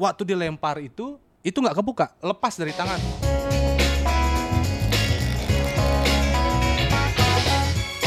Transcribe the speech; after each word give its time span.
waktu 0.00 0.24
dilempar 0.24 0.80
itu 0.80 1.20
itu 1.44 1.60
nggak 1.60 1.76
kebuka, 1.76 2.16
lepas 2.24 2.56
dari 2.56 2.72
tangan. 2.72 2.96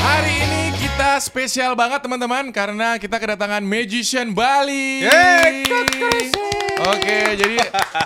Hari 0.02 0.34
ini 0.42 0.62
kita 0.74 1.22
spesial 1.22 1.78
banget 1.78 2.02
teman-teman 2.02 2.50
karena 2.50 2.98
kita 2.98 3.22
kedatangan 3.22 3.62
Magician 3.62 4.34
Bali. 4.34 5.06
Yeay, 5.06 5.70
Oke, 6.84 7.38
jadi 7.38 7.56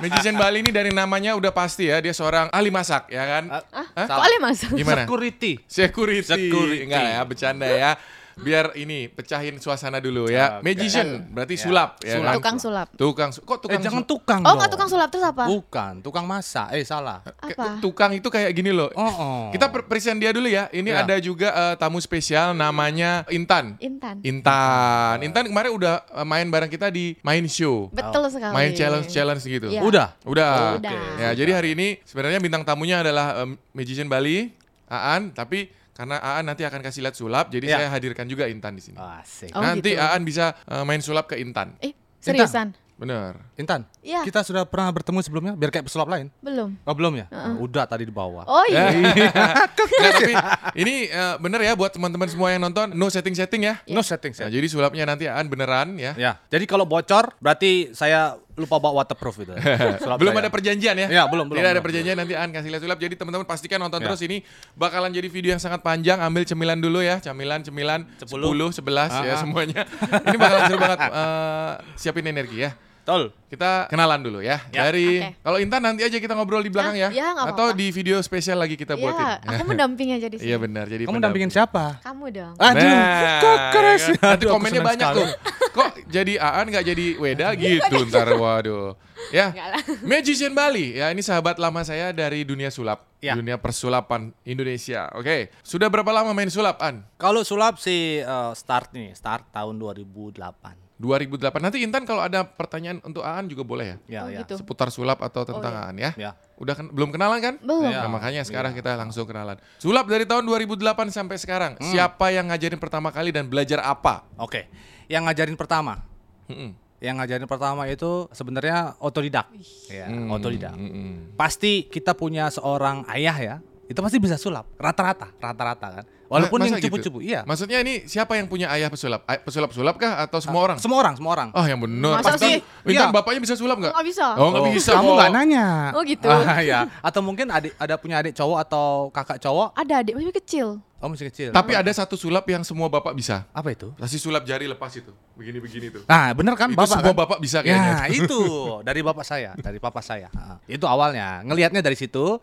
Magician 0.04 0.36
Bali 0.36 0.62
ini 0.62 0.72
dari 0.76 0.92
namanya 0.92 1.40
udah 1.40 1.56
pasti 1.56 1.88
ya 1.88 2.04
dia 2.04 2.12
seorang 2.12 2.52
ahli 2.52 2.68
masak 2.68 3.08
ya 3.08 3.24
kan? 3.24 3.44
Ah, 3.50 3.64
Hah? 3.96 4.06
kok 4.06 4.20
Ale 4.20 4.38
masuk? 4.44 4.76
Gimana? 4.76 5.08
Security. 5.08 5.52
Security. 5.64 6.28
Security. 6.28 6.84
Enggak 6.84 7.04
ya, 7.08 7.22
bercanda 7.24 7.68
ya. 7.72 7.92
Biar 8.38 8.70
ini 8.74 9.08
pecahin 9.08 9.58
suasana 9.58 9.98
dulu 9.98 10.30
ya. 10.30 10.58
Oke. 10.58 10.70
Magician 10.70 11.26
berarti 11.28 11.56
sulap 11.56 11.98
ya 12.00 12.16
Sulap. 12.16 12.26
kan? 12.28 12.36
Tukang 12.38 12.58
sulap. 12.58 12.88
Tukang 12.94 13.30
su- 13.30 13.42
kok 13.42 13.58
Eh 13.58 13.62
tukang 13.64 13.82
jangan 13.82 13.96
sulap? 14.00 14.08
tukang 14.08 14.40
Oh, 14.40 14.46
dong. 14.46 14.58
nggak 14.58 14.72
tukang 14.72 14.90
sulap 14.90 15.10
terus 15.10 15.26
apa? 15.26 15.44
Bukan, 15.46 15.94
tukang 16.00 16.23
masak. 16.23 16.70
Eh 16.72 16.81
salah. 16.81 17.26
Apa? 17.36 17.78
Tukang 17.80 18.14
itu 18.14 18.28
kayak 18.28 18.52
gini 18.52 18.70
loh. 18.70 18.94
Oh, 18.94 19.04
oh. 19.04 19.42
Kita 19.50 19.68
per- 19.68 19.84
present 19.84 20.16
dia 20.16 20.30
dulu 20.30 20.45
ya. 20.45 20.70
Ini 20.70 20.86
Ya. 20.88 21.02
ada 21.02 21.16
juga 21.18 21.50
eh, 21.50 21.76
tamu 21.76 21.98
spesial 21.98 22.54
namanya 22.54 23.26
Intan. 23.28 23.73
Intan. 23.80 24.22
Intan. 24.22 25.17
Intan 25.20 25.44
kemarin 25.44 25.73
udah 25.73 25.95
eh, 26.04 26.23
main 26.23 26.45
bareng 26.45 26.70
kita 26.70 26.88
di 26.88 27.17
main 27.20 27.44
show. 27.45 27.90
Betul 27.90 28.30
sekali. 28.30 28.54
Main 28.54 28.72
challenge-challenge 28.72 29.44
gitu. 29.44 29.67
Iya. 29.67 29.81
Udah. 29.81 30.08
Udah. 30.23 30.78
Udah. 30.78 30.94
Ya, 31.17 31.30
jadi 31.34 31.52
hari 31.54 31.73
ini 31.73 31.98
sebenarnya 32.04 32.38
bintang 32.38 32.62
tamunya 32.62 33.02
adalah 33.02 33.40
em, 33.40 33.58
Magician 33.72 34.06
Bali, 34.06 34.54
Aan, 34.86 35.31
tapi 35.31 35.67
karena 35.98 36.22
Aan 36.22 36.46
nanti 36.46 36.62
akan 36.62 36.78
kasih 36.80 37.02
lihat 37.02 37.18
sulap, 37.18 37.50
jadi 37.50 37.66
Ya. 37.66 37.76
saya 37.82 37.88
hadirkan 37.90 38.30
juga 38.30 38.46
Intan 38.46 38.78
di 38.78 38.86
sini. 38.86 39.02
Asik. 39.02 39.50
Oh, 39.58 39.66
nanti 39.66 39.98
gitu. 39.98 40.06
Aan 40.06 40.22
bisa 40.22 40.54
eh, 40.54 40.84
main 40.86 41.02
sulap 41.02 41.26
ke 41.26 41.42
Intan. 41.42 41.73
Eh, 41.82 41.98
seriusan? 42.22 42.78
Bener. 42.98 43.38
Intan, 43.58 43.86
Iya. 44.02 44.26
kita 44.26 44.42
sudah 44.42 44.66
pernah 44.66 44.90
bertemu 44.90 45.22
sebelumnya 45.22 45.54
biar 45.54 45.70
kayak 45.70 45.86
pesulap 45.86 46.10
lain. 46.10 46.34
Belum. 46.42 46.73
Oh 46.82 46.94
belum 46.98 47.14
ya? 47.14 47.26
Udah 47.58 47.86
tadi 47.86 48.06
di 48.06 48.14
bawah. 48.14 48.42
Oh 48.45 48.66
iya. 48.66 48.89
Nggak, 50.02 50.14
tapi 50.17 50.34
ini 50.81 51.06
eh, 51.06 51.36
bener 51.38 51.62
ya 51.62 51.73
buat 51.73 51.94
teman-teman 51.94 52.26
semua 52.26 52.50
yang 52.50 52.61
nonton, 52.61 52.94
no 52.98 53.06
setting-setting 53.09 53.61
ya. 53.66 53.78
No 53.89 54.02
setting 54.02 54.34
Nah, 54.38 54.50
jadi 54.50 54.66
sulapnya 54.66 55.06
nanti 55.06 55.30
Aan 55.30 55.45
beneran 55.45 55.98
ya. 55.98 56.14
Ya, 56.17 56.42
jadi 56.50 56.66
kalau 56.66 56.89
bocor 56.89 57.38
berarti 57.38 57.94
saya 57.94 58.38
lupa 58.58 58.81
bawa 58.81 59.05
waterproof 59.05 59.45
itu. 59.45 59.53
Sulap 60.02 60.17
belum 60.17 60.33
saya. 60.33 60.41
ada 60.44 60.50
perjanjian 60.50 60.95
ya? 60.97 61.08
Ya, 61.08 61.23
belum, 61.25 61.45
belum, 61.47 61.61
Tidak 61.61 61.69
ada 61.69 61.77
belum. 61.77 61.86
perjanjian 61.86 62.16
nanti 62.17 62.33
Aan 62.33 62.50
kasih 62.50 62.69
lihat 62.69 62.81
sulap. 62.81 62.97
Jadi 62.97 63.14
teman-teman 63.14 63.45
pastikan 63.45 63.77
nonton 63.77 64.02
Ya. 64.02 64.09
terus 64.09 64.22
ini 64.25 64.41
bakalan 64.73 65.14
jadi 65.14 65.30
video 65.30 65.53
yang 65.53 65.61
sangat 65.61 65.80
panjang. 65.80 66.17
Ambil 66.17 66.41
cemilan 66.44 66.75
dulu 66.75 66.99
ya, 66.99 67.22
cemilan, 67.22 67.61
10, 67.61 68.03
Sepuluh. 68.17 68.69
11 68.73 69.14
ya 69.14 69.33
Ah, 69.33 69.38
semuanya. 69.38 69.81
ini 70.27 70.36
bakalan 70.36 70.61
seru 70.66 70.77
banget. 70.77 70.99
Eh, 71.05 71.72
siapin 71.95 72.25
energi 72.25 72.66
ya. 72.66 72.73
Betul. 73.08 73.31
Kita 73.47 73.88
kenalan 73.88 74.19
dulu 74.19 74.44
ya. 74.44 74.59
Ya. 74.67 74.91
Dari 74.91 75.23
Oke. 75.23 75.39
kalau 75.39 75.58
Intan 75.58 75.80
nanti 75.80 76.03
aja 76.03 76.19
kita 76.19 76.36
ngobrol 76.36 76.59
di 76.59 76.67
belakang 76.67 76.91
Ah, 76.94 77.08
ya. 77.08 77.09
ya, 77.09 77.27
nggak 77.31 77.55
Atau 77.55 77.72
apa-apa. 77.72 77.80
di 77.80 77.88
video 77.89 78.19
spesial 78.19 78.59
lagi 78.59 78.75
kita 78.75 78.99
buatin. 78.99 79.16
Iya, 79.16 79.39
aku 79.47 79.64
mendamping 79.72 80.09
aja 80.11 80.27
di 80.27 80.36
sini. 80.36 80.52
Iya 80.52 80.58
benar. 80.59 80.86
Jadi 80.86 81.08
Kamu 81.08 81.16
pendamping. 81.16 81.47
dampingin 81.47 81.52
siapa? 81.55 82.03
Kamu 82.03 82.25
dong. 82.27 82.53
Aduh, 82.53 82.83
Nah, 82.83 83.39
kok 83.39 83.58
keras. 83.72 84.02
ya 84.03 84.11
kan? 84.11 84.11
Nanti 84.11 84.27
Aduh, 84.36 84.44
aku 84.45 84.55
komennya 84.59 84.81
banyak 84.83 85.08
sekali. 85.08 85.19
tuh. 85.23 85.27
Kok 85.69 85.89
jadi 86.09 86.33
Aan 86.36 86.66
nggak 86.67 86.86
jadi 86.86 87.05
Weda 87.16 87.47
gitu 87.55 87.95
ntar 88.05 88.27
waduh. 88.30 88.99
Ya. 89.30 89.55
Magician 90.03 90.52
Bali. 90.52 90.99
Ya 90.99 91.08
ini 91.08 91.23
sahabat 91.23 91.55
lama 91.55 91.80
saya 91.81 92.11
dari 92.11 92.44
dunia 92.44 92.67
sulap. 92.67 93.08
Ya. 93.17 93.33
Dunia 93.33 93.55
persulapan 93.55 94.36
Indonesia. 94.44 95.08
Oke. 95.16 95.47
Sudah 95.64 95.88
berapa 95.88 96.11
lama 96.11 96.36
main 96.36 96.52
sulap, 96.52 96.77
An? 96.80 97.08
Kalau 97.16 97.42
sulap 97.42 97.80
sih 97.80 98.19
eh, 98.19 98.52
start 98.53 98.92
nih, 98.92 99.16
start 99.16 99.47
tahun 99.49 99.80
2008. 99.80 100.86
2008. 100.98 101.62
Nanti 101.62 101.78
Intan 101.80 102.03
kalau 102.03 102.20
ada 102.20 102.42
pertanyaan 102.42 102.98
untuk 103.02 103.22
Aan 103.22 103.45
juga 103.45 103.62
boleh 103.62 103.86
ya? 103.86 103.98
Ya, 104.09 104.22
Oh, 104.22 104.30
ya. 104.30 104.40
gitu. 104.42 104.58
Seputar 104.58 104.90
sulap 104.90 105.22
atau 105.22 105.45
tentang 105.45 105.70
iya. 105.72 105.84
Aan 105.84 105.95
ya? 105.95 106.12
Ya. 106.17 106.31
Udah 106.58 106.73
ken- 106.73 106.89
belum 106.89 107.09
kenalan 107.09 107.38
kan? 107.38 107.56
Belum. 107.62 107.86
Ya. 107.86 108.02
Nah, 108.02 108.09
makanya 108.09 108.42
sekarang 108.42 108.73
kita 108.73 108.98
langsung 108.98 109.23
kenalan. 109.23 109.62
Sulap 109.78 110.06
dari 110.06 110.26
tahun 110.26 110.42
2008 110.44 110.81
sampai 111.08 111.38
sekarang. 111.38 111.72
Siapa 111.80 112.30
yang 112.30 112.49
ngajarin 112.49 112.77
pertama 112.77 113.10
kali 113.10 113.30
dan 113.30 113.45
belajar 113.45 113.77
apa? 113.80 114.26
Oke. 114.36 114.66
Yang 115.05 115.23
ngajarin 115.30 115.55
pertama. 115.55 116.02
Mm-mm. 116.49 116.73
Yang 116.98 117.16
ngajarin 117.16 117.45
pertama 117.45 117.86
itu 117.86 118.26
sebenarnya 118.33 118.98
otodidak. 118.98 119.45
Ya, 119.86 120.10
Hmm, 120.10 120.33
otodidak. 120.33 120.73
mm-mm. 120.73 121.38
Pasti 121.38 121.86
kita 121.86 122.17
punya 122.17 122.50
seorang 122.50 123.05
ayah 123.08 123.38
ya. 123.38 123.55
Itu 123.87 123.99
pasti 123.99 124.20
bisa 124.20 124.36
sulap. 124.36 124.67
Rata-rata, 124.75 125.31
rata-rata 125.33 125.87
kan. 125.89 126.05
Walaupun 126.27 126.59
Ma- 126.59 126.67
yang 126.67 126.75
masa 126.75 126.83
gitu? 126.83 126.92
cupu-cupu, 126.92 127.20
iya. 127.23 127.39
Maksudnya 127.42 127.80
ini 127.80 128.03
siapa 128.03 128.36
yang 128.36 128.51
punya 128.51 128.68
ayah 128.69 128.92
pesulap? 128.92 129.24
Ay- 129.24 129.39
Pesulap-sulap 129.39 129.95
kah 129.95 130.19
atau 130.19 130.44
semua 130.44 130.59
orang? 130.62 130.75
Semua 130.75 131.00
orang, 131.00 131.15
semua 131.15 131.31
orang. 131.31 131.50
Oh 131.56 131.63
yang 131.63 131.80
benar. 131.80 132.19
Masa 132.19 132.36
Pasti. 132.36 132.59
Iya. 132.83 133.07
bapaknya 133.07 133.39
bisa 133.39 133.56
sulap 133.56 133.80
nggak? 133.80 133.95
Nggak 133.95 134.06
bisa. 134.06 134.25
Oh 134.36 134.51
nggak 134.51 134.59
Oh, 134.62 134.75
bisa. 134.75 134.92
Kamu 134.92 135.07
kok. 135.07 135.15
nggak 135.15 135.31
nanya. 135.31 135.65
Oh 135.95 136.03
gitu. 136.03 136.27
Ah, 136.27 136.59
ya. 136.59 136.80
Atau 137.00 137.24
mungkin 137.24 137.47
adik 137.47 137.71
ada 137.80 137.95
punya 137.95 138.19
adik 138.19 138.36
cowok 138.36 138.59
atau 138.59 139.07
kakak 139.07 139.39
cowok? 139.39 139.71
Ada 139.74 140.03
adik 140.03 140.13
masih 140.19 140.36
kecil. 140.36 140.68
Oh 141.00 141.07
masih 141.07 141.31
kecil. 141.31 141.50
Tapi 141.56 141.71
ada 141.71 141.92
satu 141.95 142.19
sulap 142.19 142.44
yang 142.44 142.68
semua 142.68 142.92
bapak 142.92 143.15
bisa. 143.15 143.47
apa 143.50 143.71
itu? 143.71 143.95
Kasih 143.95 144.19
sulap 144.19 144.44
jari 144.44 144.68
lepas 144.68 144.92
itu. 144.92 145.15
Begini-begini 145.31 145.95
tuh. 145.95 146.03
Nah, 146.03 146.36
bener 146.36 146.59
kan 146.59 146.68
itu 146.68 146.75
bapak 146.75 146.92
semua 146.92 147.07
kan? 147.07 147.21
bapak 147.24 147.38
bisa 147.39 147.63
kayaknya. 147.63 148.03
Ya, 148.03 148.06
itu 148.12 148.39
dari 148.83 149.00
bapak 149.00 149.24
saya, 149.24 149.56
dari 149.56 149.80
papa 149.80 150.03
saya. 150.03 150.27
Ah, 150.33 150.59
Itu 150.65 150.83
awalnya. 150.83 151.39
Ngelihatnya 151.42 151.80
dari 151.80 151.95
situ. 151.95 152.36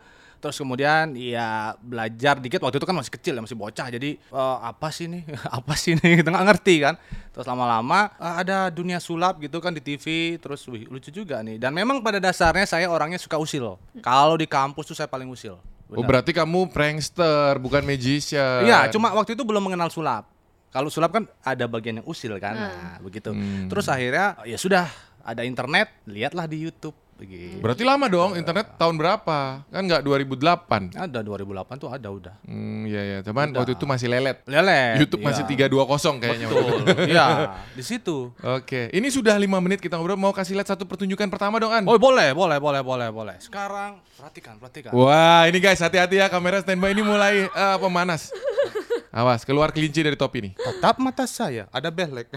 Terus 0.45 0.61
kemudian 0.61 1.17
ya 1.17 1.73
belajar 1.81 2.37
dikit 2.37 2.61
waktu 2.61 2.77
itu 2.77 2.85
kan 2.85 2.93
masih 2.93 3.09
kecil 3.17 3.33
ya 3.33 3.41
masih 3.41 3.57
bocah 3.57 3.89
jadi 3.89 4.13
eh, 4.13 4.57
apa 4.61 4.93
sih 4.93 5.09
nih 5.09 5.25
apa 5.57 5.73
sih 5.73 5.97
nih 5.97 6.21
kita 6.21 6.29
nggak 6.29 6.45
ngerti 6.53 6.75
kan 6.85 6.93
terus 7.33 7.49
lama-lama 7.49 8.13
eh, 8.21 8.45
ada 8.45 8.69
dunia 8.69 9.01
sulap 9.01 9.41
gitu 9.41 9.57
kan 9.57 9.73
di 9.73 9.81
TV 9.81 10.37
terus 10.37 10.61
wih 10.69 10.85
lucu 10.85 11.09
juga 11.09 11.41
nih 11.41 11.57
dan 11.57 11.73
memang 11.73 12.05
pada 12.05 12.21
dasarnya 12.21 12.69
saya 12.69 12.85
orangnya 12.93 13.17
suka 13.17 13.41
usil 13.41 13.81
kalau 14.05 14.37
di 14.37 14.45
kampus 14.45 14.85
tuh 14.85 14.93
saya 14.93 15.09
paling 15.09 15.25
usil 15.33 15.57
Oh 15.85 16.01
Benar. 16.01 16.17
berarti 16.17 16.33
kamu 16.33 16.73
prankster 16.73 17.61
bukan 17.61 17.85
magician. 17.85 18.65
Iya, 18.65 18.89
cuma 18.89 19.13
waktu 19.13 19.37
itu 19.37 19.45
belum 19.45 19.69
mengenal 19.69 19.93
sulap. 19.93 20.25
Kalau 20.73 20.89
sulap 20.89 21.13
kan 21.13 21.29
ada 21.45 21.69
bagian 21.69 22.01
yang 22.01 22.07
usil 22.09 22.41
kan, 22.41 22.57
nah, 22.57 22.97
begitu. 22.97 23.29
Hmm. 23.29 23.69
Terus 23.69 23.85
akhirnya 23.85 24.33
ya 24.49 24.57
sudah 24.57 24.89
ada 25.21 25.45
internet, 25.45 25.93
lihatlah 26.09 26.49
di 26.49 26.57
YouTube. 26.65 26.97
Begitu. 27.15 27.63
Berarti 27.63 27.83
lama 27.87 28.05
dong 28.11 28.35
internet 28.35 28.75
tahun 28.75 28.99
berapa? 28.99 29.63
Kan 29.71 29.87
nggak 29.87 30.03
2008. 30.03 30.99
Ada 30.99 31.19
2008 31.23 31.79
tuh 31.79 31.87
ada 31.87 32.07
udah. 32.11 32.35
Hmm, 32.43 32.83
iya 32.83 33.01
ya. 33.01 33.17
Cuman 33.23 33.55
Udah. 33.55 33.63
waktu 33.63 33.71
itu 33.79 33.85
masih 33.87 34.07
lelet. 34.11 34.37
Lelet. 34.43 34.99
YouTube 34.99 35.23
iya. 35.23 35.27
masih 35.31 35.43
320 35.47 36.19
kayaknya. 36.19 36.45
waktu 36.51 36.59
itu. 36.59 36.83
Betul. 36.83 37.07
Iya, 37.07 37.25
di 37.79 37.83
situ. 37.87 38.17
Oke, 38.43 38.91
ini 38.91 39.07
sudah 39.07 39.39
lima 39.39 39.63
menit 39.63 39.79
kita 39.79 39.95
ngobrol. 39.95 40.19
Mau 40.19 40.35
kasih 40.35 40.59
lihat 40.59 40.67
satu 40.67 40.83
pertunjukan 40.83 41.31
pertama 41.31 41.55
dong, 41.55 41.71
An? 41.71 41.87
Oh, 41.87 41.95
boleh, 41.95 42.35
boleh, 42.35 42.59
boleh, 42.59 42.81
boleh, 42.83 43.07
boleh. 43.15 43.35
Sekarang 43.39 44.03
perhatikan, 44.19 44.59
perhatikan. 44.59 44.91
Wah, 44.91 45.47
ini 45.47 45.63
guys, 45.63 45.79
hati-hati 45.79 46.19
ya 46.19 46.27
kamera 46.27 46.59
standby 46.59 46.91
ini 46.91 47.03
mulai 47.03 47.47
eh, 47.47 47.77
pemanas. 47.79 48.27
Awas, 49.15 49.47
keluar 49.47 49.71
kelinci 49.71 50.03
dari 50.03 50.19
topi 50.19 50.43
nih. 50.43 50.53
Tatap 50.59 50.99
mata 50.99 51.23
saya, 51.23 51.71
ada 51.71 51.87
belek. 51.87 52.27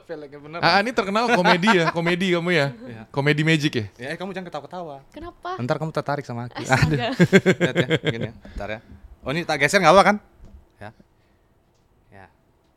beleknya 0.00 0.38
bener. 0.40 0.58
Ah, 0.64 0.80
ini 0.80 0.90
terkenal 0.94 1.28
komedi 1.32 1.68
ya, 1.68 1.84
komedi 1.92 2.26
kamu 2.32 2.50
ya. 2.52 2.66
Iya. 2.72 3.02
Komedi 3.12 3.42
magic 3.44 3.72
ya. 3.74 3.86
Ya, 3.98 4.06
eh, 4.12 4.16
kamu 4.16 4.32
jangan 4.32 4.46
ketawa-ketawa. 4.48 4.96
Kenapa? 5.12 5.60
Ntar 5.60 5.76
kamu 5.76 5.90
tertarik 5.92 6.24
sama 6.24 6.48
aku. 6.48 6.60
Astaga. 6.60 7.12
Lihat 7.60 7.76
ya, 7.76 7.88
gini 8.00 8.26
ya. 8.28 8.34
Bentar 8.34 8.68
ya. 8.68 8.80
Oh 9.22 9.30
ini 9.30 9.46
tak 9.46 9.62
geser 9.62 9.78
nggak 9.78 9.94
apa 9.94 10.02
kan? 10.02 10.16
Ya. 10.82 10.90
Ya. 12.10 12.26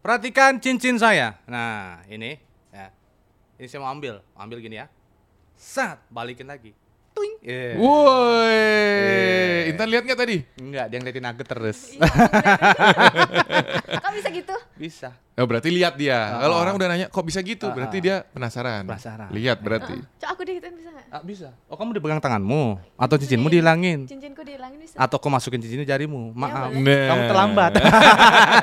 Perhatikan 0.06 0.62
cincin 0.62 1.02
saya. 1.02 1.42
Nah 1.50 2.06
ini. 2.06 2.38
Ya. 2.70 2.94
Ini 3.58 3.66
saya 3.66 3.82
mau 3.82 3.90
ambil. 3.90 4.22
Ambil 4.38 4.62
gini 4.62 4.78
ya. 4.78 4.86
Sat. 5.58 5.98
Balikin 6.14 6.46
lagi. 6.46 6.78
Tuing. 7.16 7.36
Yeah. 7.40 7.80
Woi, 7.80 9.72
Intan 9.72 9.88
lihat 9.88 10.04
nggak 10.04 10.20
tadi? 10.20 10.38
Enggak, 10.58 10.86
dia 10.88 10.98
ngeliatin 11.00 11.26
aku 11.26 11.42
terus. 11.42 11.96
Kok 13.96 14.12
bisa 14.14 14.30
gitu? 14.30 14.56
Bisa. 14.76 15.10
Oh, 15.36 15.44
berarti 15.44 15.68
lihat 15.70 15.96
dia. 15.96 16.16
Ah. 16.16 16.44
Kalau 16.44 16.56
orang 16.58 16.76
udah 16.76 16.88
nanya, 16.88 17.08
kok 17.08 17.24
bisa 17.24 17.40
gitu? 17.40 17.68
Ah, 17.68 17.76
Berarti 17.76 17.98
ah. 17.98 18.04
dia 18.04 18.16
penasaran. 18.30 18.84
Penasaran. 18.84 19.28
Lihat 19.32 19.58
berarti. 19.60 19.96
Cok 20.20 20.30
aku 20.30 20.42
deh 20.44 20.60
bisa 20.60 20.90
nggak? 20.92 21.08
Ah, 21.08 21.22
bisa. 21.24 21.56
Oh 21.68 21.76
kamu 21.76 21.96
dipegang 21.96 22.20
tanganmu 22.20 22.76
atau 22.94 23.16
cincinmu 23.16 23.48
dihilangin 23.48 24.04
Cincinku 24.04 24.44
dihilangin 24.44 24.80
bisa. 24.80 24.96
atau 25.00 25.16
kau 25.16 25.32
masukin 25.32 25.60
cincinnya 25.60 25.88
jarimu. 25.88 26.36
Maaf. 26.36 26.72
boleh. 26.72 26.84
Nah. 26.84 27.08
Kamu 27.08 27.22
terlambat. 27.32 27.72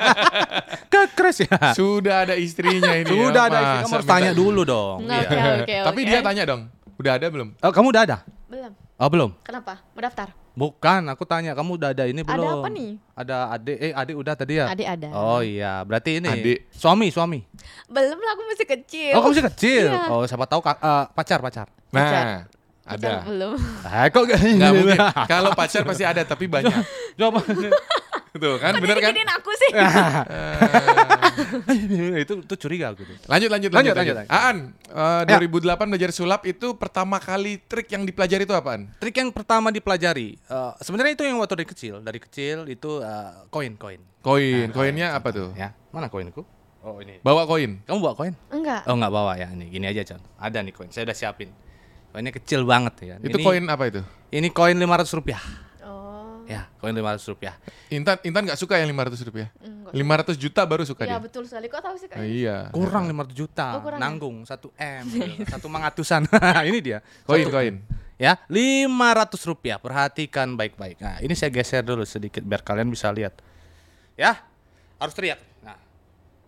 Kekres 0.93 1.37
ya. 1.45 1.57
Sudah 1.73 2.25
ada 2.25 2.35
istrinya 2.37 2.93
ini. 2.93 3.09
Sudah 3.09 3.43
ya, 3.43 3.49
ada 3.49 3.57
istri. 3.59 3.77
Kamu 3.81 3.93
harus 3.97 4.07
tanya 4.07 4.31
dulu 4.31 4.61
dong. 4.61 4.97
Iya. 5.05 5.17
Oke, 5.25 5.37
oke, 5.65 5.75
Tapi 5.89 5.99
oke. 6.01 6.09
dia 6.09 6.19
tanya 6.21 6.43
dong, 6.45 6.61
udah 6.97 7.11
ada 7.17 7.25
belum? 7.29 7.49
Oh, 7.57 7.71
kamu 7.73 7.87
udah 7.89 8.03
ada? 8.05 8.17
Belum. 8.53 8.73
Oh 8.95 9.09
belum. 9.09 9.33
Kenapa? 9.41 9.81
Mau 9.89 9.99
daftar? 9.99 10.29
Bukan, 10.53 11.01
aku 11.09 11.25
tanya 11.25 11.57
kamu 11.57 11.81
udah 11.81 11.89
ada 11.89 12.05
ini 12.05 12.21
Ada 12.21 12.29
belum? 12.29 12.61
apa 12.61 12.67
nih? 12.69 12.91
Ada 13.11 13.35
adik, 13.49 13.77
eh 13.81 13.91
adik 13.91 14.15
udah 14.15 14.33
tadi 14.37 14.53
ya? 14.53 14.69
Adik 14.69 14.85
ada. 14.85 15.07
Oh 15.09 15.41
iya, 15.41 15.81
berarti 15.81 16.21
ini 16.21 16.29
Adik. 16.29 16.69
suami 16.69 17.09
suami. 17.09 17.41
Belum 17.89 18.13
lah, 18.15 18.31
aku 18.31 18.41
masih 18.45 18.67
kecil. 18.69 19.11
Oh 19.11 19.19
kamu 19.19 19.31
masih 19.33 19.45
kecil. 19.49 19.85
Iya. 19.89 20.05
Oh 20.07 20.21
siapa 20.23 20.45
tahu 20.45 20.61
kak- 20.61 20.77
eh, 20.77 21.03
pacar 21.09 21.41
pacar. 21.41 21.67
Nah, 21.89 21.97
Pacar 21.97 22.25
ada. 22.85 23.11
Belum. 23.25 23.57
Eh 23.81 24.05
kok 24.07 24.23
gak? 24.23 24.39
Nggak 24.39 24.71
mungkin. 24.71 24.99
Kalau 25.25 25.51
pacar 25.57 25.81
pasti 25.81 26.05
ada, 26.05 26.21
tapi 26.21 26.45
banyak. 26.45 26.77
Coba. 27.17 27.41
Tuh 28.33 28.57
kan, 28.57 28.73
Kok 28.73 28.81
bener 28.81 28.97
kan? 28.97 29.13
aku 29.13 29.51
sih? 29.53 29.71
itu 32.25 32.33
itu 32.41 32.55
curiga 32.57 32.89
aku 32.89 33.05
tuh. 33.05 33.13
Lanjut, 33.29 33.49
lanjut, 33.53 33.69
Lanjut, 33.69 33.93
lanjut. 33.93 34.15
lanjut. 34.17 34.33
Aan, 34.33 34.73
eh, 34.89 35.21
Ya. 35.29 35.37
2008 35.37 35.85
belajar 35.85 36.09
sulap 36.09 36.41
itu 36.49 36.73
pertama 36.73 37.21
kali 37.21 37.61
trik 37.61 37.93
yang 37.93 38.09
dipelajari 38.09 38.49
itu 38.49 38.55
apaan? 38.57 38.89
Trik 38.97 39.21
yang 39.21 39.29
pertama 39.29 39.69
dipelajari, 39.69 40.41
eh, 40.41 40.71
sebenarnya 40.81 41.13
itu 41.13 41.23
yang 41.29 41.37
waktu 41.37 41.61
dari 41.61 41.67
kecil, 41.69 41.95
dari 42.01 42.17
kecil 42.17 42.65
itu 42.65 43.05
eh, 43.05 43.31
koin 43.53 43.77
koin. 43.77 44.01
Koin, 44.25 44.73
koinnya 44.73 45.13
apa 45.13 45.29
tuh? 45.29 45.53
Ya, 45.53 45.77
mana 45.93 46.09
koinku? 46.09 46.41
Oh 46.83 46.99
ini. 46.99 47.21
Bawa 47.21 47.45
koin. 47.45 47.85
Kamu 47.85 48.01
bawa 48.01 48.17
koin? 48.17 48.33
Enggak. 48.49 48.81
Oh 48.89 48.97
nggak 48.97 49.13
bawa 49.13 49.37
ya, 49.37 49.47
ini 49.53 49.69
gini 49.69 49.85
aja 49.87 50.01
Con. 50.03 50.19
Ada 50.41 50.65
nih 50.65 50.73
koin, 50.73 50.89
saya 50.89 51.05
udah 51.05 51.15
siapin. 51.15 51.53
Koinnya 52.09 52.33
kecil 52.33 52.65
banget 52.65 52.97
ya. 53.05 53.15
Itu 53.21 53.37
koin 53.39 53.69
apa 53.69 53.93
itu? 53.93 54.01
Ini 54.33 54.49
koin 54.49 54.73
500 54.75 55.13
rupiah. 55.13 55.39
Ya, 56.43 56.67
koin 56.77 56.91
500 56.91 57.23
rupiah. 57.29 57.55
Intan, 57.87 58.19
Intan 58.21 58.43
nggak 58.43 58.57
suka 58.57 58.75
yang 58.75 58.89
500 58.89 59.23
rupiah. 59.23 59.47
Enggak. 59.57 59.93
500 60.27 60.35
juta 60.35 60.61
baru 60.63 60.83
suka 60.83 61.03
Ya 61.03 61.15
dia. 61.15 61.19
betul 61.19 61.43
sekali. 61.43 61.65
Kok 61.67 61.81
tahu 61.81 61.95
sih 61.95 62.07
kak? 62.07 62.17
Ah, 62.17 62.25
iya. 62.25 62.57
Kurang 62.69 63.05
500 63.05 63.31
juta, 63.31 63.67
Oh, 63.73 63.81
kurang 63.81 63.97
ya? 63.97 64.03
nanggung 64.03 64.35
1 64.41 64.67
M, 64.75 65.03
gitu. 65.13 65.47
satu 65.47 65.67
mangatusan. 65.67 66.21
ini 66.69 66.79
dia. 66.79 66.99
Koin, 67.23 67.43
Satu- 67.43 67.53
koin. 67.53 67.75
Ya, 68.15 68.39
500 68.45 69.39
rupiah. 69.43 69.77
Perhatikan 69.77 70.53
baik-baik. 70.53 70.97
Nah, 70.97 71.17
ini 71.19 71.33
saya 71.33 71.49
geser 71.49 71.81
dulu 71.81 72.03
sedikit 72.03 72.41
biar 72.41 72.59
kalian 72.59 72.87
bisa 72.87 73.07
lihat. 73.09 73.35
Ya, 74.13 74.43
harus 74.97 75.11
teriak. 75.11 75.39
Nah, 75.59 75.75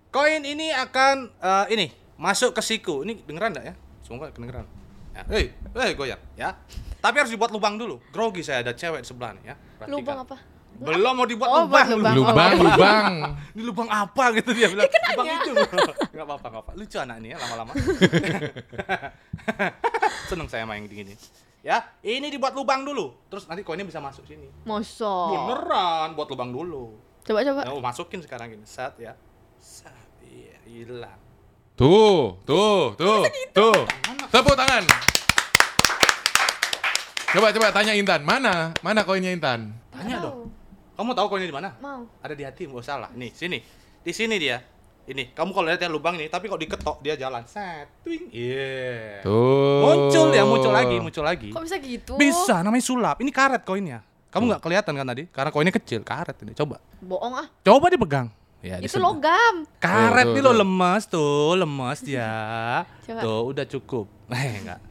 koin 0.09 0.41
ini 0.41 0.71
akan 0.71 1.15
eh, 1.33 1.65
ini 1.71 1.85
masuk 2.15 2.51
ke 2.51 2.61
siku. 2.61 3.01
Ini 3.01 3.19
dengeran 3.21 3.51
enggak 3.51 3.65
ya? 3.65 3.75
Semoga 4.01 4.29
kedengeran. 4.29 4.67
Ya, 5.15 5.23
hei, 5.31 5.45
hei 5.79 5.91
goyang, 5.95 6.19
ya. 6.35 6.51
Tapi 6.99 7.15
harus 7.23 7.31
dibuat 7.31 7.47
lubang 7.49 7.79
dulu. 7.79 8.03
Grogi 8.11 8.43
saya 8.43 8.59
ada 8.59 8.75
cewek 8.75 8.99
di 8.99 9.07
sebelah 9.07 9.31
nih 9.39 9.43
ya. 9.47 9.55
Perhatikan. 9.55 9.95
Lubang 9.95 10.17
apa? 10.27 10.37
Belum 10.75 11.13
mau 11.15 11.23
dibuat 11.23 11.47
Oh, 11.47 11.63
lubang. 11.63 11.87
lubang. 11.87 12.15
Lubang, 12.19 12.51
lubang. 12.59 13.13
Ini 13.55 13.63
lubang 13.63 13.87
apa 13.87 14.23
gitu 14.35 14.51
dia 14.51 14.67
bilang. 14.67 14.91
lubang 14.91 15.27
itu. 15.31 15.51
Enggak 16.11 16.25
apa-apa, 16.27 16.47
enggak 16.51 16.63
apa. 16.67 16.71
Lucu 16.75 16.97
anak 16.99 17.15
ini 17.23 17.31
ya 17.31 17.37
lama-lama. 17.39 17.71
Seneng 20.27 20.51
saya 20.51 20.67
main 20.67 20.83
gini. 20.83 21.15
Ya, 21.63 21.95
ini 22.03 22.27
dibuat 22.27 22.51
lubang 22.51 22.83
dulu. 22.83 23.15
Terus 23.31 23.47
nanti 23.47 23.63
koinnya 23.63 23.87
bisa 23.87 24.03
masuk 24.03 24.27
sini. 24.27 24.51
Mosok. 24.67 25.31
Beneran, 25.31 26.11
buat 26.13 26.27
lubang 26.27 26.51
dulu. 26.51 26.91
Coba 27.23 27.39
coba. 27.41 27.61
Oh, 27.71 27.79
masukin 27.79 28.19
sekarang 28.19 28.51
gini. 28.51 28.67
Sat 28.67 28.99
ya. 28.99 29.15
Sat. 29.57 29.95
Iya, 30.21 30.59
hilang. 30.67 31.17
Tuh, 31.75 32.39
tuh, 32.47 32.95
tuh, 32.95 33.27
tuh. 33.51 33.75
Tepuk 34.31 34.55
tangan. 34.55 34.87
Coba, 37.35 37.51
coba 37.51 37.67
tanya 37.75 37.91
Intan. 37.99 38.23
Mana? 38.23 38.71
Mana 38.79 39.03
koinnya 39.03 39.27
Intan? 39.35 39.75
Tanya 39.91 40.23
dong. 40.23 40.55
Kamu 40.95 41.11
tahu 41.11 41.35
koinnya 41.35 41.51
di 41.51 41.55
mana? 41.59 41.75
Mau. 41.83 42.07
Ada 42.23 42.31
di 42.31 42.47
hati, 42.47 42.63
enggak 42.63 42.87
salah. 42.87 43.11
Nih, 43.11 43.35
sini. 43.35 43.59
Di 44.07 44.15
sini 44.15 44.39
dia. 44.39 44.63
Ini, 45.03 45.35
kamu 45.35 45.51
kalau 45.51 45.67
lihat 45.67 45.83
ya 45.83 45.91
lubang 45.91 46.15
ini, 46.15 46.31
tapi 46.31 46.47
kalau 46.47 46.63
diketok 46.63 47.03
dia 47.03 47.19
jalan. 47.19 47.43
Set. 47.43 47.91
Twing. 48.07 48.31
Iya. 48.31 49.27
Tuh. 49.27 49.83
Muncul 49.83 50.31
ya, 50.31 50.47
muncul 50.47 50.71
lagi, 50.71 50.95
muncul 51.03 51.27
lagi. 51.27 51.51
Kok 51.51 51.59
bisa 51.59 51.75
gitu? 51.83 52.15
Bisa, 52.15 52.63
namanya 52.63 52.87
sulap. 52.87 53.19
Ini 53.19 53.35
karet 53.35 53.67
koinnya. 53.67 53.99
Kamu 54.31 54.47
nggak 54.47 54.63
kelihatan 54.63 54.95
kan 54.95 55.07
tadi? 55.11 55.27
Karena 55.27 55.51
koinnya 55.51 55.75
kecil, 55.75 56.07
karet 56.07 56.39
ini. 56.39 56.55
Coba. 56.55 56.79
Bohong 57.03 57.35
ah. 57.35 57.51
Coba 57.67 57.91
dipegang. 57.91 58.31
Ya, 58.65 58.81
Itu 58.81 58.97
logam. 58.97 59.61
Karet 59.77 60.33
nih 60.33 60.41
lo 60.41 60.49
lemas 60.51 61.05
tuh, 61.05 61.53
lemas 61.53 62.01
dia. 62.01 62.25
Coba. 63.05 63.21
Tuh, 63.21 63.41
udah 63.53 63.65
cukup. 63.69 64.05
Eh, 64.33 64.57
enggak. 64.57 64.81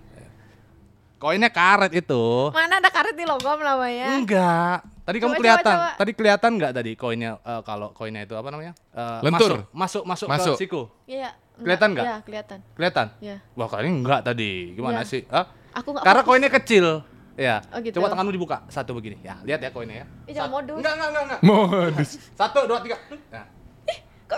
Koinnya 1.19 1.51
karet 1.51 1.91
itu. 1.91 2.25
Mana 2.53 2.79
ada 2.79 2.87
karet 2.87 3.17
di 3.17 3.25
logam 3.25 3.59
namanya? 3.59 4.15
Enggak. 4.15 4.79
Tadi 5.03 5.17
kamu 5.19 5.33
Coba, 5.33 5.41
kelihatan. 5.41 5.75
coba, 5.75 5.85
coba. 5.85 5.99
Tadi 5.99 6.11
kelihatan 6.15 6.51
nggak 6.55 6.73
tadi 6.73 6.91
koinnya 6.95 7.31
eh, 7.37 7.61
kalau 7.61 7.91
koinnya 7.91 8.23
itu 8.23 8.35
apa 8.37 8.49
namanya? 8.49 8.73
Eh, 8.93 9.19
Lentur. 9.27 9.67
Masuk, 9.73 10.05
masuk, 10.05 10.05
masuk, 10.07 10.29
Masuk. 10.31 10.55
ke 10.55 10.61
siku. 10.61 10.83
Iya. 11.05 11.35
Kelihatan 11.55 11.89
nggak? 11.93 12.05
Iya, 12.05 12.17
kelihatan. 12.23 12.59
Kelihatan? 12.75 13.07
Iya. 13.19 13.37
Wah, 13.55 13.67
kali 13.67 13.89
enggak 13.89 14.21
tadi. 14.23 14.53
Gimana 14.75 15.01
Iya. 15.01 15.11
sih? 15.11 15.23
Hah? 15.27 15.47
Aku 15.75 15.91
Karena 15.97 16.23
fokus. 16.23 16.29
koinnya 16.31 16.51
kecil. 16.53 16.87
Ya. 17.35 17.67
Oh, 17.75 17.83
gitu. 17.83 17.99
Coba 17.99 18.15
tanganmu 18.15 18.31
dibuka. 18.31 18.63
Satu 18.69 18.95
begini. 18.95 19.19
Ya, 19.21 19.35
lihat 19.43 19.59
ya 19.59 19.71
koinnya 19.71 20.05
ya. 20.05 20.07
Ih, 20.25 20.33
jangan 20.35 20.51
modus. 20.53 20.79
Enggak, 20.79 20.93
enggak, 20.95 21.09
enggak, 21.11 21.25
enggak. 21.25 21.41
Modus. 21.43 22.11
Satu, 22.39 22.59
dua, 22.65 22.79
tiga. 22.79 22.97
Nah. 23.33 23.45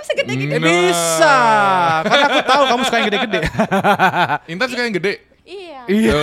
Kok 0.06 0.14
bisa 0.14 0.22
gede 0.22 0.32
gitu? 0.36 0.46
Eh, 0.48 0.56
Nah. 0.56 0.70
bisa. 0.70 1.36
Karena 2.04 2.24
aku 2.24 2.40
tahu 2.44 2.62
kamu 2.64 2.82
suka 2.84 2.96
yang 2.96 3.08
gede-gede. 3.08 3.40
Intan 4.52 4.66
suka 4.68 4.82
yang 4.82 4.94
gede. 4.94 5.12
Iya. 5.42 5.80
Iya. 5.86 6.18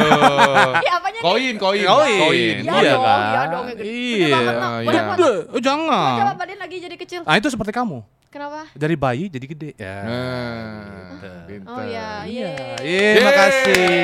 Iya, 0.78 0.92
apanya 1.00 1.16
nih? 1.16 1.24
Koin, 1.24 1.56
koin, 1.58 1.84
Koin. 1.86 2.56
Iya 2.60 2.74
Iya 2.74 2.92
dong, 2.94 3.04
kan? 3.04 3.20
iya 3.22 3.42
dong, 3.46 3.64
yang 3.66 3.68
gede. 3.70 3.84
Gede 3.84 3.92
Iya. 3.94 4.28
Iya. 4.28 4.52
Mak? 4.84 5.04
Gede. 5.14 5.32
Oh, 5.32 5.44
Coba 5.44 5.60
jangan. 5.60 6.36
badan 6.36 6.58
lagi 6.60 6.76
jadi 6.80 6.96
kecil. 6.98 7.20
Ah, 7.24 7.36
itu 7.36 7.48
seperti 7.48 7.72
kamu. 7.72 8.00
Kenapa? 8.28 8.66
Dari 8.74 8.96
bayi 8.96 9.28
jadi 9.28 9.46
gede. 9.46 9.70
Ya. 9.78 9.98
Nah, 10.02 11.44
pintar. 11.46 11.70
Oh 11.70 11.84
iya, 11.86 12.08
Iya. 12.26 12.50
iya. 12.82 13.12
Iya, 13.14 13.22
makasih. 13.22 14.04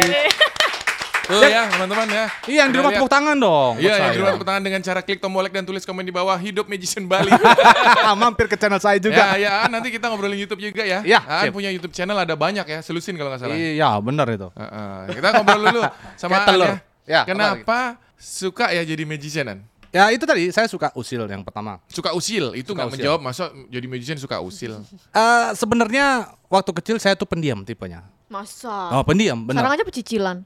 Tuh 1.29 1.45
ya, 1.45 1.69
teman-teman 1.69 2.07
ya. 2.09 2.25
Iya, 2.49 2.59
yang 2.65 2.69
di 2.73 2.77
rumah 2.81 2.91
tepuk 2.97 3.11
tangan 3.13 3.37
dong. 3.37 3.77
Iya, 3.77 3.93
yang 4.01 4.11
di 4.17 4.19
rumah 4.25 4.33
tepuk 4.33 4.47
tangan 4.49 4.63
dengan 4.65 4.81
cara 4.81 4.99
klik 5.05 5.21
tombol 5.21 5.45
like 5.45 5.53
dan 5.53 5.61
tulis 5.61 5.85
komen 5.85 6.01
di 6.01 6.09
bawah 6.09 6.33
hidup 6.41 6.65
magician 6.65 7.05
Bali. 7.05 7.29
Mampir 8.21 8.49
ke 8.49 8.57
channel 8.57 8.81
saya 8.81 8.97
juga. 8.97 9.37
ya, 9.37 9.37
ya, 9.37 9.53
nanti 9.69 9.93
kita 9.93 10.09
ngobrolin 10.09 10.41
YouTube 10.41 10.57
juga 10.57 10.81
ya. 10.81 11.05
Iya, 11.05 11.21
siap. 11.21 11.53
punya 11.53 11.69
YouTube 11.69 11.93
channel 11.93 12.17
ada 12.17 12.33
banyak 12.33 12.65
ya, 12.65 12.79
selusin 12.81 13.13
kalau 13.13 13.29
nggak 13.29 13.45
salah. 13.45 13.53
Iya, 13.53 13.93
benar 14.01 14.25
itu. 14.33 14.49
Heeh. 14.57 15.21
Kita 15.21 15.27
ngobrol 15.37 15.61
dulu 15.69 15.81
sama 16.17 16.49
telur. 16.49 16.81
ya. 17.05 17.21
Kenapa 17.29 18.01
suka 18.17 18.73
ya 18.73 18.81
jadi 18.81 19.05
magicianan? 19.05 19.61
Ya, 19.89 20.13
itu 20.13 20.21
tadi 20.21 20.53
saya 20.53 20.69
suka 20.69 20.93
usil 20.93 21.25
yang 21.25 21.41
pertama. 21.41 21.81
Suka 21.89 22.13
usil, 22.13 22.53
itu 22.53 22.77
nggak 22.77 22.93
menjawab 22.93 23.21
masa 23.21 23.49
jadi 23.69 23.85
magician 23.89 24.17
suka 24.21 24.37
usil. 24.37 24.81
Eh, 25.13 25.49
sebenarnya 25.57 26.29
waktu 26.45 26.71
kecil 26.77 26.97
saya 27.01 27.17
tuh 27.17 27.25
pendiam 27.25 27.65
tipenya. 27.65 28.05
Masa? 28.29 28.93
Oh, 28.93 29.01
pendiam, 29.01 29.41
Sekarang 29.41 29.73
benar. 29.73 29.81
aja 29.81 29.85
pecicilan. 29.89 30.37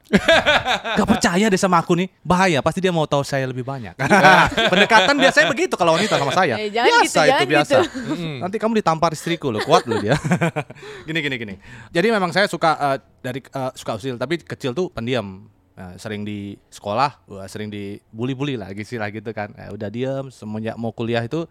Gak 1.03 1.03
percaya 1.03 1.51
deh 1.51 1.59
sama 1.59 1.83
aku 1.83 1.99
nih. 1.99 2.07
Bahaya, 2.23 2.63
pasti 2.63 2.79
dia 2.79 2.95
mau 2.95 3.03
tahu 3.03 3.27
saya 3.27 3.43
lebih 3.43 3.67
banyak. 3.67 3.91
Pendekatan 4.71 5.19
biasanya 5.19 5.51
begitu 5.51 5.75
kalau 5.75 5.99
wanita 5.99 6.15
sama 6.15 6.31
saya. 6.31 6.55
Eh, 6.63 6.71
jangan 6.71 7.03
biasa 7.03 7.19
gitu, 7.27 7.35
itu 7.35 7.51
biasa. 7.51 7.75
gitu. 7.83 8.13
Nanti 8.47 8.55
kamu 8.55 8.79
ditampar 8.79 9.11
istriku 9.11 9.51
loh, 9.51 9.59
kuat 9.67 9.83
loh 9.83 9.99
dia. 9.99 10.15
gini 11.03 11.19
gini 11.19 11.35
gini. 11.35 11.55
Jadi 11.91 12.07
memang 12.07 12.31
saya 12.31 12.47
suka 12.47 12.71
eh, 12.79 12.97
dari 13.19 13.43
eh, 13.43 13.71
suka 13.75 13.99
usil, 13.99 14.15
tapi 14.15 14.39
kecil 14.39 14.71
tuh 14.71 14.87
pendiam. 14.87 15.51
Nah, 15.75 15.99
sering 15.99 16.23
di 16.23 16.55
sekolah, 16.71 17.25
wah, 17.27 17.49
sering 17.51 17.67
dibully-bully 17.67 18.55
lah, 18.55 18.71
gitu 18.77 18.95
lah 18.95 19.11
gitu 19.11 19.27
kan. 19.35 19.51
Eh, 19.59 19.75
udah 19.75 19.91
diam, 19.91 20.31
semenjak 20.31 20.79
mau 20.79 20.95
kuliah 20.95 21.19
itu 21.19 21.43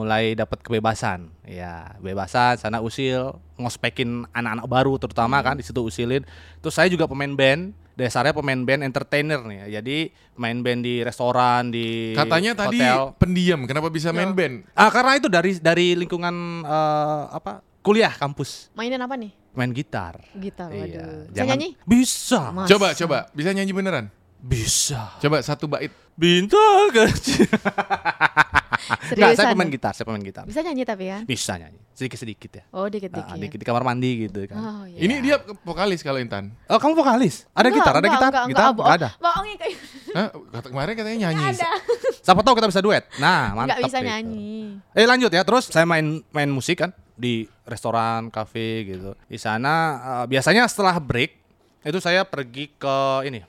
mulai 0.00 0.32
dapat 0.32 0.64
kebebasan. 0.64 1.28
Ya, 1.44 1.92
bebasan 1.98 2.56
sana 2.56 2.80
usil, 2.80 3.36
ngospekin 3.54 4.24
anak-anak 4.32 4.64
baru 4.64 4.96
terutama 4.96 5.36
kan 5.40 5.54
di 5.54 5.62
situ 5.62 5.84
usilin. 5.84 6.24
Terus 6.58 6.72
saya 6.72 6.88
juga 6.88 7.04
pemain 7.04 7.28
band, 7.28 7.76
dasarnya 7.92 8.32
pemain 8.32 8.56
band 8.56 8.80
entertainer 8.80 9.36
nih. 9.44 9.58
ya. 9.60 9.78
Jadi 9.78 10.08
main 10.34 10.58
band 10.58 10.80
di 10.80 11.04
restoran, 11.04 11.68
di 11.68 12.16
Katanya 12.16 12.56
tadi 12.56 12.80
hotel. 12.80 13.12
pendiam, 13.14 13.60
kenapa 13.68 13.92
bisa 13.92 14.08
main 14.10 14.32
band? 14.32 14.64
Ah, 14.72 14.88
karena 14.88 15.14
itu 15.14 15.28
dari 15.28 15.60
dari 15.60 15.92
lingkungan 15.94 16.34
eh, 16.64 17.22
apa? 17.30 17.60
Kuliah 17.80 18.12
kampus, 18.12 18.68
Mainin 18.72 19.00
apa 19.00 19.16
nih? 19.16 19.32
main 19.50 19.72
gitar. 19.72 20.20
Gitar, 20.32 20.68
waduh. 20.68 20.84
Iya. 20.84 21.04
Bisa 21.26 21.32
Jangan- 21.32 21.48
nyanyi? 21.56 21.68
Bisa. 21.82 22.40
Mas. 22.52 22.68
Coba, 22.68 22.88
coba, 22.92 23.18
bisa 23.32 23.50
nyanyi 23.50 23.72
beneran? 23.72 24.06
Bisa. 24.40 25.16
Coba 25.16 25.40
satu 25.40 25.64
bait. 25.64 25.88
Bintang 26.12 26.92
kecil. 26.92 27.48
Enggak, 28.90 29.36
Seriusan? 29.36 29.36
saya 29.36 29.46
pemain 29.52 29.70
gitar, 29.70 29.92
saya 29.92 30.06
pemain 30.08 30.24
gitar. 30.24 30.44
Bisa 30.48 30.60
nyanyi 30.64 30.82
tapi 30.88 31.04
kan? 31.08 31.22
Bisa 31.28 31.52
nyanyi, 31.56 31.80
sedikit-sedikit 31.92 32.50
ya. 32.50 32.64
Oh, 32.72 32.86
dikit-dikit. 32.86 33.36
dikit 33.36 33.58
di 33.60 33.66
kamar 33.66 33.82
mandi 33.84 34.28
gitu 34.28 34.46
kan. 34.48 34.56
Oh, 34.56 34.82
iya. 34.88 34.98
Ini 35.04 35.14
dia 35.20 35.36
vokalis 35.62 36.00
kalau 36.00 36.18
Intan. 36.18 36.54
Oh, 36.66 36.78
kamu 36.80 36.96
vokalis? 36.96 37.44
Ada 37.52 37.68
Enggak, 37.68 37.76
gitar, 37.78 37.92
ada 37.92 37.98
enggak, 38.00 38.12
gitar, 38.14 38.30
enggak, 38.30 38.46
gitar, 38.48 38.64
enggak, 38.64 38.80
enggak 38.80 38.96
ada. 38.96 39.08
Bohongin 39.20 39.56
kayak 39.60 39.76
Hah? 40.10 40.28
Kata 40.34 40.66
kemarin 40.74 40.92
katanya 40.98 41.18
nyanyi. 41.28 41.44
Enggak 41.44 41.56
ada. 41.62 41.70
Siapa 42.26 42.40
tahu 42.42 42.54
kita 42.58 42.68
bisa 42.68 42.80
duet. 42.82 43.04
Nah, 43.22 43.54
mantap. 43.54 43.78
Enggak 43.78 43.78
bisa 43.86 43.98
nyanyi. 44.02 44.80
Eh 44.96 45.06
lanjut 45.06 45.30
ya, 45.30 45.42
terus 45.46 45.64
saya 45.70 45.86
main 45.86 46.22
main 46.34 46.50
musik 46.50 46.82
kan 46.82 46.90
di 47.14 47.44
restoran, 47.68 48.32
kafe 48.32 48.88
gitu. 48.88 49.12
Di 49.28 49.38
sana 49.38 49.74
eh, 50.00 50.24
biasanya 50.26 50.64
setelah 50.66 50.96
break 50.98 51.36
itu 51.80 51.96
saya 52.00 52.28
pergi 52.28 52.68
ke 52.76 52.96
ini 53.24 53.40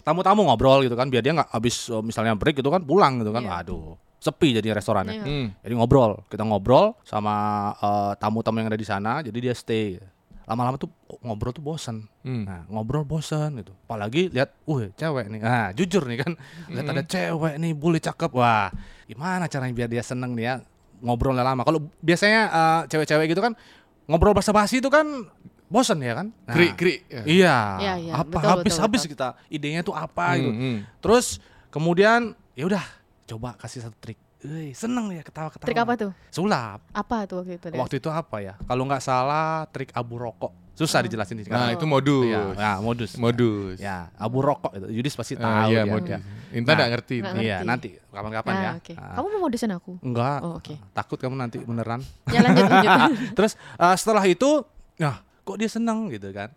tamu-tamu 0.00 0.42
ngobrol 0.48 0.80
gitu 0.82 0.96
kan, 0.96 1.06
biar 1.12 1.22
dia 1.22 1.32
nggak 1.36 1.50
habis 1.52 1.86
eh, 1.88 2.02
misalnya 2.02 2.34
break 2.34 2.58
gitu 2.58 2.70
kan 2.72 2.82
pulang 2.82 3.22
gitu 3.22 3.30
kan. 3.30 3.42
Iya. 3.44 3.62
Aduh, 3.64 3.94
sepi 4.20 4.60
jadi 4.60 4.76
restorannya. 4.76 5.16
Iya. 5.16 5.24
Hmm. 5.24 5.46
Jadi 5.64 5.74
ngobrol, 5.74 6.20
kita 6.28 6.44
ngobrol 6.44 6.92
sama 7.02 7.34
eh, 7.80 8.12
tamu-tamu 8.20 8.60
yang 8.60 8.68
ada 8.68 8.78
di 8.78 8.86
sana, 8.86 9.24
jadi 9.24 9.38
dia 9.50 9.54
stay. 9.56 9.96
Lama-lama 10.44 10.76
tuh 10.76 10.90
ngobrol 11.24 11.54
tuh 11.54 11.62
bosan. 11.62 12.04
Hmm. 12.26 12.44
Nah, 12.44 12.66
ngobrol 12.68 13.06
bosan 13.06 13.62
gitu. 13.62 13.70
Apalagi 13.86 14.34
lihat, 14.34 14.50
uh, 14.66 14.90
cewek 14.98 15.30
nih. 15.30 15.40
Nah, 15.40 15.70
jujur 15.78 16.04
nih 16.04 16.26
kan, 16.26 16.32
lihat 16.68 16.86
ada 16.90 17.02
cewek 17.06 17.54
nih, 17.56 17.72
boleh 17.72 18.02
cakep. 18.02 18.34
Wah, 18.34 18.68
gimana 19.06 19.46
caranya 19.46 19.72
biar 19.72 19.88
dia 19.88 20.02
seneng 20.02 20.34
nih 20.34 20.44
ya 20.44 20.54
ngobrolnya 21.00 21.44
lama. 21.44 21.64
Kalau 21.64 21.80
biasanya 22.04 22.40
eh, 22.50 22.80
cewek-cewek 22.92 23.32
gitu 23.32 23.40
kan 23.40 23.56
ngobrol 24.04 24.34
basa-basi 24.36 24.82
itu 24.82 24.90
kan 24.92 25.06
bosan 25.70 26.02
ya 26.02 26.18
kan? 26.18 26.34
Nah, 26.44 26.54
Kri, 26.54 26.66
kri. 26.74 26.94
Ya. 27.06 27.22
Iya. 27.24 27.56
Iya, 27.78 27.94
iya, 27.96 28.12
Apa 28.18 28.42
betul, 28.42 28.50
habis-habis 28.50 29.00
betul, 29.06 29.12
kita 29.16 29.28
idenya 29.48 29.80
tuh 29.86 29.94
apa 29.94 30.36
gitu. 30.36 30.50
Hmm, 30.50 30.60
hmm. 30.60 30.76
Terus 30.98 31.26
kemudian 31.70 32.34
ya 32.58 32.66
udah 32.66 32.84
coba 33.30 33.54
kasih 33.54 33.80
satu 33.80 33.94
trik. 33.96 34.18
"Wih, 34.42 34.72
seneng 34.72 35.12
ya 35.12 35.22
ketawa-ketawa. 35.22 35.68
Trik 35.68 35.78
apa 35.78 35.92
tuh? 35.94 36.10
Sulap. 36.28 36.80
Apa 36.90 37.28
tuh 37.28 37.44
waktu 37.44 37.60
itu? 37.60 37.66
Waktu 37.70 37.94
itu 37.98 38.08
apa 38.08 38.36
ya? 38.40 38.54
Kalau 38.58 38.82
nggak 38.84 39.00
salah 39.00 39.68
trik 39.70 39.94
abu 39.94 40.16
rokok. 40.16 40.50
Susah 40.72 41.04
dijelasin 41.04 41.36
di 41.36 41.44
Nah, 41.44 41.76
itu 41.76 41.84
modus. 41.84 42.24
Iya, 42.24 42.56
ya, 42.56 42.72
modus. 42.80 43.12
Modus. 43.20 43.76
Ya, 43.76 44.08
abu 44.16 44.40
rokok 44.40 44.72
itu. 44.72 44.86
Yudis 44.96 45.12
pasti 45.12 45.36
Ah, 45.36 45.68
tahu 45.68 45.76
iya, 45.76 45.84
dia. 45.84 45.92
modus. 45.92 46.08
dia. 46.08 46.18
Intan 46.56 46.72
Nah, 46.72 46.76
nggak 46.80 46.90
ngerti. 46.96 47.16
Nggak 47.20 47.34
Iya, 47.36 47.56
ngerti. 47.60 47.68
nanti 47.68 47.88
kapan-kapan 48.08 48.52
Ah, 48.52 48.62
ya. 48.64 48.70
oke. 48.80 48.92
Ah. 48.96 49.12
Kamu 49.12 49.26
mau 49.28 49.40
modusin 49.44 49.70
aku? 49.70 49.92
Enggak. 50.00 50.38
Oh, 50.40 50.56
oke. 50.56 50.74
Takut 50.96 51.18
kamu 51.20 51.36
nanti 51.36 51.58
beneran. 51.60 52.00
Ya 52.32 52.40
lanjut 52.40 52.64
lanjut. 52.64 52.88
Terus 53.36 53.52
eh, 53.76 53.96
setelah 54.00 54.24
itu, 54.24 54.50
nah 54.96 55.20
kok 55.44 55.56
dia 55.60 55.68
seneng 55.68 56.08
gitu 56.08 56.32
kan? 56.32 56.48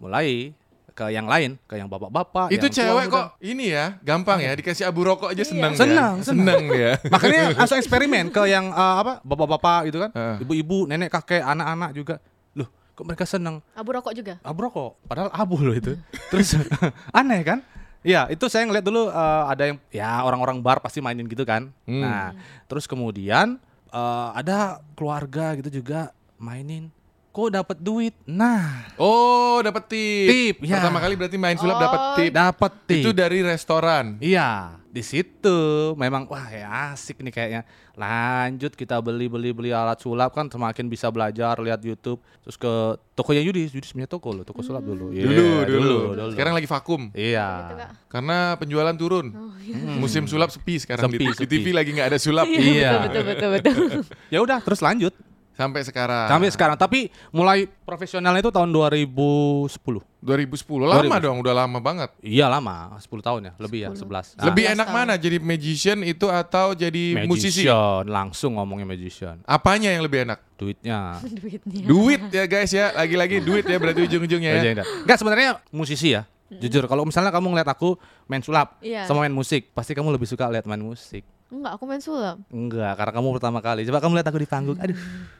Mulai 0.00 0.56
ke 0.98 1.14
yang 1.14 1.30
lain, 1.30 1.54
ke 1.70 1.78
yang 1.78 1.86
bapak-bapak. 1.86 2.50
Itu 2.50 2.66
yang 2.66 2.74
cewek 2.74 3.06
kok 3.06 3.26
ini 3.38 3.70
ya, 3.70 3.94
gampang 4.02 4.42
ya 4.42 4.50
dikasih 4.58 4.90
abu 4.90 5.06
rokok 5.06 5.30
aja 5.30 5.38
Iya. 5.38 5.46
seneng 5.46 5.70
ya. 5.70 5.78
Senang, 5.78 6.14
seneng 6.26 6.62
ya. 6.74 6.92
Makanya 7.14 7.42
langsung 7.62 7.78
eksperimen 7.78 8.34
ke 8.34 8.42
yang 8.50 8.74
eh, 8.74 8.94
apa 8.98 9.22
bapak-bapak 9.22 9.94
gitu 9.94 10.02
kan, 10.02 10.10
ibu-ibu, 10.42 10.90
nenek, 10.90 11.14
kakek, 11.14 11.46
anak-anak 11.46 11.94
juga. 11.94 12.18
Loh, 12.58 12.66
kok 12.98 13.06
mereka 13.06 13.22
seneng? 13.22 13.62
Abu 13.78 13.94
rokok 13.94 14.10
juga. 14.10 14.42
Abu 14.42 14.58
rokok, 14.66 14.98
padahal 15.06 15.30
abu 15.30 15.54
loh 15.62 15.78
itu. 15.78 15.94
Terus 16.34 16.58
aneh 17.14 17.46
kan? 17.46 17.62
Ya 18.02 18.26
itu 18.26 18.46
saya 18.50 18.66
ngeliat 18.66 18.82
dulu 18.82 19.06
eh, 19.06 19.42
ada 19.46 19.62
yang 19.70 19.78
ya 19.94 20.26
orang-orang 20.26 20.58
bar 20.58 20.82
pasti 20.82 20.98
mainin 20.98 21.30
gitu 21.30 21.46
kan. 21.46 21.70
Hmm. 21.86 22.02
Nah 22.02 22.34
terus 22.66 22.90
kemudian 22.90 23.62
eh, 23.90 24.28
ada 24.34 24.82
keluarga 24.98 25.54
gitu 25.54 25.78
juga 25.78 26.10
mainin. 26.38 26.90
Kok 27.38 27.54
dapat 27.54 27.78
duit? 27.78 28.18
Nah 28.26 28.90
Oh, 28.98 29.62
dapat 29.62 29.86
tip. 29.86 30.26
Tip, 30.26 30.56
ya. 30.60 30.82
Pertama 30.82 30.98
kali 30.98 31.14
berarti 31.14 31.38
main 31.38 31.54
sulap 31.54 31.78
Oh. 31.78 31.82
dapat 31.86 32.00
tip. 32.16 32.30
dapat 32.34 32.72
tip. 32.84 32.98
Itu 32.98 33.10
dari 33.12 33.38
restoran. 33.40 34.18
Iya, 34.18 34.74
di 34.84 35.02
situ 35.02 35.58
memang 35.94 36.26
wah 36.26 36.46
ya 36.48 36.66
asik 36.90 37.22
nih 37.22 37.30
kayaknya. 37.30 37.62
Lanjut 37.94 38.74
kita 38.74 38.98
beli 38.98 39.26
beli 39.26 39.50
beli 39.50 39.70
alat 39.70 39.98
sulap 39.98 40.30
kan 40.30 40.46
semakin 40.46 40.86
bisa 40.86 41.08
belajar 41.08 41.54
lihat 41.58 41.78
YouTube. 41.78 42.18
Terus 42.42 42.54
ke 42.54 42.72
tokonya 43.14 43.38
Yudis, 43.40 43.70
Yudis 43.70 43.94
punya 43.94 44.06
toko 44.06 44.34
loh, 44.34 44.42
toko 44.42 44.58
sulap 44.58 44.82
dulu. 44.82 45.14
Iya, 45.14 45.22
Dulu, 45.22 45.46
dulu, 45.62 45.98
dulu. 46.12 46.30
Sekarang 46.34 46.54
lagi 46.54 46.66
vakum. 46.66 47.14
Iya. 47.14 47.46
Gitu, 47.60 47.74
Kak. 47.76 47.90
Karena 48.08 48.38
penjualan 48.56 48.94
turun. 48.94 49.30
Oh, 49.30 49.54
iya. 49.62 49.78
Musim 49.94 50.26
sulap 50.26 50.50
sepi 50.50 50.82
sekarang 50.82 51.06
Sepi, 51.06 51.16
di, 51.16 51.26
di 51.28 51.34
sepi. 51.36 51.46
TV 51.54 51.66
lagi 51.70 51.94
nggak 51.94 52.08
ada 52.10 52.18
sulap 52.18 52.50
Iya. 52.50 53.06
Betul 53.06 53.22
betul 53.24 53.48
betul. 53.52 53.74
betul. 53.78 54.02
Ya 54.34 54.42
udah, 54.42 54.58
terus 54.58 54.82
lanjut 54.82 55.14
sampai 55.58 55.82
sekarang. 55.82 56.26
sampai 56.30 56.48
sekarang. 56.48 56.76
Tapi 56.78 57.10
mulai 57.28 57.66
profesionalnya 57.66 58.38
itu 58.38 58.54
tahun 58.54 58.70
2010. 58.70 59.66
2010 60.18 60.82
lama 60.82 61.02
2010. 61.18 61.18
dong, 61.20 61.36
udah 61.42 61.54
lama 61.56 61.78
banget. 61.78 62.10
Iya 62.18 62.46
lama, 62.46 62.94
10 62.96 63.06
tahun 63.18 63.40
ya, 63.42 63.52
lebih 63.58 63.78
ya, 63.82 63.88
11. 63.90 64.34
10. 64.34 64.38
Nah, 64.38 64.44
Lebih 64.46 64.64
11 64.64 64.74
enak 64.74 64.86
tahun. 64.86 64.96
mana 64.96 65.14
jadi 65.14 65.36
magician 65.38 65.98
itu 66.02 66.26
atau 66.26 66.66
jadi 66.72 67.04
musisi? 67.26 67.66
magician, 67.66 68.02
langsung 68.06 68.54
ngomongnya 68.54 68.86
magician. 68.86 69.42
Apanya 69.42 69.90
yang 69.90 70.02
lebih 70.02 70.22
enak? 70.22 70.38
Duitnya. 70.54 71.18
Duitnya. 71.42 71.84
Duit 71.84 72.22
ya 72.30 72.44
guys 72.46 72.70
ya, 72.70 72.90
lagi-lagi 72.92 73.38
duit 73.40 73.62
ya 73.62 73.76
berarti 73.76 74.00
ujung-ujungnya 74.04 74.50
ya. 74.52 74.62
Enggak 75.02 75.18
sebenarnya 75.18 75.58
musisi 75.70 76.14
ya. 76.14 76.26
Jujur 76.48 76.88
kalau 76.88 77.04
misalnya 77.04 77.28
kamu 77.28 77.52
ngeliat 77.52 77.68
aku 77.68 78.00
main 78.24 78.40
sulap 78.40 78.80
Iya. 78.80 79.04
sama 79.04 79.20
main 79.20 79.30
musik, 79.30 79.68
pasti 79.70 79.92
kamu 79.92 80.16
lebih 80.16 80.24
suka 80.24 80.48
lihat 80.48 80.64
main 80.64 80.80
musik. 80.80 81.20
Enggak, 81.48 81.80
aku 81.80 81.84
main 81.88 82.02
sulap. 82.04 82.36
Enggak, 82.52 82.92
karena 82.92 83.12
kamu 83.16 83.28
pertama 83.40 83.58
kali. 83.64 83.80
Coba 83.88 84.04
kamu 84.04 84.20
lihat 84.20 84.28
aku 84.28 84.38
di 84.38 84.48
panggung. 84.48 84.76
Aduh. 84.76 84.96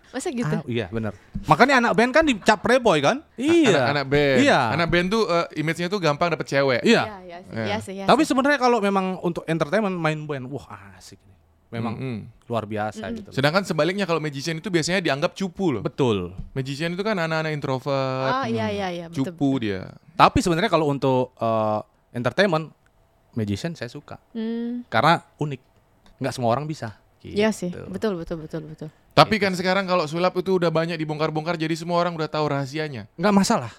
Masa 0.08 0.32
gitu? 0.32 0.48
ah, 0.48 0.64
iya 0.64 0.88
bener 0.88 1.12
Makanya 1.44 1.84
anak 1.84 1.92
band 1.92 2.16
kan 2.16 2.24
dicap 2.24 2.64
playboy 2.64 2.96
kan? 3.04 3.20
Iya. 3.36 3.76
Anak-anak 3.76 4.06
band. 4.08 4.38
Iya. 4.40 4.60
Anak 4.72 4.88
band 4.88 5.06
tuh 5.12 5.22
eh, 5.28 5.46
image-nya 5.60 5.88
tuh 5.92 6.00
gampang 6.00 6.32
dapet 6.32 6.48
cewek. 6.48 6.80
Iya. 6.80 7.02
Iya, 7.04 7.16
iya 7.20 7.36
sih. 7.38 7.52
Iya. 7.52 7.64
Iya 7.68 7.76
sih, 7.84 7.92
iya 7.92 8.04
Tapi 8.08 8.22
sebenarnya 8.24 8.56
kalau 8.56 8.80
memang 8.80 9.20
untuk 9.20 9.44
entertainment 9.44 9.92
main 9.92 10.24
band, 10.24 10.48
wah 10.48 10.64
asik 10.96 11.20
nih. 11.20 11.36
Memang 11.68 12.00
Mm-mm. 12.00 12.18
luar 12.48 12.64
biasa 12.64 13.12
gitu. 13.12 13.28
Sedangkan 13.28 13.60
sebaliknya 13.60 14.08
kalau 14.08 14.24
magician 14.24 14.56
itu 14.56 14.72
biasanya 14.72 15.04
dianggap 15.04 15.36
cupu 15.36 15.76
loh. 15.76 15.82
Betul. 15.84 16.32
Magician 16.56 16.96
itu 16.96 17.04
kan 17.04 17.20
anak-anak 17.20 17.52
introvert, 17.52 18.32
Oh, 18.32 18.46
iya 18.48 18.72
iya 18.72 18.88
iya, 18.88 19.04
betul. 19.12 19.28
cupu 19.28 19.60
dia. 19.60 19.92
Tapi 20.16 20.40
sebenarnya 20.40 20.72
kalau 20.72 20.88
untuk 20.88 21.36
eh, 21.36 21.80
entertainment, 22.16 22.72
magician 23.36 23.76
saya 23.76 23.92
suka 23.92 24.16
Hmm, 24.32 24.88
karena 24.88 25.20
unik. 25.36 25.67
Nggak 26.18 26.32
semua 26.34 26.50
orang 26.52 26.66
bisa. 26.68 26.94
iya 27.24 27.50
sih. 27.50 27.74
Gitu. 27.74 27.90
Betul 27.90 28.14
betul 28.14 28.38
betul 28.46 28.62
betul. 28.62 28.88
Tapi 29.14 29.42
kan 29.42 29.50
sekarang 29.58 29.90
kalau 29.90 30.06
sulap 30.06 30.38
itu 30.38 30.54
udah 30.54 30.70
banyak 30.70 30.94
dibongkar-bongkar 30.94 31.58
jadi 31.58 31.74
semua 31.74 31.98
orang 31.98 32.14
udah 32.14 32.30
tahu 32.30 32.46
rahasianya. 32.54 33.10
nggak 33.18 33.34
masalah 33.34 33.74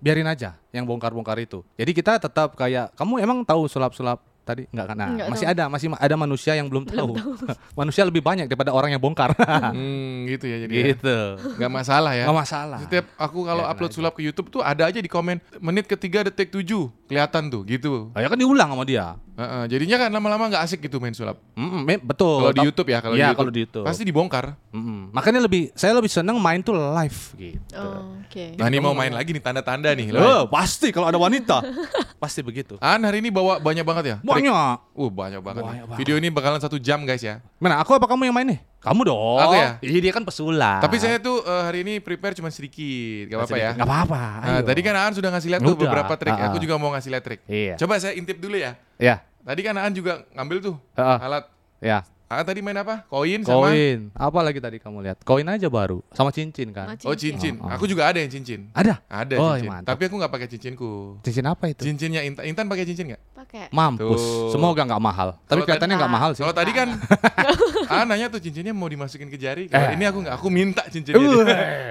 biarin 0.00 0.28
aja 0.28 0.56
yang 0.72 0.84
bongkar-bongkar 0.84 1.40
itu 1.40 1.64
jadi 1.76 1.90
kita 1.92 2.12
tetap 2.20 2.52
kayak 2.54 2.92
kamu 2.94 3.20
emang 3.24 3.38
tahu 3.42 3.64
sulap-sulap 3.66 4.20
tadi 4.46 4.62
nggak 4.66 4.86
kan 4.86 4.94
nah, 4.94 5.08
Nggak 5.10 5.26
masih 5.28 5.44
tahu. 5.44 5.52
ada 5.52 5.64
masih 5.66 5.86
ma- 5.90 5.98
ada 5.98 6.14
manusia 6.16 6.52
yang 6.54 6.66
belum 6.66 6.86
tahu 6.86 7.18
manusia 7.80 8.02
lebih 8.02 8.22
banyak 8.22 8.46
daripada 8.46 8.70
orang 8.70 8.94
yang 8.94 9.02
bongkar 9.02 9.34
hmm, 9.34 10.24
gitu 10.30 10.46
ya 10.46 10.56
jadi. 10.62 10.70
ya. 10.72 10.84
gitu 10.88 11.18
Nggak 11.58 11.72
masalah 11.72 12.12
ya. 12.12 12.24
nggak 12.24 12.38
masalah 12.38 12.78
Setiap 12.78 13.06
aku 13.16 13.42
kalau 13.42 13.60
Biarin 13.60 13.74
upload 13.74 13.90
aja. 13.90 13.96
sulap 13.98 14.12
ke 14.14 14.22
YouTube 14.22 14.48
tuh 14.48 14.62
ada 14.62 14.86
aja 14.86 14.96
di 14.96 15.10
komen 15.10 15.36
menit 15.58 15.84
ketiga 15.84 16.22
detik 16.22 16.48
tujuh 16.48 16.86
kelihatan 17.04 17.46
tuh 17.48 17.62
gitu. 17.62 18.08
Oh, 18.08 18.18
ya 18.18 18.26
kan 18.26 18.34
diulang 18.34 18.70
sama 18.70 18.82
dia 18.82 19.18
Heeh, 19.36 19.68
jadinya 19.68 19.96
kan 19.98 20.08
lama-lama 20.08 20.48
nggak 20.48 20.64
asik 20.64 20.80
gitu 20.80 20.96
main 20.96 21.12
sulap. 21.12 21.36
Mm-mm, 21.52 21.84
me- 21.84 22.00
betul 22.00 22.40
Kalau 22.40 22.56
di 22.56 22.64
YouTube 22.64 22.88
ya, 22.88 22.98
kalau 22.98 23.12
Iya, 23.12 23.20
di 23.20 23.24
YouTube, 23.26 23.36
kalau 23.38 23.52
di 23.52 23.60
YouTube. 23.60 23.84
pasti 23.84 24.02
dibongkar. 24.02 24.44
Mm-mm. 24.70 25.12
makanya 25.12 25.40
lebih 25.42 25.68
saya 25.72 25.92
lebih 25.92 26.08
seneng 26.08 26.36
main 26.36 26.60
tuh 26.60 26.72
live 26.72 27.20
gitu 27.34 27.76
Oh, 27.76 28.16
Oke. 28.18 28.52
Nah 28.54 28.66
ini 28.66 28.78
mau 28.78 28.92
main 28.92 29.08
lagi 29.10 29.30
nih 29.30 29.40
tanda-tanda 29.40 29.88
nih. 29.90 30.08
Oh, 30.14 30.44
pasti 30.46 30.88
kalau 30.88 31.04
ada 31.06 31.16
wanita 31.16 31.60
pasti 32.22 32.40
begitu 32.40 32.76
An 32.78 33.00
hari 33.02 33.18
ini 33.18 33.28
bawa 33.28 33.56
banyak 33.58 33.80
banget 33.82 34.04
ya? 34.06 34.16
Banyak 34.38 34.76
Uh 34.92 35.08
banyak 35.08 35.40
banget. 35.40 35.62
Banyak 35.62 35.84
banget. 35.86 35.98
Video 35.98 36.14
ini 36.16 36.28
bakalan 36.28 36.58
satu 36.58 36.76
jam 36.76 37.02
guys 37.02 37.20
ya. 37.20 37.40
mana 37.56 37.78
aku 37.78 37.92
apa 37.92 38.04
kamu 38.04 38.26
yang 38.26 38.36
main 38.36 38.48
nih 38.48 38.60
kamu 38.78 39.02
dong 39.02 39.38
Aku 39.40 39.54
ya? 39.54 39.70
iya 39.80 39.98
dia 39.98 40.12
kan 40.12 40.22
pesulap 40.22 40.78
Tapi 40.78 40.96
saya 40.96 41.18
tuh 41.18 41.40
eh, 41.40 41.62
hari 41.64 41.82
ini 41.82 41.98
prepare 41.98 42.32
cuma 42.32 42.48
sedikit, 42.48 43.26
gak 43.26 43.36
apa-apa 43.36 43.56
ya. 43.56 43.70
nggak 43.72 43.88
apa-apa 43.88 44.22
ayo. 44.38 44.60
tadi 44.62 44.80
kan 44.80 44.94
Aan 44.94 45.12
sudah 45.12 45.30
ngasih 45.30 45.48
lihat 45.48 45.60
tuh 45.60 45.74
Udah, 45.74 45.82
beberapa 45.82 46.12
trik. 46.14 46.30
ah, 46.30 46.46
Aku 46.46 46.56
ah. 46.56 46.62
juga 46.62 46.74
mau 46.76 46.90
ngasih 46.90 47.10
lihat 47.10 47.24
trik. 47.24 47.40
iya 47.44 47.74
Coba 47.74 47.96
saya 47.96 48.14
intip 48.14 48.36
dulu 48.36 48.54
ya. 48.54 48.78
ya 48.96 49.18
Tadi 49.42 49.60
kan 49.60 49.74
Aan 49.74 49.90
juga 49.90 50.22
ngambil 50.32 50.58
tuh 50.60 50.76
Heeh. 50.94 51.18
alat. 51.18 51.44
ya 51.78 51.98
Aan 52.26 52.42
tadi 52.42 52.58
main 52.58 52.74
apa? 52.74 53.06
Koin 53.06 53.46
sama 53.46 53.70
Koin. 53.70 54.10
Apa 54.10 54.42
lagi 54.42 54.58
tadi 54.58 54.82
kamu 54.82 54.98
lihat? 54.98 55.22
Koin 55.22 55.46
aja 55.46 55.70
baru. 55.70 56.02
Sama 56.10 56.34
cincin 56.34 56.74
kan? 56.74 56.98
Sama 56.98 57.06
Oh 57.06 57.14
cincin. 57.14 57.54
Oh, 57.62 57.70
oh. 57.70 57.78
Aku 57.78 57.86
juga 57.86 58.10
ada 58.10 58.18
yang 58.18 58.26
cincin. 58.26 58.66
Ada. 58.74 58.98
Ada 59.06 59.38
Oh, 59.38 59.54
cincin. 59.54 59.70
mantap. 59.70 59.94
Tapi 59.94 60.10
aku 60.10 60.14
nggak 60.18 60.32
pakai 60.34 60.48
cincinku. 60.50 61.22
Cincin 61.22 61.46
apa 61.46 61.70
itu? 61.70 61.86
Cincinnya 61.86 62.26
Intan. 62.26 62.42
Intan 62.42 62.66
pakai 62.66 62.82
cincin 62.82 63.14
nggak? 63.14 63.22
Pakai. 63.30 63.70
Mampus. 63.70 64.18
Tuh. 64.18 64.50
Semoga 64.50 64.82
nggak 64.82 64.98
mahal. 64.98 65.38
Tapi 65.38 65.46
Kalau 65.46 65.62
kelihatannya 65.62 65.96
nggak 65.96 66.12
mahal 66.12 66.30
sih. 66.34 66.42
Kalau 66.42 66.50
tadi 66.50 66.72
kan 66.74 66.88
Aan 67.86 68.06
nanya 68.10 68.26
tuh 68.26 68.42
cincinnya 68.42 68.74
mau 68.74 68.90
dimasukin 68.90 69.30
ke 69.30 69.38
jari. 69.38 69.70
Kalau 69.70 69.86
Eh. 69.86 69.94
ini 69.94 70.04
aku 70.04 70.18
nggak. 70.26 70.34
Aku 70.34 70.50
minta 70.50 70.82
cincinnya. 70.90 71.22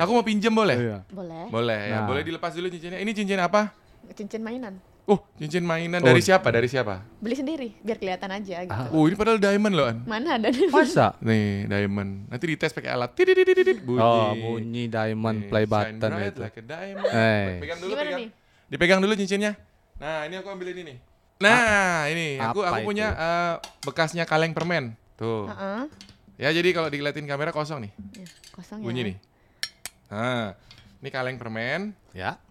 aku 0.04 0.12
mau 0.12 0.25
pinjem 0.27 0.51
boleh? 0.51 0.75
Iya. 0.75 0.98
Boleh. 1.15 1.44
Boleh 1.48 1.80
ya. 1.88 2.04
Nah. 2.04 2.12
Boleh 2.12 2.27
dilepas 2.27 2.51
dulu 2.51 2.68
cincinnya. 2.68 3.00
Ini 3.00 3.12
cincin 3.15 3.39
apa? 3.39 3.72
Cincin 4.12 4.44
mainan. 4.44 4.84
Oh, 5.06 5.22
cincin 5.38 5.62
mainan 5.62 6.02
Oh. 6.02 6.10
dari 6.10 6.18
siapa? 6.18 6.50
Dari 6.50 6.66
siapa? 6.66 7.06
Beli 7.22 7.38
sendiri 7.38 7.78
biar 7.80 8.02
kelihatan 8.02 8.26
aja 8.28 8.66
gitu. 8.66 8.74
Ah. 8.74 8.90
Oh, 8.90 9.06
ini 9.06 9.14
padahal 9.14 9.38
diamond 9.38 9.74
loh, 9.74 9.86
An. 9.86 10.02
Mana 10.02 10.42
ada? 10.42 10.50
Masa? 10.74 11.14
Nih, 11.22 11.70
diamond. 11.70 12.26
Nanti 12.26 12.46
dites 12.48 12.74
pakai 12.74 12.90
alat. 12.90 13.14
Tidididididid, 13.14 13.86
bunyi. 13.86 14.02
Oh, 14.02 14.34
bunyi 14.34 14.84
diamond 14.88 15.46
Nih, 15.46 15.50
play 15.54 15.64
shine 15.64 15.72
button 15.72 16.10
bright 16.12 16.26
itu. 16.28 16.42
like 16.42 16.58
a 16.58 16.64
diamond. 16.64 17.06
Eh. 17.08 17.46
Pegang 17.62 17.80
dulu, 17.80 17.92
Gimana 17.94 18.04
pegang. 18.04 18.20
nih? 18.20 18.30
Dipegang 18.66 19.00
dulu 19.00 19.14
cincinnya. 19.14 19.52
Nah, 19.96 20.26
ini 20.26 20.36
aku 20.36 20.48
ambil 20.50 20.74
ini 20.74 20.82
nih. 20.84 20.98
Nah, 21.38 22.10
ini 22.10 22.28
aku 22.36 22.60
apa 22.60 22.70
aku 22.72 22.80
itu? 22.82 22.88
punya 22.90 23.08
eh, 23.12 23.54
bekasnya 23.84 24.24
kaleng 24.26 24.52
permen. 24.52 24.98
Tuh. 25.16 25.46
Heeh. 25.46 25.82
Ya, 26.36 26.50
jadi 26.50 26.70
kalau 26.72 26.90
diliatin 26.90 27.24
kamera 27.24 27.54
kosong 27.54 27.86
nih. 27.86 27.92
Ya, 28.18 28.26
kosong 28.52 28.82
ya. 28.82 28.84
Bunyi 28.84 29.02
nih. 29.06 29.16
Nah, 30.10 30.58
ini 30.98 31.10
kaleng 31.10 31.38
permen. 31.38 31.94
Ya. 32.12 32.42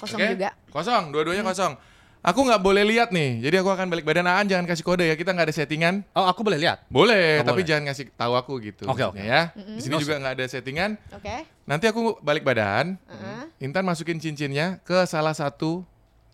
Kosong 0.00 0.18
Oke? 0.18 0.28
juga. 0.32 0.50
Kosong, 0.72 1.04
dua-duanya 1.12 1.44
kosong. 1.44 1.76
Aku 2.20 2.44
nggak 2.44 2.60
boleh 2.60 2.84
lihat 2.84 3.16
nih. 3.16 3.40
Jadi 3.40 3.64
aku 3.64 3.72
akan 3.72 3.88
balik 3.88 4.04
badan 4.04 4.28
Aan 4.28 4.44
jangan 4.44 4.68
kasih 4.68 4.84
kode 4.84 5.08
ya. 5.08 5.16
Kita 5.16 5.32
nggak 5.32 5.48
ada 5.48 5.56
settingan. 5.56 6.04
Oh, 6.12 6.28
aku 6.28 6.44
boleh 6.44 6.60
lihat. 6.60 6.84
Boleh, 6.92 7.40
Oh, 7.40 7.48
tapi 7.48 7.64
boleh. 7.64 7.68
jangan 7.68 7.82
ngasih 7.88 8.12
tahu 8.12 8.32
aku 8.36 8.52
gitu. 8.60 8.84
Oke, 8.84 9.00
maksudnya 9.00 9.08
oke. 9.08 9.24
Ya. 9.24 9.42
Di 9.56 9.80
sini 9.80 9.96
juga 9.96 10.20
nggak 10.20 10.34
ada 10.36 10.44
settingan. 10.44 10.90
Oke. 11.16 11.48
Nanti 11.64 11.84
aku 11.88 12.20
balik 12.20 12.44
badan. 12.44 13.00
Heeh. 13.08 13.64
Intan 13.64 13.88
masukin 13.88 14.20
cincinnya 14.20 14.84
ke 14.84 15.00
salah 15.08 15.32
satu 15.32 15.80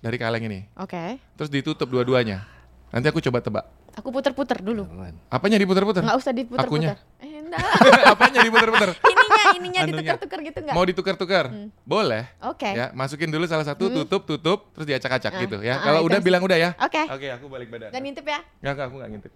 dari 0.03 0.19
kaleng 0.19 0.43
ini. 0.51 0.67
Oke. 0.75 1.23
Terus 1.39 1.51
ditutup 1.55 1.87
dua-duanya. 1.87 2.43
Nanti 2.91 3.07
aku 3.07 3.23
coba 3.23 3.39
tebak. 3.39 3.67
Aku 3.95 4.11
puter-puter 4.11 4.59
dulu. 4.59 4.91
Apanya 5.31 5.55
diputer-puter? 5.55 6.03
Enggak 6.03 6.19
usah 6.19 6.35
diputer-puter. 6.35 6.99
Akunya. 6.99 7.23
Eh, 7.23 7.36
enggak. 7.47 7.63
Apanya 8.13 8.39
diputer-puter? 8.41 8.91
ininya, 8.93 9.45
ininya 9.55 9.81
Anunya. 9.81 9.93
ditukar-tukar 9.95 10.39
gitu 10.43 10.59
enggak? 10.61 10.75
Mau 10.75 10.85
ditukar-tukar? 10.85 11.45
Boleh. 11.83 12.25
Oke. 12.43 12.67
Ya, 12.69 12.91
masukin 12.93 13.29
dulu 13.29 13.47
salah 13.47 13.63
satu, 13.63 13.89
tutup, 13.89 14.23
tutup, 14.25 14.59
terus 14.73 14.87
diacak-acak 14.87 15.31
Ah, 15.31 15.41
gitu 15.41 15.57
ya. 15.61 15.75
ah, 15.75 15.83
Kalau 15.83 16.01
udah 16.03 16.19
bilang 16.19 16.43
udah 16.43 16.55
ya. 16.55 16.71
Oke. 16.77 17.03
Oke, 17.07 17.27
aku 17.29 17.47
balik 17.47 17.69
badan. 17.69 17.91
Dan 17.91 18.01
ngintip 18.03 18.25
ya? 18.25 18.43
Enggak, 18.59 18.73
enggak, 18.73 18.87
aku 18.87 18.95
enggak 18.97 19.11
ngintip. 19.15 19.33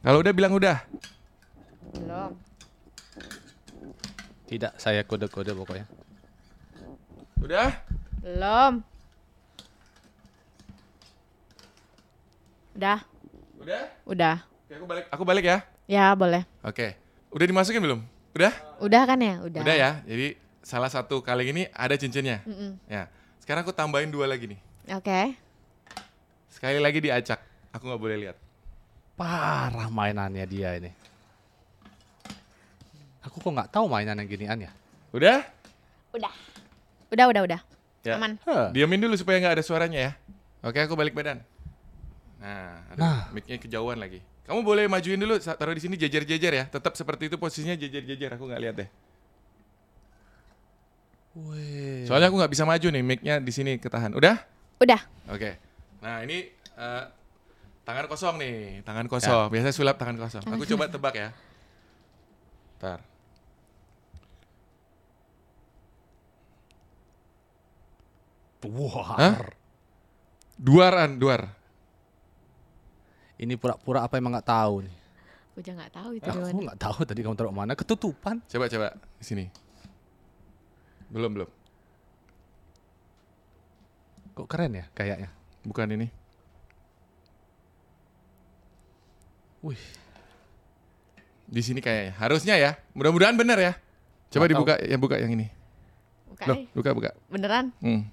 Kalau 0.00 0.18
udah 0.20 0.32
bilang 0.32 0.52
udah. 0.52 0.76
Belum. 1.94 2.30
Tidak, 4.44 4.72
saya 4.76 5.00
kode-kode 5.02 5.56
pokoknya. 5.56 5.86
Udah? 7.40 7.68
Belum. 8.20 8.72
Udah. 12.74 12.98
Udah? 13.60 13.82
Udah. 14.04 14.36
Oke, 14.66 14.74
aku 14.74 14.84
balik. 14.84 15.04
Aku 15.08 15.22
balik 15.24 15.44
ya. 15.46 15.58
Ya 15.86 16.12
boleh. 16.12 16.42
Oke. 16.60 16.96
Udah 17.34 17.46
dimasukin 17.50 17.82
belum? 17.82 18.00
Udah? 18.38 18.54
Udah 18.78 19.02
kan 19.02 19.18
ya? 19.18 19.42
Udah. 19.42 19.60
Udah 19.66 19.74
ya. 19.74 19.90
Jadi 20.06 20.38
salah 20.62 20.86
satu 20.86 21.18
kaleng 21.18 21.50
ini 21.50 21.62
ada 21.74 21.98
cincinnya. 21.98 22.46
Mm-mm. 22.46 22.78
Ya. 22.86 23.10
Sekarang 23.42 23.66
aku 23.66 23.74
tambahin 23.74 24.06
dua 24.14 24.30
lagi 24.30 24.46
nih. 24.46 24.60
Oke. 24.94 25.34
Sekali 26.46 26.78
lagi 26.78 27.02
diacak. 27.02 27.42
Aku 27.74 27.90
nggak 27.90 27.98
boleh 27.98 28.16
lihat. 28.22 28.36
Parah 29.18 29.90
mainannya 29.90 30.46
dia 30.46 30.78
ini. 30.78 30.94
Aku 33.26 33.42
kok 33.42 33.50
nggak 33.50 33.70
tahu 33.74 33.90
mainan 33.90 34.14
yang 34.14 34.30
ginian 34.30 34.58
ya? 34.66 34.72
Udah? 35.10 35.42
Udah. 36.14 36.30
Udah, 37.10 37.26
udah, 37.34 37.42
udah. 37.50 37.60
Ya. 38.06 38.14
Aman. 38.14 38.38
Huh. 38.46 38.70
Diamin 38.70 39.02
dulu 39.02 39.18
supaya 39.18 39.42
nggak 39.42 39.58
ada 39.58 39.64
suaranya 39.66 39.98
ya. 39.98 40.12
Oke, 40.62 40.78
aku 40.78 40.94
balik 40.94 41.18
badan. 41.18 41.42
Nah, 42.38 42.78
ada 42.94 42.98
Nah. 43.00 43.20
mic-nya 43.34 43.58
kejauhan 43.58 43.98
lagi. 43.98 44.22
Kamu 44.44 44.60
boleh 44.60 44.84
majuin 44.92 45.16
dulu, 45.16 45.40
taruh 45.40 45.72
di 45.72 45.80
sini 45.80 45.96
jejer-jejer 45.96 46.52
ya. 46.52 46.64
Tetap 46.68 46.92
seperti 46.92 47.32
itu 47.32 47.40
posisinya 47.40 47.72
jejer-jejer. 47.80 48.36
Aku 48.36 48.44
nggak 48.44 48.60
lihat 48.60 48.74
deh. 48.76 48.88
Wih. 51.34 52.04
Soalnya 52.04 52.28
aku 52.28 52.36
nggak 52.38 52.52
bisa 52.52 52.68
maju 52.68 52.86
nih, 52.92 53.02
mic-nya 53.02 53.34
di 53.40 53.52
sini 53.52 53.80
ketahan. 53.80 54.12
Udah? 54.12 54.44
Udah. 54.78 55.00
Oke. 55.32 55.56
Nah, 56.04 56.20
ini 56.20 56.52
eh, 56.52 57.02
tangan 57.88 58.04
kosong 58.04 58.36
nih, 58.36 58.84
tangan 58.84 59.08
kosong. 59.08 59.48
Biasanya 59.48 59.74
sulap 59.74 59.96
tangan 59.96 60.20
kosong. 60.20 60.44
Aku 60.44 60.68
coba 60.76 60.92
tebak 60.92 61.14
ya. 61.16 61.28
Ntar. 62.78 63.00
Wah. 68.64 69.08
Hah? 69.16 69.34
Duaran, 70.60 71.16
duar. 71.16 71.63
Ini 73.34 73.54
pura-pura 73.58 74.06
apa 74.06 74.14
emang 74.16 74.34
nggak 74.38 74.46
tahu 74.46 74.86
nih? 74.86 74.96
Aku 75.54 75.58
juga 75.62 75.74
nggak 75.82 75.92
tahu 75.94 76.10
itu 76.18 76.26
Aku 76.26 76.38
doang. 76.42 76.62
nggak 76.66 76.80
tahu 76.82 76.98
tadi 77.06 77.20
kamu 77.22 77.36
taruh 77.38 77.54
mana. 77.54 77.72
Ketutupan. 77.74 78.42
Coba 78.46 78.66
coba 78.66 78.86
di 79.18 79.24
sini. 79.24 79.44
Belum 81.10 81.30
belum. 81.30 81.50
Kok 84.34 84.46
keren 84.50 84.74
ya 84.74 84.84
kayaknya? 84.94 85.30
Bukan 85.62 85.86
ini. 85.94 86.06
Wih. 89.62 89.78
Di 91.46 91.62
sini 91.62 91.78
kayaknya. 91.78 92.18
Harusnya 92.18 92.54
ya. 92.58 92.74
Mudah-mudahan 92.98 93.38
benar 93.38 93.58
ya. 93.62 93.72
Coba 94.34 94.46
tahu. 94.46 94.52
dibuka 94.58 94.74
yang 94.82 95.00
buka 95.00 95.16
yang 95.22 95.32
ini. 95.32 95.46
Buka, 96.34 96.44
Loh, 96.50 96.56
buka 96.74 96.90
buka. 96.90 97.10
Beneran? 97.30 97.70
Hmm. 97.78 98.10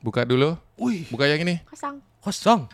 Buka 0.00 0.24
dulu. 0.24 0.56
Wih. 0.80 1.04
Buka 1.12 1.28
yang 1.28 1.44
ini. 1.44 1.60
Kosong. 1.68 2.00
Kosong. 2.24 2.64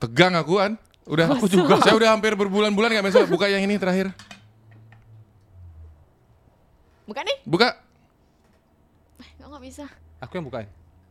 Tegang 0.00 0.32
aku 0.32 0.56
kan. 0.56 0.80
Udah 1.04 1.28
aku 1.28 1.44
juga. 1.46 1.76
Saya 1.84 1.94
udah 1.94 2.16
hampir 2.16 2.32
berbulan-bulan 2.32 2.88
nggak 2.96 3.06
masuk. 3.12 3.28
Buka 3.28 3.52
yang 3.52 3.60
ini 3.60 3.76
terakhir. 3.76 4.10
Buka 7.04 7.20
nih? 7.20 7.36
Buka. 7.44 7.68
Eh, 9.20 9.60
bisa? 9.60 9.84
Aku 10.24 10.40
yang 10.40 10.46
bukain. 10.48 10.68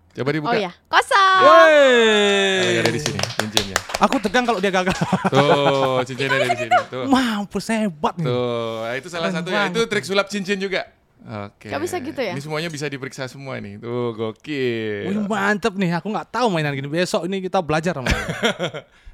Coba 0.10 0.30
dibuka. 0.34 0.52
Oh 0.52 0.58
ya, 0.58 0.74
kosong. 0.90 1.42
Kalau 1.46 2.82
ada 2.82 2.92
di 2.92 3.02
sini 3.02 3.20
cincinnya. 3.38 3.78
Aku 4.02 4.18
tegang 4.18 4.42
kalau 4.42 4.58
dia 4.58 4.74
gagal. 4.74 4.98
Tuh, 5.30 6.02
cincinnya 6.02 6.34
ada 6.34 6.48
di 6.50 6.58
sini. 6.66 6.72
Tuh. 6.90 7.06
Mampus 7.06 7.70
hebat 7.70 8.18
nih. 8.18 8.26
Tuh, 8.26 8.90
nah, 8.90 8.94
itu 8.98 9.08
salah 9.08 9.30
Keren 9.30 9.38
satu 9.46 9.50
ya. 9.54 9.70
Itu 9.70 9.82
trik 9.86 10.06
sulap 10.10 10.26
cincin 10.34 10.58
juga. 10.58 10.90
Oke. 11.20 11.68
Nggak 11.68 11.82
bisa 11.84 11.96
gitu 12.00 12.22
ya? 12.24 12.34
Ini 12.34 12.42
semuanya 12.42 12.70
bisa 12.72 12.86
diperiksa 12.88 13.28
semua 13.28 13.60
nih. 13.60 13.76
Tuh, 13.84 14.16
gokil. 14.16 15.12
Wih, 15.12 15.18
mantep 15.28 15.76
nih. 15.76 16.00
Aku 16.00 16.08
nggak 16.08 16.32
tahu 16.32 16.48
mainan 16.48 16.72
gini. 16.72 16.88
Besok 16.88 17.28
ini 17.28 17.44
kita 17.44 17.60
belajar 17.60 17.96
sama. 18.00 18.10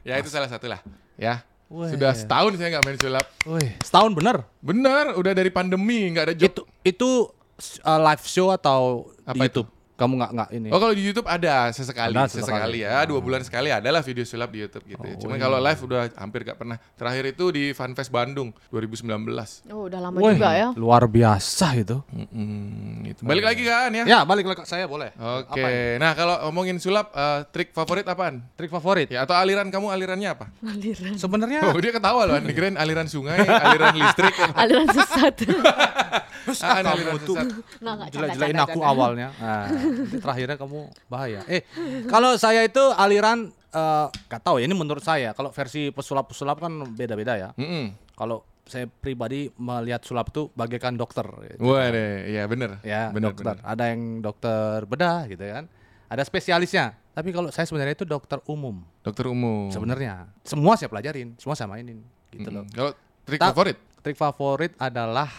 Ya 0.06 0.22
itu 0.22 0.30
salah 0.30 0.46
satu 0.46 0.70
lah. 0.70 0.86
Ya. 1.18 1.42
Wih. 1.66 1.90
Sudah 1.90 2.14
setahun 2.14 2.62
saya 2.62 2.78
nggak 2.78 2.86
main 2.86 2.98
sulap. 3.02 3.26
Wih, 3.50 3.74
setahun 3.82 4.14
bener. 4.14 4.46
Benar, 4.62 5.18
udah 5.18 5.34
dari 5.34 5.50
pandemi 5.50 6.14
nggak 6.14 6.26
ada 6.30 6.36
job. 6.38 6.46
Itu 6.46 6.62
itu 6.86 7.10
uh, 7.82 8.00
live 8.06 8.22
show 8.30 8.54
atau 8.54 9.10
Apa 9.26 9.34
di 9.34 9.50
YouTube? 9.50 9.75
Kamu 9.96 10.20
nggak 10.20 10.32
nggak 10.36 10.50
ini? 10.52 10.68
Oh 10.70 10.80
kalau 10.80 10.92
di 10.92 11.00
YouTube 11.02 11.24
ada 11.24 11.72
sesekali, 11.72 12.12
Ada 12.12 12.28
sesekali, 12.28 12.84
sesekali. 12.84 12.84
ya 12.84 13.08
dua 13.08 13.24
bulan 13.24 13.42
sekali 13.42 13.72
adalah 13.72 14.04
video 14.04 14.28
sulap 14.28 14.52
di 14.52 14.60
YouTube 14.60 14.84
gitu. 14.86 15.08
Oh, 15.08 15.16
Cuman 15.24 15.40
iya. 15.40 15.44
kalau 15.48 15.58
live 15.58 15.82
udah 15.82 16.02
hampir 16.20 16.44
gak 16.44 16.60
pernah. 16.60 16.76
Terakhir 17.00 17.32
itu 17.32 17.46
di 17.48 17.64
Funfest 17.72 18.12
Bandung 18.12 18.52
2019. 18.70 19.08
Oh, 19.72 19.88
udah 19.88 20.00
lama 20.04 20.20
Wih, 20.20 20.36
juga 20.36 20.52
ya. 20.52 20.68
luar 20.76 21.08
biasa 21.08 21.80
itu. 21.80 22.04
Mm-mm, 22.12 23.08
gitu. 23.08 23.24
Balik 23.24 23.48
lagi 23.48 23.64
kan 23.64 23.88
ya? 23.90 24.04
Ya, 24.04 24.20
balik 24.22 24.44
lagi 24.44 24.60
ke 24.60 24.68
saya 24.68 24.84
boleh. 24.84 25.16
Oke. 25.16 25.64
Apa 25.64 25.68
ini? 25.72 25.96
Nah 25.96 26.12
kalau 26.12 26.36
ngomongin 26.44 26.76
sulap, 26.76 27.16
eh, 27.16 27.48
trik 27.56 27.72
favorit 27.72 28.04
apaan? 28.04 28.44
Trik 28.60 28.70
favorit? 28.70 29.08
Ya 29.08 29.24
atau 29.24 29.32
aliran 29.32 29.72
kamu 29.72 29.96
alirannya 29.96 30.28
apa? 30.28 30.52
Aliran. 30.60 31.16
Sebenarnya 31.16 31.72
Oh 31.72 31.80
dia 31.80 31.96
ketawa 31.96 32.28
loh, 32.28 32.36
dikirain 32.38 32.76
aliran 32.76 33.08
sungai, 33.08 33.40
aliran 33.40 33.96
listrik. 33.96 34.36
Aliran 34.60 34.92
sesat. 34.92 35.36
Ah, 36.62 36.80
kamu 36.80 37.18
tuh 37.22 37.36
nggak, 37.36 38.08
jelek-jelekin 38.10 38.56
canda, 38.56 38.66
aku 38.66 38.80
awalnya. 38.82 39.28
Nah, 39.36 39.66
terakhirnya 40.16 40.56
kamu 40.56 40.80
bahaya. 41.06 41.42
Eh, 41.46 41.62
kalau 42.06 42.36
saya 42.36 42.62
itu 42.62 42.82
aliran 42.92 43.50
eh 43.68 44.08
gak 44.26 44.42
tahu 44.42 44.58
ya 44.58 44.66
ini 44.66 44.74
menurut 44.74 45.02
saya. 45.02 45.32
Kalau 45.32 45.50
versi 45.50 45.90
pesulap-pesulap 45.90 46.58
kan 46.58 46.72
beda-beda 46.90 47.36
ya. 47.36 47.50
Mm-mm. 47.56 47.92
Kalau 48.14 48.42
saya 48.64 48.88
pribadi 48.88 49.52
melihat 49.54 50.02
sulap 50.02 50.30
itu 50.30 50.50
bagaikan 50.52 50.96
dokter. 50.96 51.28
gitu. 51.46 51.60
Wah 51.62 51.86
deh, 51.88 52.30
iya 52.30 52.46
bener. 52.46 52.82
Ya, 52.82 53.10
bener, 53.10 53.30
dokter. 53.32 53.54
bener. 53.54 53.58
Ada 53.62 53.84
yang 53.92 54.02
dokter 54.20 54.86
bedah 54.86 55.28
gitu 55.28 55.44
kan. 55.44 55.66
Ada 56.08 56.24
spesialisnya. 56.24 56.98
Tapi 57.12 57.30
kalau 57.30 57.48
saya 57.48 57.64
sebenarnya 57.64 57.94
itu 57.94 58.04
dokter 58.04 58.38
umum 58.46 58.84
Dokter 59.00 59.26
umum. 59.26 59.70
sebenarnya. 59.70 60.28
Semua 60.42 60.76
saya 60.76 60.88
pelajarin, 60.88 61.36
semua 61.36 61.54
saya 61.54 61.68
mainin 61.68 62.02
gitu 62.30 62.48
Mm-mm. 62.48 62.56
loh. 62.58 62.66
Kalau 62.70 62.92
trik 63.24 63.40
Ta- 63.40 63.52
favorit? 63.52 63.78
Trik 64.02 64.16
favorit 64.16 64.72
adalah 64.76 65.30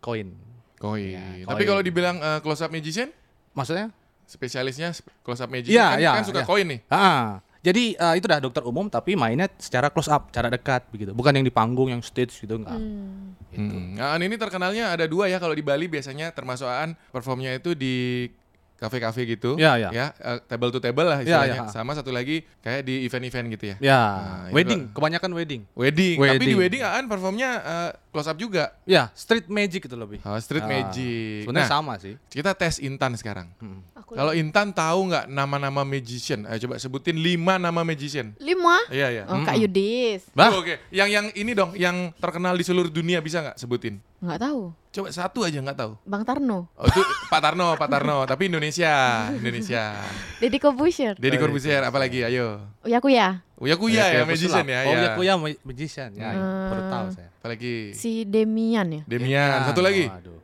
koin. 0.00 0.32
Koin. 0.76 1.12
Ya, 1.12 1.44
Tapi 1.44 1.62
kalau 1.62 1.80
dibilang 1.80 2.16
eh, 2.16 2.40
close 2.40 2.60
up 2.60 2.68
magician, 2.68 3.12
Maksudnya? 3.52 3.92
spesialisnya 4.24 4.90
sp- 4.90 5.10
close 5.20 5.38
up 5.38 5.48
magician 5.48 5.74
Iya, 5.74 5.86
kan, 5.86 5.98
iya, 5.98 6.10
kan 6.12 6.22
suka 6.24 6.40
iya. 6.40 6.46
koin 6.46 6.66
nih. 6.66 6.80
Ah, 6.86 7.42
jadi 7.60 7.84
eh, 7.92 8.14
itu 8.14 8.24
dah 8.24 8.38
dokter 8.38 8.62
umum 8.62 8.86
tapi 8.86 9.12
mainnya 9.12 9.50
secara 9.54 9.88
close 9.88 10.06
up, 10.06 10.30
cara 10.30 10.46
dekat 10.46 10.86
begitu. 10.88 11.10
Bukan 11.10 11.32
yang 11.32 11.42
di 11.42 11.50
panggung, 11.50 11.88
yang 11.88 12.00
stage 12.00 12.32
gitu 12.38 12.56
enggak. 12.56 12.74
Hmm. 12.74 13.34
Hmm. 13.50 13.98
Nah, 13.98 14.14
Aan 14.14 14.22
ini 14.22 14.34
terkenalnya 14.34 14.90
ada 14.90 15.04
dua 15.04 15.26
ya 15.26 15.36
kalau 15.36 15.52
di 15.52 15.60
Bali 15.60 15.84
biasanya 15.84 16.30
termasuk 16.30 16.64
Aan 16.64 16.94
performnya 17.10 17.52
itu 17.52 17.74
di 17.74 18.30
kafe-kafe 18.78 19.28
gitu. 19.28 19.60
Iya, 19.60 19.76
iya. 19.76 19.88
Ya, 19.92 20.06
eh, 20.16 20.40
table 20.42 20.70
to 20.70 20.80
table 20.80 21.04
lah 21.04 21.20
istilahnya. 21.20 21.66
iya. 21.66 21.68
Sama 21.68 21.92
satu 21.92 22.08
lagi 22.08 22.48
kayak 22.60 22.80
di 22.80 23.04
event-event 23.04 23.46
gitu 23.52 23.64
ya. 23.66 23.76
Ya, 23.76 24.00
Nah, 24.00 24.56
wedding, 24.56 24.88
kebanyakan 24.88 25.30
wedding. 25.34 25.62
Wedding. 25.74 26.16
Tapi 26.16 26.40
di 26.40 26.56
Wedding. 26.56 26.56
wedding 26.56 26.82
Aan 26.82 27.04
performnya 27.04 27.50
eh, 27.60 27.90
close 28.10 28.26
up 28.26 28.34
juga. 28.34 28.74
Ya, 28.82 29.08
street 29.12 29.46
magic 29.46 29.82
itu 29.82 29.94
lebih. 29.94 30.18
Oh, 30.20 30.34
street 30.36 30.60
Ah, 30.60 30.68
magic. 30.68 31.42
Sebenarnya 31.42 31.64
Nah, 31.64 31.72
sama 31.72 31.94
sih. 31.96 32.14
kita 32.26 32.52
tes 32.52 32.78
Intan 32.78 33.14
sekarang. 33.14 33.48
Hmm. 33.56 33.80
Kalau 34.10 34.34
Intan 34.34 34.70
tahu 34.70 35.06
nggak 35.06 35.24
nama-nama 35.26 35.80
magician? 35.80 36.42
Ayo 36.44 36.66
coba 36.66 36.76
sebutin 36.76 37.14
lima 37.14 37.56
nama 37.56 37.80
magician. 37.80 38.34
lima. 38.36 38.82
Iya, 38.88 39.08
iya. 39.08 39.22
Oh, 39.24 39.38
Kak 39.40 39.54
Yudis. 39.56 40.26
Bah, 40.30 40.50
Oh, 40.50 40.60
Oke, 40.60 40.82
yang 40.90 41.06
yang 41.06 41.26
ini 41.32 41.54
dong, 41.54 41.72
yang 41.74 42.10
terkenal 42.14 42.52
di 42.52 42.62
seluruh 42.62 42.88
dunia 42.88 43.18
bisa 43.18 43.38
nggak 43.40 43.56
sebutin? 43.56 44.02
Nggak 44.18 44.40
tahu. 44.42 44.74
Coba 44.90 45.08
satu 45.08 45.46
aja 45.46 45.56
nggak 45.56 45.78
tahu. 45.78 45.92
Bang 46.02 46.26
Tarno. 46.26 46.66
Oh 46.74 46.84
itu 46.84 46.98
Pak 47.30 47.38
Tarno, 47.40 47.78
Pak 47.78 47.88
Tarno, 47.88 48.18
tapi 48.28 48.50
Indonesia, 48.50 48.90
Indonesia. 49.30 49.94
Deddy 50.36 50.58
Corbuzier. 50.58 51.14
Deddy 51.14 51.38
Corbuzier, 51.38 51.80
apalagi? 51.80 52.26
Ayo. 52.26 52.58
Uya 52.82 52.98
Kuya. 52.98 53.46
Uya 53.60 53.76
Kuya 53.76 54.04
ya, 54.08 54.24
magician 54.24 54.64
ya. 54.64 54.78
Oh, 54.88 54.92
ya. 54.96 55.00
ya 55.04 55.10
Kuya 55.20 55.32
ma- 55.36 55.60
magician. 55.68 56.08
Ya, 56.16 56.32
ya, 56.32 56.44
baru 56.72 56.82
tahu 56.88 57.06
saya. 57.12 57.28
Apalagi? 57.44 57.92
Si 57.92 58.24
Demian 58.24 58.88
ya. 58.88 59.02
Demian, 59.04 59.68
satu 59.68 59.84
lagi. 59.84 60.08
Waduh. 60.08 60.40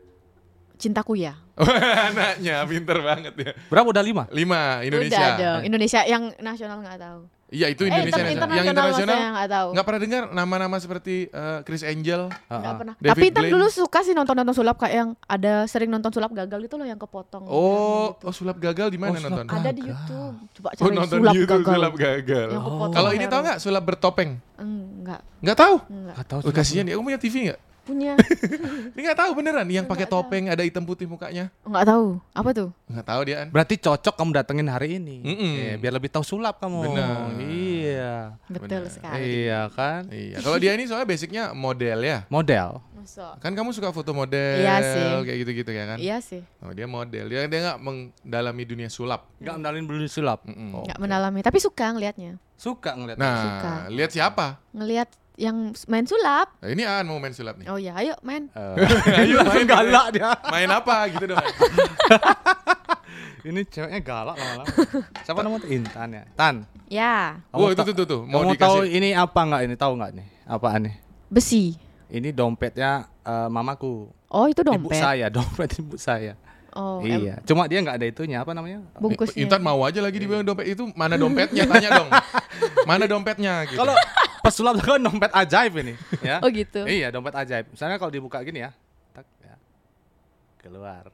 Cinta 0.76 1.00
Kuya. 1.00 1.33
Anaknya 2.12 2.61
pinter 2.68 3.00
banget 3.00 3.33
ya. 3.40 3.52
Berapa 3.72 3.88
udah 3.88 4.05
lima? 4.05 4.29
Lima, 4.29 4.85
Udah 4.85 4.85
Indonesia. 4.85 5.26
dong. 5.40 5.61
Indonesia 5.64 6.00
yang 6.05 6.22
nasional 6.44 6.85
nggak 6.85 7.00
tahu. 7.00 7.20
Iya 7.47 7.71
itu 7.71 7.83
eh, 7.83 7.89
Indonesia. 7.89 8.11
inter- 8.11 8.27
nasional. 8.27 8.51
yang 8.51 8.67
internasional 8.67 9.07
internasional 9.07 9.31
nggak 9.33 9.49
tahu. 9.49 9.69
nggak 9.71 9.87
pernah 9.87 10.01
dengar 10.03 10.23
nama-nama 10.35 10.77
seperti 10.77 11.15
eh, 11.27 11.59
Chris 11.63 11.83
Angel. 11.83 12.27
Nggak 12.27 12.59
ah. 12.59 12.75
pernah. 12.75 12.95
David 12.99 13.15
Tapi 13.15 13.27
Blaine. 13.39 13.53
dulu 13.55 13.67
suka 13.71 13.99
sih 14.03 14.13
nonton-nonton 14.13 14.51
sulap 14.53 14.77
kayak 14.77 14.95
yang 14.97 15.09
ada 15.23 15.53
sering 15.65 15.87
nonton 15.87 16.11
sulap 16.11 16.35
gagal 16.35 16.59
itu 16.61 16.75
loh 16.75 16.83
yang 16.83 16.99
kepotong. 16.99 17.47
Oh, 17.47 18.13
oh 18.13 18.35
sulap 18.35 18.59
gagal 18.59 18.91
di 18.91 18.99
mana 18.99 19.15
Oh, 19.15 19.23
nonton? 19.23 19.47
ada 19.47 19.71
di 19.71 19.79
gagal. 19.79 19.95
YouTube. 19.95 20.35
Coba 20.53 20.69
Oh 20.69 20.75
cari 20.77 20.97
nonton 20.99 21.17
sulap 21.17 21.31
di 21.31 21.39
YouTube 21.39 21.63
gagal. 21.63 21.75
sulap 21.79 21.95
gagal. 21.95 22.49
Yang 22.51 22.65
kepotong 22.67 22.93
Kalau 22.93 23.11
ini 23.15 23.25
tahu 23.25 23.41
nggak 23.41 23.59
sulap 23.63 23.83
bertopeng? 23.85 24.31
Enggak, 24.57 25.21
Nggak 25.39 25.57
tahu. 25.57 25.75
enggak. 25.87 26.15
Nggak 26.19 26.27
tahu. 26.27 26.41
Oh, 26.43 26.51
kasihan 26.51 26.83
ya, 26.83 26.99
kamu 26.99 27.07
punya 27.07 27.21
TV 27.23 27.35
nggak? 27.47 27.61
Punya. 27.87 28.18
Ini 28.94 29.01
nggak 29.01 29.18
tahu 29.22 29.31
beneran 29.38 29.62
yang 29.70 29.87
pakai 29.87 30.05
Nggak 30.05 30.14
topeng 30.18 30.44
ada 30.51 30.66
hitam 30.66 30.83
putih 30.83 31.07
mukanya. 31.07 31.55
Enggak 31.62 31.87
tahu. 31.87 32.18
Apa 32.35 32.51
tuh? 32.51 32.68
Nggak 32.90 33.07
tahu 33.07 33.20
dia. 33.22 33.38
Berarti 33.46 33.75
cocok 33.79 34.14
kamu 34.18 34.31
datengin 34.35 34.66
hari 34.66 34.99
ini. 34.99 35.22
Mm-mm. 35.22 35.53
Eh, 35.55 35.75
biar 35.79 35.94
lebih 35.94 36.11
tahu 36.11 36.27
sulap 36.27 36.59
kamu. 36.59 36.83
Benar. 36.83 37.07
Iya. 37.38 37.46
Iya. 37.87 38.14
Betul 38.51 38.83
Benar. 38.83 38.90
sekali. 38.90 39.22
Iya 39.22 39.61
kan? 39.70 40.03
Iya. 40.11 40.37
Kalau 40.42 40.59
dia 40.59 40.75
ini 40.75 40.85
soalnya 40.85 41.07
basicnya 41.07 41.55
model 41.55 41.99
ya. 42.03 42.18
Model. 42.27 42.83
Masa? 42.99 43.38
Kan 43.38 43.55
kamu 43.55 43.70
suka 43.70 43.94
foto 43.94 44.11
model 44.11 44.59
Iya 44.59 44.83
sih. 44.83 45.11
kayak 45.22 45.38
gitu-gitu 45.46 45.70
ya 45.70 45.85
kan? 45.87 45.99
Iya 46.03 46.16
sih. 46.18 46.42
Oh, 46.59 46.75
dia 46.75 46.90
model. 46.90 47.31
Dia 47.31 47.46
dia 47.46 47.61
nggak 47.70 47.79
mendalami 47.79 48.62
dunia 48.66 48.90
sulap. 48.90 49.31
Enggak 49.38 49.62
mendalin 49.62 49.85
bulu 49.87 50.07
sulap. 50.11 50.42
Mm-mm. 50.42 50.75
Oh. 50.75 50.83
Nggak 50.83 50.99
mendalami, 50.99 51.40
tapi 51.40 51.62
suka 51.62 51.94
ngelihatnya. 51.94 52.35
Suka 52.57 52.96
ngeliat. 52.96 53.20
Nah, 53.20 53.37
Suka. 53.37 53.72
lihat 53.92 54.11
siapa? 54.11 54.57
Ngelihat 54.72 55.12
yang 55.37 55.57
main 55.85 56.03
sulap. 56.03 56.57
Nah, 56.59 56.68
ini 56.68 56.83
Aan 56.83 57.05
mau 57.05 57.16
main 57.16 57.31
sulap 57.31 57.57
nih. 57.57 57.68
Oh 57.68 57.77
ya, 57.77 57.92
ayo 57.94 58.16
main. 58.20 58.49
Ayo 59.20 59.40
main 59.42 59.68
galak 59.68 60.07
dia. 60.11 60.33
Main 60.46 60.68
apa 60.70 61.09
gitu 61.09 61.25
dong? 61.29 61.40
Ini 63.42 63.62
ceweknya 63.64 64.01
galak 64.03 64.35
lama-lama. 64.35 64.66
Siapa 65.22 65.38
namanya? 65.38 65.66
Intan 65.68 66.09
ya. 66.11 66.22
Tan. 66.35 66.55
Ya, 66.87 67.38
Oh, 67.53 67.70
itu 67.70 67.79
tuh 67.81 67.94
tuh 67.94 68.07
tuh. 68.07 68.20
Mau 68.25 68.42
Kamu 68.42 68.59
tahu 68.59 68.77
dikasih. 68.83 68.90
ini 68.92 69.09
apa 69.12 69.40
nggak 69.40 69.62
ini? 69.62 69.75
Tahu 69.77 69.92
nggak 69.94 70.11
nih? 70.12 70.27
Apaan 70.44 70.81
nih? 70.83 70.94
besi. 71.27 71.75
Ini 72.07 72.31
dompetnya 72.31 72.90
eh, 73.20 73.49
mamaku. 73.49 74.11
Oh, 74.29 74.46
itu 74.46 74.62
Ibu 74.62 74.70
dompet. 74.87 74.99
saya, 74.99 75.27
dompet 75.29 75.70
ibu 75.77 75.94
saya. 75.96 76.35
Oh, 76.70 76.99
em- 77.01 77.22
iya. 77.22 77.35
Cuma 77.42 77.66
dia 77.66 77.79
nggak 77.81 77.96
ada 77.96 78.07
itunya. 78.07 78.38
Apa 78.38 78.51
namanya? 78.51 78.83
bungkusnya. 78.96 79.38
Intan 79.40 79.59
mau 79.61 79.79
aja 79.81 79.99
lagi 79.99 80.16
dibilang 80.16 80.42
dompet 80.42 80.66
itu 80.68 80.87
mana 80.92 81.14
dompetnya 81.14 81.64
tanya 81.64 81.88
dong. 81.94 82.09
Mana 82.83 83.07
dompetnya 83.07 83.62
gitu. 83.64 83.79
Kalau 83.79 83.94
pesulap 84.47 84.75
itu 84.77 84.87
kan 84.87 85.01
dompet 85.01 85.33
ajaib 85.33 85.73
ini, 85.77 85.95
ya. 86.21 86.39
Oh 86.39 86.49
gitu. 86.49 86.81
Iya, 86.83 87.11
dompet 87.11 87.35
ajaib. 87.35 87.67
Misalnya 87.69 87.97
kalau 87.97 88.09
dibuka 88.09 88.39
gini 88.41 88.63
ya, 88.63 88.71
tak 89.11 89.27
ya. 89.39 89.55
Keluar. 90.59 91.11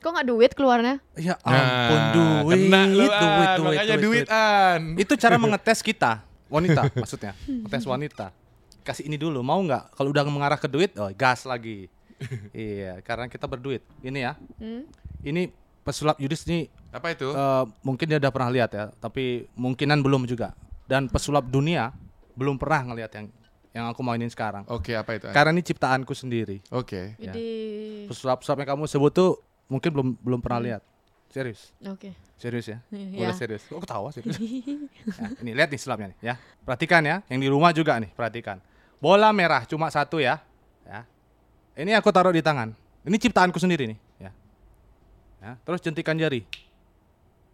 Kok 0.00 0.10
nggak 0.10 0.26
duit 0.26 0.52
keluarnya? 0.56 0.96
Ya 1.12 1.36
Nah, 1.44 1.60
ampun 1.60 2.00
duit, 2.16 2.56
kena 2.56 2.80
lu, 2.88 2.96
duit, 2.96 3.12
duit, 3.12 3.20
duit, 3.52 3.58
Makanya 3.60 3.96
duit, 4.00 4.00
duit, 4.00 4.24
duit. 4.24 4.28
An. 4.32 4.80
Itu 4.96 5.12
cara 5.14 5.36
mengetes 5.36 5.78
kita, 5.80 6.24
wanita 6.48 6.88
maksudnya, 6.96 7.36
ngetes 7.44 7.84
wanita. 7.84 8.32
Kasih 8.80 9.04
ini 9.04 9.20
dulu, 9.20 9.44
mau 9.44 9.60
nggak? 9.60 9.92
Kalau 9.92 10.08
udah 10.08 10.24
mengarah 10.24 10.56
ke 10.56 10.64
duit, 10.66 10.96
oh 10.96 11.12
gas 11.12 11.44
lagi. 11.44 11.92
iya, 12.56 13.04
karena 13.04 13.28
kita 13.28 13.44
berduit. 13.44 13.84
Ini 14.00 14.18
ya, 14.22 14.32
Hmm? 14.56 14.88
ini 15.20 15.52
pesulap 15.80 16.16
Yudis 16.16 16.48
ini 16.48 16.72
Apa 16.88 17.12
itu? 17.12 17.28
eh, 17.28 17.64
mungkin 17.80 18.08
dia 18.08 18.16
udah 18.16 18.32
pernah 18.32 18.48
lihat 18.48 18.72
ya, 18.72 18.88
tapi 18.96 19.44
mungkinan 19.52 20.00
belum 20.00 20.24
juga. 20.24 20.56
Dan 20.90 21.06
pesulap 21.06 21.46
dunia 21.46 21.94
belum 22.34 22.58
pernah 22.58 22.90
ngelihat 22.90 23.14
yang 23.14 23.26
yang 23.70 23.86
aku 23.86 24.02
mainin 24.02 24.26
sekarang. 24.26 24.66
Oke, 24.66 24.98
apa 24.98 25.14
itu? 25.14 25.30
Karena 25.30 25.54
ini 25.54 25.62
ciptaanku 25.62 26.10
sendiri. 26.10 26.58
Oke. 26.74 27.14
Ya. 27.22 27.30
Jadi, 27.30 27.46
Pesulap-pesulap 28.10 28.66
yang 28.66 28.70
kamu 28.74 28.90
sebut 28.90 29.12
tuh 29.14 29.38
mungkin 29.70 29.90
belum 29.94 30.08
belum 30.18 30.40
pernah 30.42 30.58
lihat. 30.58 30.82
Serius. 31.30 31.70
oke. 31.86 32.10
Serius 32.34 32.66
ya? 32.66 32.82
Iya. 32.90 33.22
Boleh 33.22 33.36
serius. 33.38 33.62
Kok 33.70 33.86
ketawa 33.86 34.10
serius? 34.10 34.34
Ya, 34.42 35.26
ini 35.38 35.50
lihat 35.54 35.70
nih 35.70 35.78
sulapnya 35.78 36.10
nih 36.10 36.18
ya. 36.18 36.34
Perhatikan 36.66 37.06
ya, 37.06 37.22
yang 37.30 37.38
di 37.38 37.46
rumah 37.46 37.70
juga 37.70 37.94
nih, 38.02 38.10
perhatikan. 38.10 38.58
Bola 38.98 39.30
merah 39.30 39.62
cuma 39.62 39.86
satu 39.94 40.18
ya. 40.18 40.42
Ya. 40.82 41.06
Ini 41.78 41.94
aku 41.94 42.10
taruh 42.10 42.34
di 42.34 42.42
tangan. 42.42 42.74
Ini 43.06 43.16
ciptaanku 43.16 43.62
sendiri 43.62 43.94
nih, 43.94 43.98
ya. 44.18 44.30
Ya, 45.40 45.52
terus 45.62 45.78
jentikan 45.80 46.18
jari. 46.18 46.42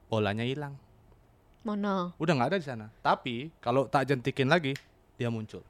Bolanya 0.08 0.42
hilang. 0.42 0.74
Mana? 1.66 2.14
Udah 2.14 2.32
nggak 2.38 2.48
ada 2.54 2.58
di 2.62 2.66
sana. 2.66 2.86
Tapi 3.02 3.50
kalau 3.58 3.90
tak 3.90 4.06
jentikin 4.06 4.46
lagi, 4.46 4.78
dia 5.18 5.26
muncul. 5.26 5.66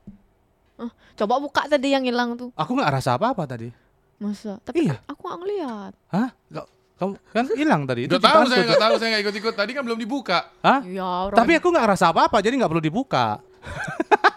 Oh, 0.77 0.93
coba 1.17 1.41
buka 1.41 1.65
tadi 1.65 1.97
yang 1.97 2.05
hilang 2.05 2.37
tuh. 2.37 2.53
Aku 2.53 2.77
nggak 2.77 2.93
rasa 2.93 3.17
apa-apa 3.17 3.49
tadi. 3.49 3.73
Masa? 4.21 4.61
Tapi 4.61 4.85
Iya. 4.85 5.01
aku 5.09 5.25
nggak 5.25 5.39
ngeliat. 5.41 5.93
Hah? 6.13 6.29
Nggak- 6.53 6.69
kamu 6.97 7.13
kan 7.33 7.45
hilang 7.53 7.83
tadi. 7.85 8.09
Itu 8.09 8.17
tahu 8.17 8.49
saya 8.49 8.65
nggak 8.65 8.81
tahu 8.81 8.95
saya 8.97 9.09
nggak 9.13 9.23
ikut-ikut. 9.29 9.55
Tadi 9.57 9.71
kan 9.73 9.83
belum 9.85 10.01
dibuka. 10.01 10.53
Hah? 10.61 10.81
Ya, 10.85 11.05
orang. 11.05 11.37
Tapi 11.37 11.53
aku 11.57 11.69
nggak 11.73 11.89
rasa 11.93 12.13
apa-apa, 12.13 12.41
jadi 12.45 12.57
nggak 12.61 12.73
perlu 12.73 12.85
dibuka. 12.85 13.41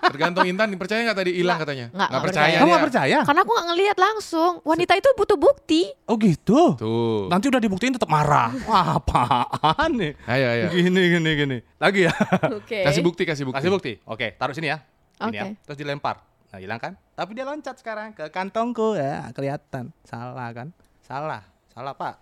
Tergantung 0.10 0.46
Intan 0.50 0.74
percaya 0.74 1.06
nggak 1.06 1.20
tadi 1.22 1.32
hilang 1.38 1.62
katanya? 1.62 1.88
nggak, 1.94 2.10
nggak 2.10 2.24
percaya. 2.26 2.46
percaya. 2.46 2.58
Kamu 2.58 2.70
nggak 2.70 2.86
percaya? 2.90 3.18
Karena 3.22 3.42
aku 3.46 3.52
nggak 3.54 3.68
ngeliat 3.70 3.98
langsung. 4.02 4.52
Wanita 4.66 4.94
itu 4.98 5.10
butuh 5.14 5.38
bukti. 5.38 5.82
Oh 6.10 6.18
gitu. 6.18 6.60
Tuh. 6.76 7.30
Nanti 7.30 7.46
udah 7.48 7.62
dibuktiin 7.62 7.94
tetap 7.94 8.10
marah. 8.10 8.50
Wah, 8.66 8.98
apaan 8.98 9.92
nih? 10.02 10.18
Ayo 10.26 10.46
ayo. 10.50 10.66
Gini 10.74 11.02
gini 11.14 11.32
gini. 11.38 11.58
Lagi 11.78 12.10
ya. 12.10 12.14
Oke. 12.58 12.82
Kasih 12.82 13.06
bukti 13.06 13.24
kasih 13.28 13.46
bukti. 13.46 13.58
Kasih 13.62 13.70
bukti. 13.70 13.94
Oke, 14.10 14.34
taruh 14.34 14.58
sini 14.58 14.74
ya. 14.74 14.82
Ini 15.22 15.36
ya. 15.36 15.44
Oke. 15.46 15.62
Terus 15.70 15.78
dilempar. 15.78 16.26
Nah, 16.50 16.58
hilang 16.58 16.82
kan? 16.82 16.98
Tapi 17.14 17.38
dia 17.38 17.46
loncat 17.46 17.78
sekarang 17.78 18.10
ke 18.18 18.26
kantongku 18.34 18.98
ya, 18.98 19.30
kelihatan. 19.38 19.94
Salah 20.02 20.50
kan? 20.50 20.74
Salah. 21.06 21.46
Salah, 21.70 21.94
Pak. 21.94 22.18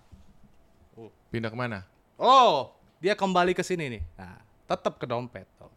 Pindah 1.31 1.47
ke 1.47 1.55
mana? 1.55 1.87
Oh, 2.19 2.75
dia 2.99 3.15
kembali 3.15 3.55
ke 3.55 3.63
sini 3.63 3.87
nih. 3.87 4.03
Nah, 4.19 4.35
tetap 4.67 4.99
ke 4.99 5.07
dompet. 5.07 5.47
Tuh. 5.55 5.71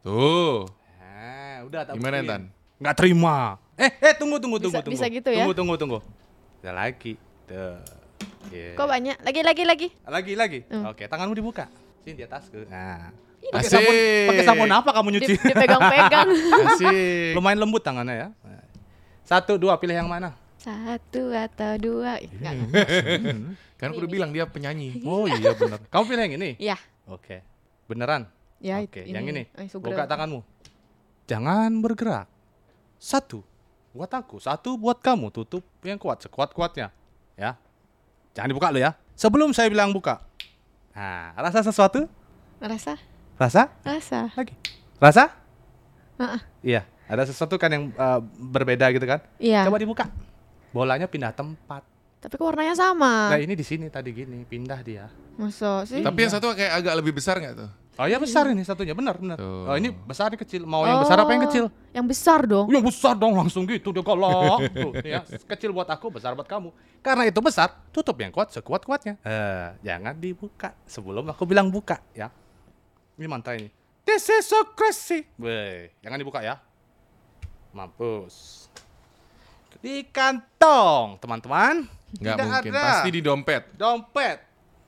Tuh. 0.00 0.64
Nah, 0.96 1.56
udah 1.68 1.80
tak 1.84 1.94
Gimana. 2.00 2.16
Tan? 2.24 2.42
Nggak 2.80 2.94
terima. 2.96 3.36
Eh, 3.76 3.90
eh 4.00 4.14
tunggu 4.16 4.36
tunggu 4.40 4.56
tunggu 4.60 4.76
Bisa- 4.76 4.84
tunggu. 4.84 4.96
bisa 4.96 5.06
gitu 5.08 5.28
ya? 5.32 5.44
Tunggu 5.44 5.54
tunggu 5.56 5.74
tunggu. 5.76 5.98
Ada 6.60 6.72
lagi. 6.72 7.12
Tuh. 7.44 7.80
Yeah. 8.48 8.76
Kok 8.76 8.88
banyak? 8.88 9.16
Lagi, 9.20 9.40
lagi, 9.44 9.62
lagi. 9.64 9.88
Lagi 10.04 10.32
lagi. 10.36 10.58
Hmm. 10.68 10.88
Oke, 10.88 11.04
tanganmu 11.04 11.36
dibuka. 11.36 11.68
Sini 12.00 12.16
di 12.16 12.24
atasku. 12.24 12.64
Nah. 12.68 13.12
Ih, 13.40 13.48
Pakai 13.48 13.72
sabun, 13.72 13.94
pakai 14.28 14.44
sabun 14.44 14.68
apa 14.68 14.90
kamu 14.92 15.08
nyuci? 15.16 15.32
Di- 15.32 15.40
Dipegang-pegang. 15.40 16.28
Asik. 16.68 17.32
Lumayan 17.32 17.56
lembut 17.56 17.80
tangannya 17.80 18.14
ya. 18.16 18.28
Satu, 19.24 19.56
dua, 19.56 19.80
pilih 19.80 19.96
yang 19.96 20.08
mana? 20.12 20.36
Satu 20.60 21.32
atau 21.32 21.72
dua. 21.80 22.20
Ih, 22.20 22.28
nggak. 22.28 22.52
Kan 23.80 23.96
aku 23.96 24.04
udah 24.04 24.12
bilang 24.12 24.30
dia 24.32 24.44
penyanyi. 24.44 25.00
Oh 25.08 25.24
iya 25.24 25.56
benar. 25.56 25.80
Kamu 25.88 26.04
pilih 26.04 26.22
yang 26.28 26.34
ini? 26.36 26.50
Ya, 26.60 26.76
Oke. 27.08 27.40
Beneran? 27.88 28.28
Ya 28.60 28.84
Oke, 28.84 29.02
itu. 29.08 29.16
yang 29.16 29.24
ini. 29.26 29.48
Sugro. 29.66 29.90
Buka 29.90 30.04
tanganmu. 30.06 30.44
Jangan 31.26 31.70
bergerak. 31.80 32.28
Satu 33.00 33.40
buat 33.90 34.12
aku, 34.12 34.38
satu 34.38 34.76
buat 34.76 35.00
kamu. 35.00 35.32
Tutup 35.34 35.64
yang 35.82 35.96
kuat, 35.96 36.20
sekuat-kuatnya. 36.22 36.92
Ya. 37.34 37.56
Jangan 38.36 38.48
dibuka 38.52 38.68
lo 38.70 38.78
ya. 38.78 38.94
Sebelum 39.16 39.50
saya 39.50 39.66
bilang 39.72 39.90
buka. 39.90 40.22
Nah, 40.94 41.32
rasa 41.34 41.64
sesuatu? 41.64 42.06
Rasa? 42.60 43.00
Rasa? 43.40 43.72
Rasa. 43.82 44.28
Lagi. 44.36 44.54
Rasa? 45.00 45.24
Heeh. 46.20 46.40
Iya. 46.60 46.82
Ada 47.10 47.26
sesuatu 47.32 47.58
kan 47.58 47.72
yang 47.72 47.90
eh, 47.90 48.20
berbeda 48.38 48.86
gitu 48.94 49.02
kan? 49.08 49.24
Iya. 49.40 49.66
Coba 49.66 49.80
dibuka. 49.80 50.04
Bolanya 50.70 51.10
pindah 51.10 51.34
tempat. 51.34 51.82
Tapi 52.20 52.36
kok 52.36 52.44
warnanya 52.44 52.76
sama. 52.76 53.32
Nah 53.32 53.40
ini 53.40 53.56
di 53.56 53.64
sini 53.64 53.88
tadi 53.88 54.12
gini, 54.12 54.44
pindah 54.44 54.80
dia. 54.84 55.08
Masa 55.40 55.88
sih? 55.88 56.04
Tapi 56.04 56.18
yang 56.20 56.32
satu 56.36 56.52
kayak 56.52 56.84
agak 56.84 56.94
lebih 57.00 57.16
besar 57.16 57.40
nggak 57.40 57.56
tuh? 57.56 57.70
Oh 57.98 58.08
ya 58.08 58.16
besar 58.16 58.48
ini 58.48 58.62
satunya, 58.64 58.94
benar 58.94 59.18
benar. 59.18 59.36
Tuh. 59.36 59.66
Oh 59.66 59.76
ini 59.76 59.92
besar 59.92 60.32
ini 60.32 60.38
kecil. 60.40 60.62
Mau 60.64 60.86
yang 60.86 61.02
besar 61.04 61.20
apa 61.20 61.30
yang 61.36 61.42
kecil? 61.50 61.64
Yang 61.92 62.06
besar 62.06 62.40
dong. 62.48 62.66
Yang 62.70 62.84
besar 62.94 63.14
dong 63.18 63.34
langsung 63.36 63.66
gitu 63.68 63.92
dia 63.92 64.00
galak. 64.00 64.72
Tuh, 64.72 64.92
ya. 65.04 65.20
Kecil 65.26 65.74
buat 65.74 65.90
aku, 65.90 66.08
besar 66.08 66.32
buat 66.32 66.48
kamu. 66.48 66.72
Karena 67.04 67.28
itu 67.28 67.40
besar, 67.44 67.68
tutup 67.92 68.16
yang 68.16 68.32
kuat 68.32 68.48
sekuat-kuatnya. 68.54 69.20
Eh, 69.20 69.68
jangan 69.84 70.16
dibuka 70.16 70.72
sebelum 70.88 71.28
aku 71.28 71.44
bilang 71.44 71.68
buka 71.68 72.00
ya. 72.16 72.32
Ini 73.20 73.26
mantra 73.28 73.58
ini. 73.58 73.68
This 74.08 74.32
is 74.32 74.48
so 74.48 74.64
crazy. 74.72 75.28
Weh, 75.36 75.92
jangan 76.00 76.16
dibuka 76.16 76.40
ya. 76.40 76.56
Mampus. 77.76 78.66
Di 79.84 80.08
kantong, 80.08 81.20
teman-teman. 81.20 81.84
Nggak 82.16 82.34
Tidak 82.36 82.48
mungkin. 82.48 82.72
ada. 82.74 82.82
Pasti 82.90 83.10
di 83.12 83.20
dompet. 83.20 83.62
Dompet. 83.76 84.38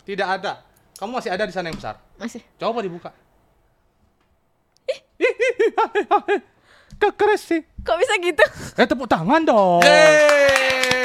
Tidak 0.02 0.26
ada. 0.26 0.64
Kamu 0.98 1.18
masih 1.18 1.30
ada 1.30 1.44
di 1.46 1.54
sana 1.54 1.70
yang 1.70 1.78
besar. 1.78 2.00
Masih. 2.22 2.42
Coba 2.54 2.78
dibuka. 2.86 3.10
Kekeres 7.02 7.42
sih. 7.42 7.66
Kok 7.82 7.98
bisa 7.98 8.14
gitu? 8.22 8.44
Eh 8.78 8.86
tepuk 8.86 9.10
tangan 9.10 9.42
dong. 9.42 9.82
Yeay. 9.82 11.02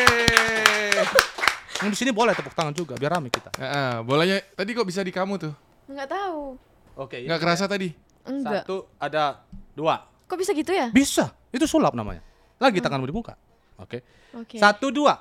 Yang 1.82 1.90
di 1.94 1.98
sini 1.98 2.12
boleh 2.14 2.38
tepuk 2.38 2.54
tangan 2.54 2.70
juga 2.74 2.94
biar 3.02 3.18
rame 3.18 3.34
kita. 3.34 3.50
Heeh, 3.58 4.06
bolanya 4.06 4.38
tadi 4.54 4.78
kok 4.78 4.86
bisa 4.86 5.02
di 5.02 5.10
kamu 5.10 5.42
tuh? 5.42 5.54
Enggak 5.90 6.14
tahu. 6.14 6.54
Oke. 7.02 7.26
Nggak 7.26 7.42
kerasa 7.42 7.66
tadi? 7.66 7.98
Enggak. 8.30 8.62
Satu 8.62 8.86
ada 9.02 9.42
dua. 9.74 10.06
Kok 10.30 10.38
bisa 10.38 10.54
gitu 10.54 10.70
ya? 10.70 10.94
Bisa. 10.94 11.34
Itu 11.50 11.66
sulap 11.66 11.98
namanya. 11.98 12.22
Lagi 12.62 12.78
tanganmu 12.78 13.10
dibuka. 13.10 13.34
Oke. 13.82 14.06
Oke. 14.38 14.62
Satu 14.62 14.94
dua. 14.94 15.18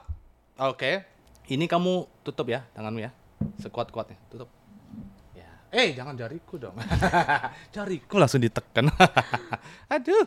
Oke. 0.60 1.08
Ini 1.48 1.64
kamu 1.64 2.04
tutup 2.20 2.52
ya 2.52 2.68
tanganmu 2.76 3.00
ya. 3.00 3.10
Sekuat-kuatnya. 3.64 4.20
Tutup. 4.28 4.48
Ya. 5.76 5.84
Eh 5.84 5.92
jangan 5.92 6.16
jariku 6.16 6.56
dong. 6.56 6.72
jariku 7.76 8.16
langsung 8.16 8.40
ditekan. 8.40 8.88
Aduh. 9.92 10.24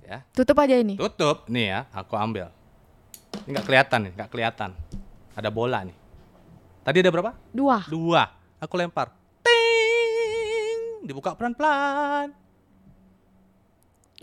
Ya. 0.00 0.24
Tutup 0.32 0.56
aja 0.56 0.80
ini. 0.80 0.96
Tutup. 0.96 1.44
Nih 1.52 1.76
ya, 1.76 1.84
aku 1.92 2.16
ambil. 2.16 2.48
Ini 3.44 3.52
nggak 3.52 3.68
kelihatan 3.68 4.08
nih, 4.08 4.12
nggak 4.16 4.32
kelihatan. 4.32 4.72
Ada 5.36 5.52
bola 5.52 5.84
nih. 5.84 5.92
Tadi 6.80 7.04
ada 7.04 7.12
berapa? 7.12 7.36
Dua. 7.52 7.84
Dua. 7.84 8.32
Aku 8.64 8.80
lempar. 8.80 9.12
Ting. 9.44 11.04
Dibuka 11.04 11.36
pelan-pelan. 11.36 12.32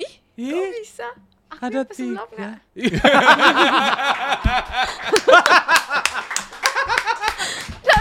Ih, 0.01 0.13
Ih, 0.41 0.49
kok 0.49 0.81
bisa? 0.81 1.13
Aku 1.45 1.61
ada 1.61 1.85
pesulap 1.85 2.25
tiga. 2.33 2.57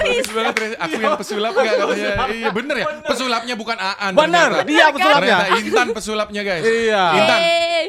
nggak? 0.05 0.13
Nggak 0.13 0.21
bisa. 0.21 0.33
banget. 0.37 0.55
Aku 0.77 0.95
yang 1.01 1.17
pesulap 1.17 1.53
enggak 1.57 1.75
katanya. 1.75 2.11
Iya 2.31 2.51
bener 2.53 2.77
ya. 2.77 2.87
Pesulapnya 3.03 3.55
bukan 3.57 3.77
Aan. 3.81 4.13
Bener, 4.13 4.51
dia 4.69 4.85
pesulapnya. 4.93 5.37
Ternyata 5.41 5.59
Intan 5.59 5.87
pesulapnya 5.97 6.43
guys. 6.45 6.65
Iya. 6.65 7.05
Intan, 7.17 7.39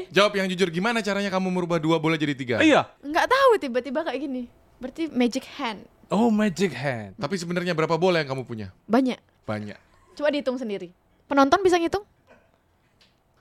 jawab 0.10 0.32
yang 0.39 0.47
jujur. 0.49 0.69
Gimana 0.71 1.04
caranya 1.04 1.30
kamu 1.30 1.47
merubah 1.51 1.78
dua 1.78 1.99
bola 1.99 2.15
jadi 2.15 2.34
tiga? 2.34 2.58
Iya. 2.63 2.88
nggak 3.04 3.28
tahu 3.28 3.51
tiba-tiba 3.60 3.99
kayak 4.01 4.19
gini. 4.23 4.47
Berarti 4.80 5.12
magic 5.12 5.45
hand. 5.60 5.84
Oh, 6.08 6.30
magic 6.30 6.71
hand. 6.71 7.17
Tapi 7.17 7.36
sebenarnya 7.36 7.73
berapa 7.73 7.97
bola 7.97 8.21
yang 8.21 8.30
kamu 8.30 8.43
punya? 8.45 8.67
Banyak. 8.86 9.17
Banyak. 9.43 9.78
Coba 10.15 10.30
dihitung 10.32 10.56
sendiri. 10.56 10.93
Penonton 11.25 11.60
bisa 11.65 11.75
ngitung? 11.82 12.06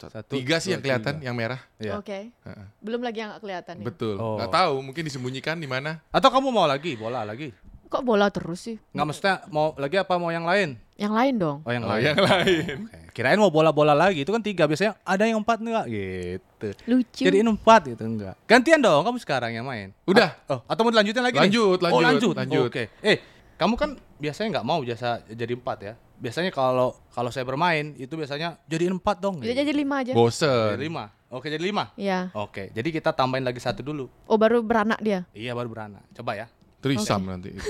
Satu, 0.04 0.36
Tiga 0.36 0.60
sih 0.60 0.68
dua, 0.68 0.72
yang 0.76 0.82
kelihatan, 0.84 1.14
tiga. 1.16 1.24
yang 1.24 1.36
merah. 1.36 1.60
Iya. 1.80 1.96
Oke. 1.96 2.28
Heeh. 2.28 2.66
Belum 2.84 3.00
lagi 3.00 3.24
yang 3.24 3.32
nggak 3.32 3.42
kelihatan 3.42 3.74
nih. 3.80 3.86
Betul. 3.88 4.14
Oh. 4.20 4.36
Nggak 4.36 4.52
tahu, 4.52 4.74
mungkin 4.84 5.02
disembunyikan 5.06 5.56
di 5.56 5.68
mana. 5.70 6.02
Atau 6.12 6.28
kamu 6.28 6.52
mau 6.52 6.68
lagi 6.68 6.92
bola 6.98 7.24
lagi? 7.24 7.54
Kok 7.94 8.02
bola 8.02 8.26
terus 8.26 8.58
sih? 8.60 8.76
Nggak 8.90 9.06
maksudnya 9.06 9.34
mau 9.48 9.70
lagi 9.78 9.94
apa 9.94 10.18
mau 10.18 10.26
yang 10.28 10.42
lain? 10.42 10.74
Yang 10.98 11.12
lain 11.14 11.34
dong. 11.38 11.58
Oh 11.62 11.70
yang 11.70 11.86
Oh, 11.86 11.94
lain. 11.94 12.02
yang 12.04 12.18
lain. 12.18 12.76
Oke. 12.90 12.98
Kirain 13.14 13.38
mau 13.38 13.46
bola-bola 13.46 13.94
lagi 13.94 14.26
itu 14.26 14.34
kan 14.34 14.42
tiga 14.42 14.66
biasanya 14.66 14.98
ada 15.00 15.22
yang 15.22 15.38
empat 15.38 15.62
enggak 15.62 15.86
gitu. 15.86 16.68
Lucu. 16.90 17.22
Jadiin 17.22 17.46
empat 17.46 17.86
gitu 17.86 18.02
enggak. 18.02 18.34
Gantian 18.44 18.82
dong 18.82 19.06
kamu 19.06 19.22
sekarang 19.22 19.54
yang 19.54 19.62
main. 19.62 19.94
Udah. 20.04 20.34
Oh, 20.50 20.58
atau 20.66 20.82
mau 20.82 20.90
dilanjutin 20.90 21.22
lagi? 21.22 21.38
nih? 21.38 21.46
Lanjut, 21.46 21.78
oh, 21.78 21.84
lanjut, 21.86 22.02
lanjut. 22.02 22.34
lanjut. 22.34 22.66
Oke. 22.66 22.82
Eh, 22.98 23.22
kamu 23.54 23.74
kan 23.78 23.90
biasanya 24.18 24.58
nggak 24.58 24.66
mau 24.66 24.82
jasa 24.82 25.22
jadi 25.24 25.54
empat 25.54 25.78
ya. 25.80 25.94
Biasanya 26.18 26.50
kalau 26.50 26.98
kalau 27.10 27.30
saya 27.30 27.46
bermain 27.46 27.94
itu 27.94 28.10
biasanya 28.10 28.58
jadiin 28.66 28.98
empat 28.98 29.22
dong. 29.22 29.38
Bisa 29.38 29.54
jadi 29.54 29.70
lima 29.70 30.02
aja. 30.02 30.10
Jadi 30.10 30.18
Bosen. 30.18 30.74
lima. 30.82 31.14
Oke 31.30 31.46
jadi 31.46 31.62
lima. 31.62 31.94
Iya. 31.94 32.34
Oke, 32.34 32.70
jadi 32.70 32.90
kita 32.90 33.10
tambahin 33.10 33.42
lagi 33.42 33.58
satu 33.58 33.82
dulu. 33.82 34.10
Oh 34.26 34.34
baru 34.34 34.62
beranak 34.62 34.98
dia. 34.98 35.22
Iya 35.30 35.54
baru 35.54 35.70
beranak. 35.70 36.02
Coba 36.10 36.34
ya. 36.34 36.46
Trisam 36.84 37.24
nanti. 37.24 37.56
itu. 37.56 37.64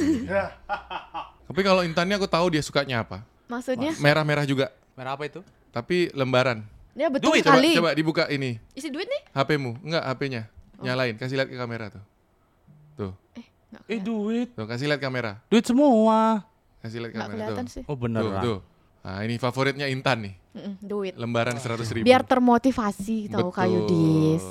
Tapi 1.46 1.60
kalau 1.62 1.86
Intannya 1.86 2.18
aku 2.18 2.26
tahu 2.26 2.50
dia 2.50 2.62
sukanya 2.66 3.06
apa. 3.06 3.22
Maksudnya? 3.46 3.94
Merah-merah 4.02 4.42
juga. 4.42 4.74
Merah 4.98 5.14
apa 5.14 5.30
itu? 5.30 5.40
Tapi 5.70 6.10
lembaran. 6.10 6.66
Ya 6.94 7.10
betul 7.10 7.34
Duit, 7.34 7.42
Coba, 7.42 7.58
coba 7.58 7.90
dibuka 7.94 8.24
ini. 8.30 8.58
Isi 8.74 8.90
duit 8.90 9.06
nih? 9.06 9.22
HP-mu. 9.34 9.78
Enggak, 9.82 10.02
HP-nya. 10.06 10.42
Nyalain, 10.78 11.14
kasih 11.14 11.38
lihat 11.38 11.50
ke 11.50 11.58
kamera 11.58 11.86
tuh. 11.90 12.04
Tuh. 12.94 13.12
Eh 13.34 13.46
kelihatan. 13.86 14.02
duit. 14.02 14.48
Tuh, 14.54 14.66
kasih 14.66 14.86
lihat 14.86 15.02
kamera. 15.02 15.42
Duit 15.50 15.66
semua. 15.66 16.46
Kasih 16.82 17.02
lihat 17.02 17.12
kamera 17.14 17.34
kelihatan 17.34 17.64
tuh. 17.66 17.74
sih. 17.74 17.82
Oh 17.86 17.94
Tuh, 17.94 17.98
beneran. 17.98 18.42
tuh. 18.42 18.58
Nah, 19.04 19.20
ini 19.20 19.34
favoritnya 19.36 19.86
Intan 19.90 20.22
nih. 20.22 20.34
Mm-mm, 20.54 20.74
duit. 20.80 21.12
Lembaran 21.18 21.58
100 21.58 21.82
ribu. 21.92 22.06
Biar 22.06 22.22
termotivasi 22.22 23.28
tahu 23.28 23.50
kayu 23.50 23.90
dis. 23.90 24.44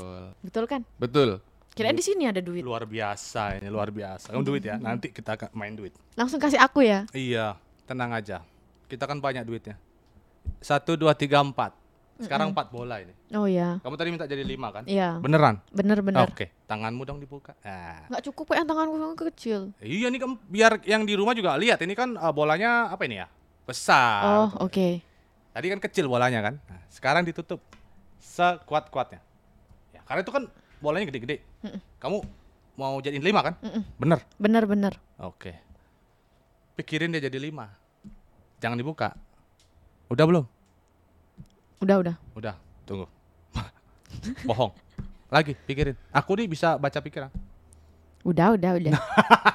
Betul 0.44 0.68
kan? 0.68 0.84
Betul. 1.00 1.40
Kirain 1.74 1.98
di 1.98 2.06
sini 2.06 2.30
ada 2.30 2.38
duit. 2.38 2.62
Luar 2.62 2.86
biasa 2.86 3.58
ini, 3.58 3.66
luar 3.66 3.90
biasa. 3.90 4.30
Kamu 4.30 4.46
duit 4.46 4.62
ya. 4.62 4.78
Nanti 4.78 5.10
kita 5.10 5.34
akan 5.34 5.50
main 5.58 5.74
duit. 5.74 5.94
Langsung 6.14 6.38
kasih 6.38 6.62
aku 6.62 6.86
ya. 6.86 7.10
Iya, 7.18 7.58
tenang 7.90 8.14
aja. 8.14 8.46
Kita 8.86 9.10
kan 9.10 9.18
banyak 9.18 9.42
duitnya. 9.42 9.74
Satu, 10.62 10.94
dua, 10.94 11.18
tiga, 11.18 11.42
empat. 11.42 11.74
Sekarang 12.22 12.54
empat 12.54 12.70
bola 12.70 13.02
ini. 13.02 13.10
Oh 13.34 13.50
ya. 13.50 13.82
Kamu 13.82 13.98
tadi 13.98 14.14
minta 14.14 14.30
jadi 14.30 14.46
lima 14.46 14.70
kan? 14.70 14.86
Iya. 14.86 15.18
Beneran? 15.18 15.58
Bener-bener. 15.74 16.30
Oke, 16.30 16.54
tanganmu 16.70 17.02
dong 17.10 17.18
dibuka. 17.18 17.58
Nah. 17.66 18.06
Nggak 18.06 18.24
cukup 18.30 18.54
yang 18.54 18.70
tanganku 18.70 18.96
yang 19.02 19.18
kecil. 19.18 19.60
Iya 19.82 20.08
nih 20.14 20.20
kamu 20.22 20.36
biar 20.46 20.72
yang 20.86 21.04
di 21.10 21.18
rumah 21.18 21.34
juga 21.34 21.58
lihat. 21.58 21.82
Ini 21.82 21.98
kan 21.98 22.14
uh, 22.16 22.30
bolanya 22.30 22.94
apa 22.94 23.02
ini 23.10 23.18
ya? 23.18 23.28
Besar. 23.66 24.22
Oh 24.24 24.70
oke. 24.70 25.02
Tadi 25.58 25.66
kan 25.74 25.80
kecil 25.82 26.06
bolanya 26.06 26.40
kan. 26.46 26.62
Nah, 26.70 26.82
sekarang 26.94 27.26
ditutup 27.26 27.60
sekuat-kuatnya. 28.22 29.20
Ya, 29.92 30.06
karena 30.06 30.22
itu 30.22 30.32
kan 30.32 30.44
bolanya 30.84 31.08
gede-gede. 31.08 31.40
Kamu 32.04 32.20
mau 32.76 33.00
jadiin 33.00 33.24
lima 33.24 33.40
kan? 33.40 33.56
Mm-mm. 33.64 33.84
Bener. 33.96 34.20
Bener-bener. 34.36 34.94
Oke. 35.24 35.56
Pikirin 36.76 37.16
dia 37.16 37.24
jadi 37.24 37.40
lima. 37.40 37.72
Jangan 38.60 38.76
dibuka. 38.76 39.16
Udah 40.12 40.28
belum? 40.28 40.46
Udah 41.80 41.96
udah. 42.04 42.16
Udah. 42.36 42.56
Tunggu. 42.84 43.08
Bohong. 44.50 44.76
Lagi 45.32 45.56
pikirin. 45.56 45.96
Aku 46.12 46.36
nih 46.36 46.52
bisa 46.52 46.76
baca 46.76 47.00
pikiran. 47.00 47.32
Udah 48.28 48.60
udah 48.60 48.72
udah. 48.76 48.92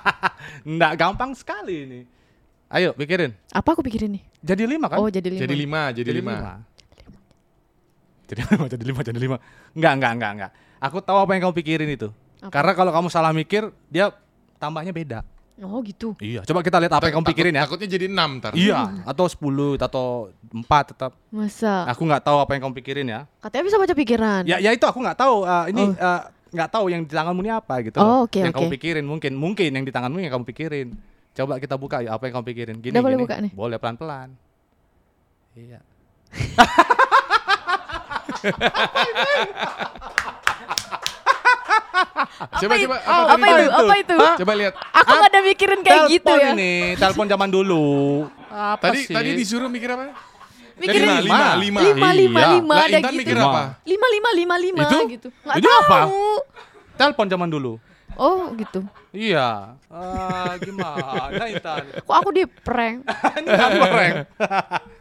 Nggak 0.77 0.93
gampang 0.97 1.37
sekali 1.37 1.85
ini. 1.85 2.01
Ayo 2.73 2.93
pikirin. 2.97 3.33
Apa 3.53 3.77
aku 3.77 3.85
pikirin 3.85 4.17
nih? 4.17 4.23
Jadi 4.45 4.63
lima 4.65 4.89
kan? 4.89 5.01
Oh 5.01 5.09
jadi 5.09 5.29
lima. 5.29 5.41
Jadi 5.41 5.55
lima, 5.57 5.81
jadi, 5.93 6.11
lima. 6.13 6.35
Jadi 8.29 8.43
lima, 8.45 8.65
jadi 8.69 8.85
lima, 8.85 9.01
jadi 9.01 9.19
lima. 9.25 9.37
Enggak, 9.73 9.93
enggak, 9.97 10.13
enggak, 10.13 10.31
enggak. 10.37 10.53
Aku 10.79 10.99
tahu 10.99 11.19
apa 11.19 11.31
yang 11.33 11.43
kamu 11.45 11.55
pikirin 11.57 11.91
itu. 11.91 12.09
Apa? 12.39 12.51
Karena 12.51 12.73
kalau 12.73 12.91
kamu 12.91 13.09
salah 13.09 13.31
mikir, 13.31 13.67
dia 13.87 14.15
tambahnya 14.57 14.91
beda. 14.91 15.21
Oh 15.59 15.83
gitu. 15.83 16.15
Iya, 16.23 16.47
coba 16.47 16.63
kita 16.63 16.79
lihat 16.79 16.95
apa 16.95 17.11
yang 17.11 17.19
kamu 17.19 17.27
Takut- 17.27 17.35
pikirin 17.35 17.53
ya. 17.53 17.63
Takutnya 17.67 17.89
jadi 17.91 18.07
enam 18.07 18.31
ntar. 18.39 18.55
Iya, 18.55 19.03
atau 19.03 19.27
10 19.27 19.43
atau 19.77 20.31
4 20.49 20.95
tetap. 20.95 21.19
Masa? 21.29 21.83
Aku 21.91 22.07
nggak 22.07 22.23
tahu 22.23 22.39
apa 22.39 22.55
yang 22.55 22.63
kamu 22.63 22.75
pikirin 22.79 23.07
ya. 23.11 23.27
Katanya 23.43 23.65
bisa 23.67 23.77
baca 23.77 23.91
pikiran. 23.93 24.43
Ya, 24.47 24.63
ya 24.63 24.71
itu 24.71 24.87
aku 24.87 25.03
nggak 25.03 25.19
tahu. 25.19 25.43
uh, 25.43 25.67
ini 25.67 25.83
Oh. 25.83 25.99
uh, 25.99 26.23
nggak 26.55 26.71
tahu 26.71 26.85
yang 26.89 27.03
di 27.03 27.11
tanganmu 27.11 27.43
ini 27.43 27.51
apa 27.51 27.75
gitu. 27.83 27.99
Oh, 27.99 28.23
oke, 28.25 28.39
yang 28.39 28.55
kamu 28.55 28.71
oke. 28.71 28.75
pikirin 28.79 29.03
mungkin, 29.03 29.35
mungkin 29.35 29.69
yang 29.69 29.83
di 29.83 29.91
tanganmu 29.91 30.23
yang 30.23 30.31
kamu 30.31 30.47
pikirin. 30.47 30.95
Coba 31.35 31.59
kita 31.59 31.75
buka 31.75 32.07
ya 32.07 32.15
apa 32.15 32.31
yang 32.31 32.39
kamu 32.39 32.47
pikirin. 32.47 32.77
Gini, 32.79 32.95
Udah 32.95 33.03
boleh 33.03 33.19
gini. 33.19 33.25
buka 33.27 33.35
nih? 33.43 33.51
Boleh 33.51 33.77
pelan-pelan. 33.77 34.31
Iya. 35.53 35.83
Coba 42.39 42.75
coba 42.77 42.97
Apa, 43.01 43.45
tadi? 43.45 43.59
itu? 43.61 43.75
Apa 43.75 43.95
itu? 43.97 44.17
Coba 44.39 44.53
lihat. 44.55 44.73
Aku 44.95 45.11
nggak 45.11 45.29
ada 45.29 45.41
mikirin 45.43 45.81
kayak 45.83 46.01
gitu 46.07 46.23
Telepon 46.25 46.39
ya. 46.41 46.51
ini, 46.55 46.73
telepon 46.95 47.27
zaman 47.27 47.49
dulu. 47.49 47.87
Apa 48.49 48.85
Tadi 48.85 48.99
sih? 49.03 49.13
tadi 49.13 49.31
disuruh 49.35 49.67
mikir 49.67 49.91
apa? 49.91 50.15
Mikirin 50.79 51.11
lima, 51.19 51.19
lima, 51.19 51.39
lima. 51.59 51.81
lima 51.83 52.09
lima 52.15 52.39
Iya. 52.39 52.49
lima 52.55 52.75
ada 52.77 52.87
Intan 52.97 53.11
gitu. 53.11 53.21
mikir 53.21 53.35
Lima. 53.35 53.49
apa? 53.49 53.63
Lima 53.83 54.07
lima 54.09 54.31
lima 54.33 54.55
lima 54.57 54.83
Itu? 54.85 54.99
gitu. 55.11 55.29
Nggak 55.43 55.57
Itu 55.59 55.69
apa? 55.69 55.99
tahu. 56.01 56.23
Telepon 56.95 57.27
zaman 57.27 57.49
dulu. 57.49 57.73
Oh 58.15 58.51
gitu. 58.55 58.81
Iya. 59.11 59.75
Ah, 59.89 60.55
gimana 60.57 61.45
Intan? 61.45 61.83
Kok 62.07 62.15
aku 62.17 62.31
di 62.31 62.43
prank? 62.67 63.03
Ini 63.37 63.49
kan 63.49 63.71
prank. 63.89 64.15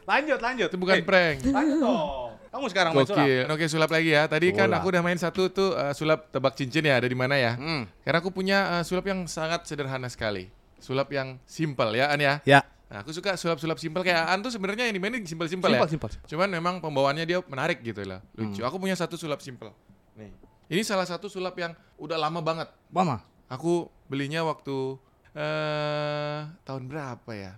lanjut, 0.04 0.40
lanjut. 0.40 0.68
Itu 0.68 0.78
bukan 0.78 0.96
Eh, 0.96 1.04
prank. 1.04 1.38
Lanjut 1.46 1.78
dong. 1.78 2.08
Kamu 2.58 2.74
sekarang 2.74 2.92
main 2.98 3.06
sulap. 3.06 3.22
Gokil. 3.22 3.46
Oke, 3.54 3.66
sulap 3.70 3.90
lagi 3.94 4.10
ya. 4.18 4.26
Tadi 4.26 4.48
kan 4.50 4.66
Sulap. 4.66 4.82
aku 4.82 4.88
udah 4.90 5.04
main 5.06 5.20
satu 5.22 5.42
tuh 5.54 5.78
eh, 5.78 5.94
sulap 5.94 6.34
tebak 6.34 6.58
cincin 6.58 6.82
ya, 6.90 6.98
ada 6.98 7.06
di 7.06 7.14
mana 7.14 7.38
ya? 7.38 7.54
Hmm. 7.54 7.86
Karena 8.02 8.18
aku 8.18 8.34
punya 8.34 8.82
eh, 8.82 8.84
sulap 8.84 9.06
yang 9.06 9.30
sangat 9.30 9.70
sederhana 9.70 10.10
sekali. 10.10 10.50
Sulap 10.82 11.14
yang 11.14 11.38
simple 11.46 11.94
ya, 11.94 12.10
An 12.10 12.18
ya. 12.18 12.42
Ya. 12.50 12.66
Nah, 12.90 13.04
aku 13.06 13.14
suka 13.14 13.38
sulap-sulap 13.38 13.78
simple 13.78 14.02
kayak 14.02 14.26
An 14.26 14.42
tuh 14.42 14.50
sebenarnya 14.50 14.90
yang 14.90 14.98
dimainin 14.98 15.22
simple-simple 15.22 15.70
ya. 15.70 15.78
Simpel, 15.86 15.90
simpel, 15.94 16.10
simpel. 16.18 16.30
Cuman 16.34 16.50
memang 16.50 16.82
pembawaannya 16.82 17.30
dia 17.30 17.38
menarik 17.46 17.84
gitu 17.86 18.02
lah, 18.08 18.26
lucu. 18.34 18.66
Aku 18.66 18.82
punya 18.82 18.98
satu 18.98 19.14
sulap 19.20 19.38
simple. 19.46 19.70
Nih. 20.18 20.34
Ini 20.74 20.82
salah 20.82 21.06
satu 21.06 21.30
sulap 21.30 21.54
yang 21.62 21.78
udah 22.02 22.18
lama 22.18 22.42
banget. 22.42 22.74
Mama. 22.90 23.22
Aku 23.54 23.86
belinya 24.10 24.42
waktu 24.48 24.98
eh 25.38 26.42
tahun 26.66 26.90
berapa 26.90 27.32
ya? 27.38 27.54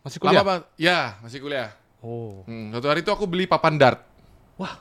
Masih 0.00 0.18
Lama 0.20 0.24
kuliah? 0.32 0.44
banget. 0.44 0.64
Ya, 0.80 0.98
masih 1.20 1.38
kuliah. 1.44 1.68
Oh. 2.04 2.44
Hmm, 2.44 2.68
suatu 2.68 2.92
hari 2.92 3.00
itu 3.00 3.08
aku 3.08 3.24
beli 3.24 3.48
papan 3.48 3.80
dart. 3.80 4.04
Wah, 4.60 4.76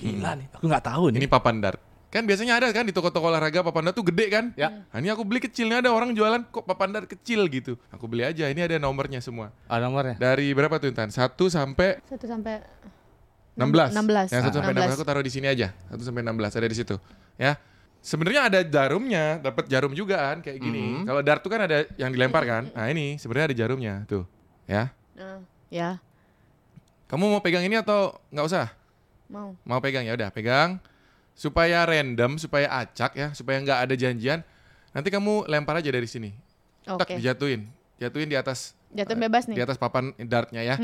gila 0.00 0.40
nih. 0.40 0.48
Aku 0.56 0.64
nggak 0.64 0.84
tahu 0.88 1.12
nih. 1.12 1.20
Ini 1.20 1.28
papan 1.28 1.60
dart. 1.60 1.76
Kan 2.08 2.24
biasanya 2.24 2.60
ada 2.60 2.68
kan 2.72 2.84
di 2.88 2.92
toko-toko 2.96 3.28
olahraga 3.28 3.60
papan 3.60 3.88
dart 3.88 3.96
tuh 3.96 4.08
gede 4.08 4.26
kan? 4.32 4.44
Ya. 4.56 4.88
Nah, 4.88 4.98
ini 5.04 5.12
aku 5.12 5.20
beli 5.28 5.44
kecilnya 5.44 5.84
ada 5.84 5.92
orang 5.92 6.16
jualan 6.16 6.48
kok 6.48 6.64
papan 6.64 6.96
dart 6.96 7.08
kecil 7.12 7.44
gitu. 7.52 7.76
Aku 7.92 8.08
beli 8.08 8.24
aja. 8.24 8.48
Ini 8.48 8.64
ada 8.64 8.80
nomornya 8.80 9.20
semua. 9.20 9.52
Ada 9.68 9.84
nomornya. 9.84 10.16
Dari 10.16 10.48
berapa 10.56 10.80
tuh 10.80 10.88
Intan? 10.88 11.12
1 11.12 11.20
sampai 11.52 12.00
Satu 12.08 12.24
sampai 12.24 12.64
16. 13.52 13.92
16. 13.92 14.32
Yang 14.32 14.42
1 14.48 14.56
sampai 14.56 14.72
16 14.72 14.88
16. 14.88 14.96
aku 14.96 15.04
taruh 15.04 15.24
di 15.24 15.32
sini 15.32 15.46
aja. 15.52 15.76
1 15.92 16.00
sampai 16.00 16.20
16 16.24 16.56
ada 16.56 16.68
di 16.72 16.76
situ. 16.76 16.96
Ya. 17.36 17.60
Sebenarnya 18.02 18.50
ada 18.50 18.60
jarumnya, 18.66 19.38
dapat 19.38 19.70
jarum 19.70 19.92
juga 19.94 20.18
kan 20.18 20.42
kayak 20.42 20.58
gini. 20.58 21.04
Kalau 21.04 21.20
dart 21.22 21.40
tuh 21.44 21.52
kan 21.52 21.68
ada 21.68 21.84
yang 22.00 22.10
dilempar 22.10 22.42
kan? 22.48 22.66
Nah, 22.72 22.88
ini 22.88 23.20
sebenarnya 23.20 23.52
ada 23.52 23.56
jarumnya 23.56 23.94
tuh. 24.10 24.24
Ya. 24.66 24.90
Nah, 25.14 25.38
ya 25.70 26.02
Kamu 27.12 27.28
mau 27.28 27.44
pegang 27.44 27.60
ini 27.60 27.76
atau 27.76 28.16
nggak 28.32 28.46
usah? 28.48 28.66
mau. 29.28 29.52
Mau 29.64 29.80
pegang 29.80 30.04
ya 30.04 30.12
udah 30.12 30.28
pegang 30.28 30.76
supaya 31.32 31.84
random, 31.84 32.36
supaya 32.36 32.68
acak 32.68 33.12
ya, 33.12 33.32
supaya 33.32 33.60
nggak 33.60 33.78
ada 33.84 33.94
janjian. 33.96 34.40
Nanti 34.92 35.08
kamu 35.08 35.48
lempar 35.48 35.80
aja 35.80 35.88
dari 35.88 36.04
sini. 36.04 36.32
Tak 36.84 37.04
Oke. 37.04 37.16
dijatuhin. 37.16 37.64
Jatuhin 37.96 38.28
di 38.28 38.36
atas 38.36 38.76
Jatuh 38.92 39.16
bebas 39.16 39.48
di 39.48 39.56
nih. 39.56 39.64
atas 39.64 39.80
papan 39.80 40.12
dartnya 40.20 40.60
ya. 40.60 40.76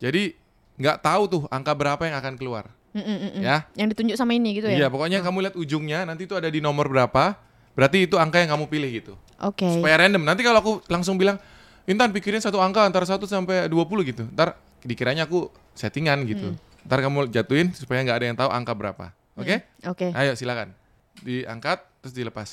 Jadi 0.00 0.32
nggak 0.80 1.00
tahu 1.00 1.22
tuh 1.28 1.42
angka 1.52 1.76
berapa 1.76 2.00
yang 2.08 2.16
akan 2.16 2.40
keluar 2.40 2.72
Mm-mm, 2.96 3.04
mm-mm. 3.36 3.42
ya. 3.44 3.68
Yang 3.76 3.88
ditunjuk 3.92 4.16
sama 4.16 4.32
ini 4.32 4.56
gitu 4.56 4.68
Iya, 4.72 4.86
ya. 4.86 4.88
pokoknya 4.88 5.20
kamu 5.20 5.48
lihat 5.48 5.56
ujungnya 5.60 6.08
nanti 6.08 6.24
itu 6.24 6.32
ada 6.32 6.48
di 6.48 6.64
nomor 6.64 6.88
berapa. 6.88 7.36
Berarti 7.76 8.08
itu 8.08 8.16
angka 8.16 8.40
yang 8.40 8.56
kamu 8.56 8.64
pilih 8.68 8.90
gitu. 8.92 9.12
Oke. 9.44 9.68
Supaya 9.68 10.00
random. 10.00 10.24
Nanti 10.24 10.40
kalau 10.40 10.58
aku 10.58 10.72
langsung 10.88 11.20
bilang, 11.20 11.36
"Intan 11.84 12.12
pikirin 12.12 12.40
satu 12.40 12.56
angka 12.58 12.80
antara 12.82 13.04
1 13.04 13.28
sampai 13.28 13.68
20 13.68 14.02
gitu." 14.08 14.24
Ntar 14.32 14.56
dikiranya 14.82 15.28
aku 15.28 15.52
settingan 15.74 16.26
gitu. 16.26 16.54
Ntar 16.86 17.04
kamu 17.04 17.28
jatuhin 17.28 17.72
supaya 17.76 18.00
nggak 18.02 18.18
ada 18.18 18.26
yang 18.26 18.38
tahu 18.38 18.50
angka 18.50 18.72
berapa. 18.72 19.12
Oke? 19.36 19.64
Oke. 19.86 20.12
Ayo 20.12 20.32
silakan. 20.36 20.72
Diangkat 21.20 21.84
terus 22.00 22.14
dilepas. 22.16 22.48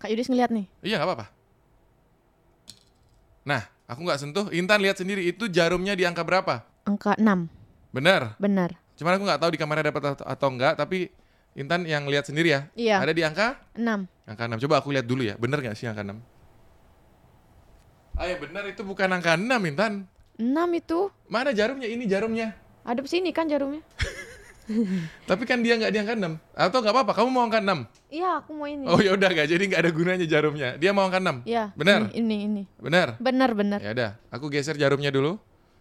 Kak 0.00 0.08
Yudis 0.08 0.28
ngeliat 0.28 0.52
nih. 0.52 0.66
Iya 0.80 1.00
nggak 1.00 1.08
apa-apa. 1.08 1.26
Nah, 3.44 3.62
aku 3.88 4.00
nggak 4.04 4.20
sentuh. 4.20 4.46
Intan 4.52 4.80
lihat 4.84 5.00
sendiri 5.00 5.24
itu 5.24 5.48
jarumnya 5.48 5.96
di 5.96 6.04
angka 6.04 6.24
berapa? 6.24 6.64
Angka 6.84 7.16
6. 7.16 7.48
Bener. 7.92 8.36
Benar. 8.36 8.76
Cuman 9.00 9.16
aku 9.16 9.24
nggak 9.24 9.40
tahu 9.40 9.50
di 9.56 9.58
kamarnya 9.58 9.88
dapat 9.88 10.20
atau, 10.20 10.48
enggak, 10.52 10.76
tapi 10.76 11.08
Intan 11.56 11.82
yang 11.82 12.06
lihat 12.06 12.28
sendiri 12.28 12.54
ya. 12.54 12.60
Iya. 12.78 13.02
Ada 13.02 13.12
di 13.16 13.22
angka 13.24 13.58
6. 13.74 14.06
angka 14.28 14.44
6. 14.46 14.62
Coba 14.68 14.74
aku 14.78 14.94
lihat 14.94 15.08
dulu 15.08 15.26
ya. 15.26 15.34
Bener 15.40 15.58
nggak 15.58 15.74
sih 15.74 15.88
angka 15.90 16.04
6? 16.06 16.14
Ah 18.20 18.28
ya 18.28 18.36
bener 18.36 18.68
itu 18.68 18.84
bukan 18.84 19.08
angka 19.10 19.34
6 19.34 19.48
Intan. 19.66 20.04
6 20.40 20.80
itu. 20.80 21.12
Mana 21.28 21.52
jarumnya? 21.52 21.86
Ini 21.86 22.04
jarumnya. 22.08 22.56
Ada 22.80 23.04
sini 23.04 23.28
kan 23.30 23.44
jarumnya? 23.44 23.84
Tapi 25.28 25.42
kan 25.44 25.60
dia 25.60 25.76
nggak 25.76 25.92
di 25.92 25.98
angka 26.00 26.14
6. 26.16 26.56
Atau 26.56 26.78
nggak 26.80 26.94
apa-apa, 26.94 27.12
kamu 27.12 27.28
mau 27.28 27.44
angka 27.44 27.60
6? 27.60 27.84
Iya, 28.08 28.30
aku 28.40 28.50
mau 28.56 28.66
ini. 28.66 28.86
Oh 28.88 28.98
ya 29.02 29.12
udah 29.14 29.28
nggak 29.28 29.48
jadi 29.50 29.62
nggak 29.68 29.80
ada 29.84 29.90
gunanya 29.92 30.26
jarumnya. 30.26 30.68
Dia 30.80 30.90
mau 30.96 31.04
angka 31.04 31.20
6. 31.20 31.44
Iya. 31.44 31.64
Benar. 31.76 32.00
Ini, 32.10 32.16
ini, 32.16 32.36
ini. 32.46 32.62
Bener. 32.80 33.20
Benar, 33.20 33.50
benar. 33.52 33.78
Ya 33.84 33.90
udah, 33.92 34.10
aku 34.32 34.48
geser 34.48 34.80
jarumnya 34.80 35.12
dulu. 35.12 35.36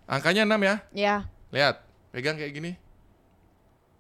Angkanya 0.09 0.43
6 0.43 0.59
ya. 0.59 0.75
Ya. 0.91 1.15
Lihat, 1.53 1.85
pegang 2.11 2.35
kayak 2.35 2.51
gini. 2.51 2.71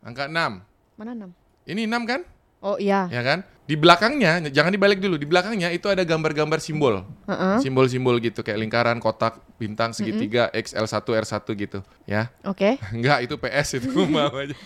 Angka 0.01 0.25
6. 0.27 0.65
Mana 0.99 1.11
6? 1.15 1.69
Ini 1.69 1.85
6 1.85 2.09
kan? 2.09 2.21
Oh 2.59 2.75
iya. 2.75 3.07
Ya 3.07 3.23
kan? 3.23 3.39
Di 3.63 3.77
belakangnya, 3.77 4.49
jangan 4.49 4.73
dibalik 4.73 4.97
dulu. 4.97 5.13
Di 5.15 5.29
belakangnya 5.29 5.69
itu 5.69 5.85
ada 5.85 6.01
gambar-gambar 6.01 6.57
simbol. 6.57 7.05
Heeh. 7.29 7.61
Simbol-simbol 7.61 8.17
gitu 8.17 8.41
kayak 8.41 8.57
lingkaran, 8.57 8.97
kotak, 8.97 9.37
bintang, 9.61 9.93
segitiga, 9.93 10.49
X, 10.51 10.73
L1, 10.73 11.05
R1 11.05 11.45
gitu, 11.53 11.79
ya. 12.09 12.33
Oke. 12.41 12.81
Enggak, 12.97 13.29
itu 13.29 13.37
PS 13.37 13.77
itu 13.77 13.93
mau 14.09 14.33
aja. 14.33 14.57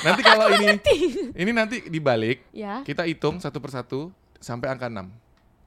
nanti 0.00 0.22
kalau 0.24 0.48
ini 0.56 0.72
ini 1.36 1.50
nanti 1.52 1.84
dibalik, 1.84 2.48
Ya. 2.56 2.80
kita 2.80 3.04
hitung 3.04 3.36
satu 3.44 3.60
persatu 3.60 4.08
sampai 4.40 4.72
angka 4.72 4.88
6 4.88 5.04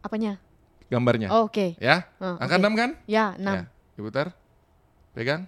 Apanya? 0.01 0.41
gambarnya. 0.89 1.29
Oh, 1.29 1.45
Oke. 1.45 1.77
Ya? 1.77 2.09
Oh, 2.17 2.41
Angka 2.41 2.57
oke. 2.57 2.65
6 2.65 2.73
kan? 2.73 2.89
Ya, 3.05 3.37
6. 3.37 3.45
Ya, 3.45 3.61
diputar. 3.93 4.27
Pegang. 5.13 5.45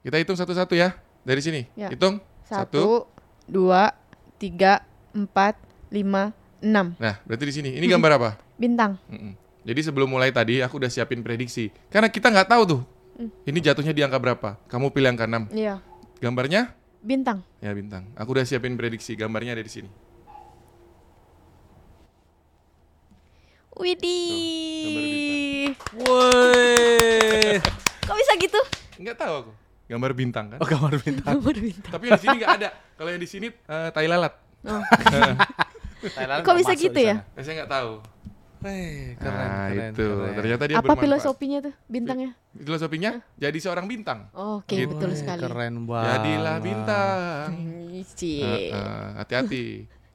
Kita 0.00 0.16
hitung 0.16 0.40
satu-satu 0.40 0.72
ya. 0.72 0.96
Dari 1.28 1.44
sini. 1.44 1.68
Ya. 1.76 1.92
Hitung. 1.92 2.24
Satu. 2.48 2.56
Satu, 2.56 2.84
dua, 3.44 3.92
tiga, 4.40 4.80
empat, 5.14 5.58
lima, 5.90 6.30
enam. 6.62 6.94
Nah, 6.96 7.18
berarti 7.26 7.44
di 7.48 7.54
sini. 7.54 7.70
Ini 7.76 7.86
gambar 7.86 8.10
apa? 8.16 8.30
Bintang. 8.62 9.00
Jadi 9.60 9.80
sebelum 9.84 10.08
mulai 10.08 10.32
tadi 10.32 10.64
aku 10.64 10.80
udah 10.80 10.88
siapin 10.88 11.20
prediksi. 11.20 11.68
Karena 11.92 12.08
kita 12.08 12.32
nggak 12.32 12.48
tahu 12.48 12.62
tuh. 12.64 12.82
Ini 13.20 13.58
jatuhnya 13.60 13.92
di 13.92 14.00
angka 14.00 14.16
berapa? 14.16 14.56
Kamu 14.64 14.88
pilih 14.96 15.12
angka 15.12 15.28
6. 15.28 15.52
Iya. 15.52 15.84
Gambarnya? 16.24 16.72
Bintang. 17.04 17.44
Ya 17.60 17.72
bintang. 17.76 18.08
Aku 18.16 18.32
udah 18.32 18.44
siapin 18.48 18.76
prediksi. 18.80 19.12
Gambarnya 19.12 19.52
ada 19.56 19.64
di 19.64 19.72
sini. 19.72 19.88
Widih. 23.80 25.72
Woi. 25.96 27.56
Kok 28.08 28.16
bisa 28.16 28.32
gitu? 28.40 28.60
Nggak 29.00 29.16
tahu 29.16 29.34
aku. 29.44 29.52
Gambar 29.88 30.12
bintang 30.12 30.46
kan? 30.54 30.58
Oh, 30.60 30.68
gambar 30.68 30.96
bintang. 31.00 31.32
Gambar 31.34 31.56
bintang. 31.56 31.92
Tapi 31.92 32.04
yang 32.08 32.16
di 32.16 32.22
sini 32.22 32.36
nggak 32.40 32.52
ada. 32.60 32.68
Kalau 33.00 33.10
yang 33.10 33.22
di 33.22 33.28
sini 33.28 33.46
eh, 33.48 33.88
tai 33.92 34.06
lalat. 34.08 34.32
Oh. 34.62 34.82
Thailand 36.16 36.40
Kok 36.42 36.54
bisa 36.56 36.72
gitu 36.72 36.96
ya? 36.96 37.24
Eh, 37.36 37.42
saya 37.42 37.64
nggak 37.64 37.70
tahu. 37.70 37.92
Weh, 38.60 39.16
keren, 39.16 39.32
nah 39.40 39.72
keren, 39.72 39.92
itu. 39.92 40.04
keren. 40.04 40.32
Ternyata 40.36 40.62
dia 40.68 40.76
Apa 40.76 40.84
bermanfaat. 40.84 41.04
filosofinya 41.08 41.58
tuh 41.64 41.74
bintangnya? 41.88 42.30
Filosofinya 42.52 43.10
jadi 43.34 43.56
seorang 43.56 43.88
bintang. 43.88 44.28
Oh, 44.32 44.60
Oke, 44.60 44.76
Gitu. 44.76 44.92
betul 44.92 45.16
sekali. 45.16 45.40
Keren 45.40 45.88
banget. 45.88 46.08
Jadilah 46.12 46.56
bintang. 46.60 47.46
Eh, 47.88 48.04
eh, 48.68 49.06
Hati-hati. 49.16 49.64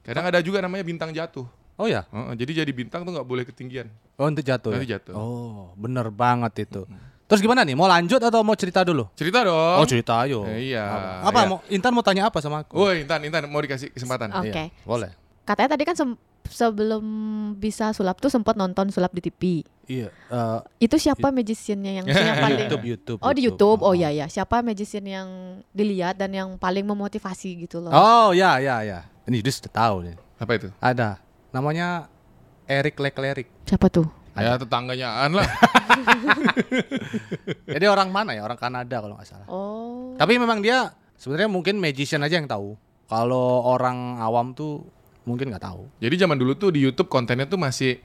Kadang 0.06 0.30
ada 0.30 0.38
juga 0.38 0.62
namanya 0.62 0.86
bintang 0.86 1.10
jatuh. 1.10 1.46
Oh 1.74 1.90
ya? 1.90 2.06
Heeh, 2.08 2.38
jadi 2.38 2.62
jadi 2.62 2.72
bintang 2.72 3.02
tuh 3.02 3.12
nggak 3.12 3.26
boleh 3.26 3.42
ketinggian. 3.42 3.90
Oh, 4.14 4.30
untuk 4.30 4.46
jatuh. 4.46 4.70
Nanti 4.72 4.86
ya? 4.86 4.96
jatuh. 4.96 5.14
Oh, 5.18 5.74
bener 5.74 6.06
banget 6.08 6.70
itu. 6.70 6.86
Terus 7.26 7.42
gimana 7.42 7.66
nih? 7.66 7.74
Mau 7.74 7.90
lanjut 7.90 8.22
atau 8.22 8.40
mau 8.46 8.54
cerita 8.54 8.86
dulu? 8.86 9.10
Cerita 9.18 9.42
dong. 9.42 9.82
Oh, 9.82 9.86
cerita 9.86 10.22
ayo. 10.22 10.46
Eh, 10.46 10.70
iya. 10.70 10.86
Apa? 10.86 11.30
Apa? 11.30 11.38
Iya. 11.42 11.48
Mau 11.50 11.58
Intan 11.66 11.90
mau 11.90 12.04
tanya 12.06 12.22
apa 12.30 12.38
sama 12.38 12.62
aku? 12.62 12.78
Woi, 12.78 13.02
Intan, 13.02 13.18
Intan 13.26 13.50
mau 13.50 13.58
dikasih 13.58 13.90
kesempatan. 13.90 14.30
Oke. 14.30 14.70
Iya, 14.70 14.86
boleh. 14.86 15.10
Katanya 15.42 15.74
tadi 15.74 15.82
kan 15.82 15.94
sebelum 16.46 17.04
bisa 17.58 17.90
sulap 17.90 18.22
tuh 18.22 18.30
sempat 18.30 18.54
nonton 18.54 18.94
sulap 18.94 19.10
di 19.10 19.26
TV. 19.26 19.42
Iya. 19.90 20.10
eh, 20.10 20.60
Itu 20.82 20.98
siapa 21.02 21.34
magiciannya 21.34 21.92
yang, 22.02 22.06
yang 22.06 22.38
paling 22.46 22.58
YouTube, 22.66 22.84
YouTube. 22.86 23.18
Oh 23.22 23.34
di 23.34 23.42
YouTube, 23.46 23.80
oh 23.82 23.94
iya 23.94 24.14
ya. 24.14 24.26
Siapa 24.30 24.62
magician 24.62 25.02
yang 25.02 25.28
dilihat 25.74 26.14
dan 26.18 26.30
yang 26.30 26.48
paling 26.54 26.86
memotivasi 26.86 27.66
gitu 27.66 27.82
loh? 27.82 27.90
Oh, 27.90 28.30
ya, 28.30 28.62
ya, 28.62 28.86
ya. 28.86 29.02
Ini 29.26 29.42
sudah 29.42 29.72
tahu 29.74 29.96
nih. 30.06 30.14
Apa 30.38 30.52
itu? 30.54 30.68
Ada. 30.78 31.18
Namanya 31.50 32.06
Eric 32.70 32.98
Leclerc. 32.98 33.46
Siapa 33.66 33.90
tuh? 33.90 34.06
Ya 34.36 34.60
tetangganya 34.60 35.24
An 35.24 35.32
lah. 35.36 35.46
Jadi 37.74 37.84
orang 37.88 38.12
mana 38.12 38.36
ya? 38.36 38.44
Orang 38.44 38.60
Kanada 38.60 39.00
kalau 39.00 39.16
nggak 39.16 39.28
salah. 39.28 39.48
Oh. 39.48 40.12
Tapi 40.20 40.36
memang 40.36 40.60
dia 40.60 40.92
sebenarnya 41.16 41.48
mungkin 41.48 41.80
magician 41.80 42.20
aja 42.20 42.36
yang 42.36 42.48
tahu. 42.48 42.76
Kalau 43.06 43.64
orang 43.64 44.20
awam 44.20 44.52
tuh 44.52 44.84
mungkin 45.24 45.48
nggak 45.48 45.64
tahu. 45.64 45.88
Jadi 45.98 46.14
zaman 46.20 46.36
dulu 46.36 46.52
tuh 46.54 46.70
di 46.70 46.84
YouTube 46.84 47.08
kontennya 47.08 47.48
tuh 47.48 47.58
masih 47.58 47.98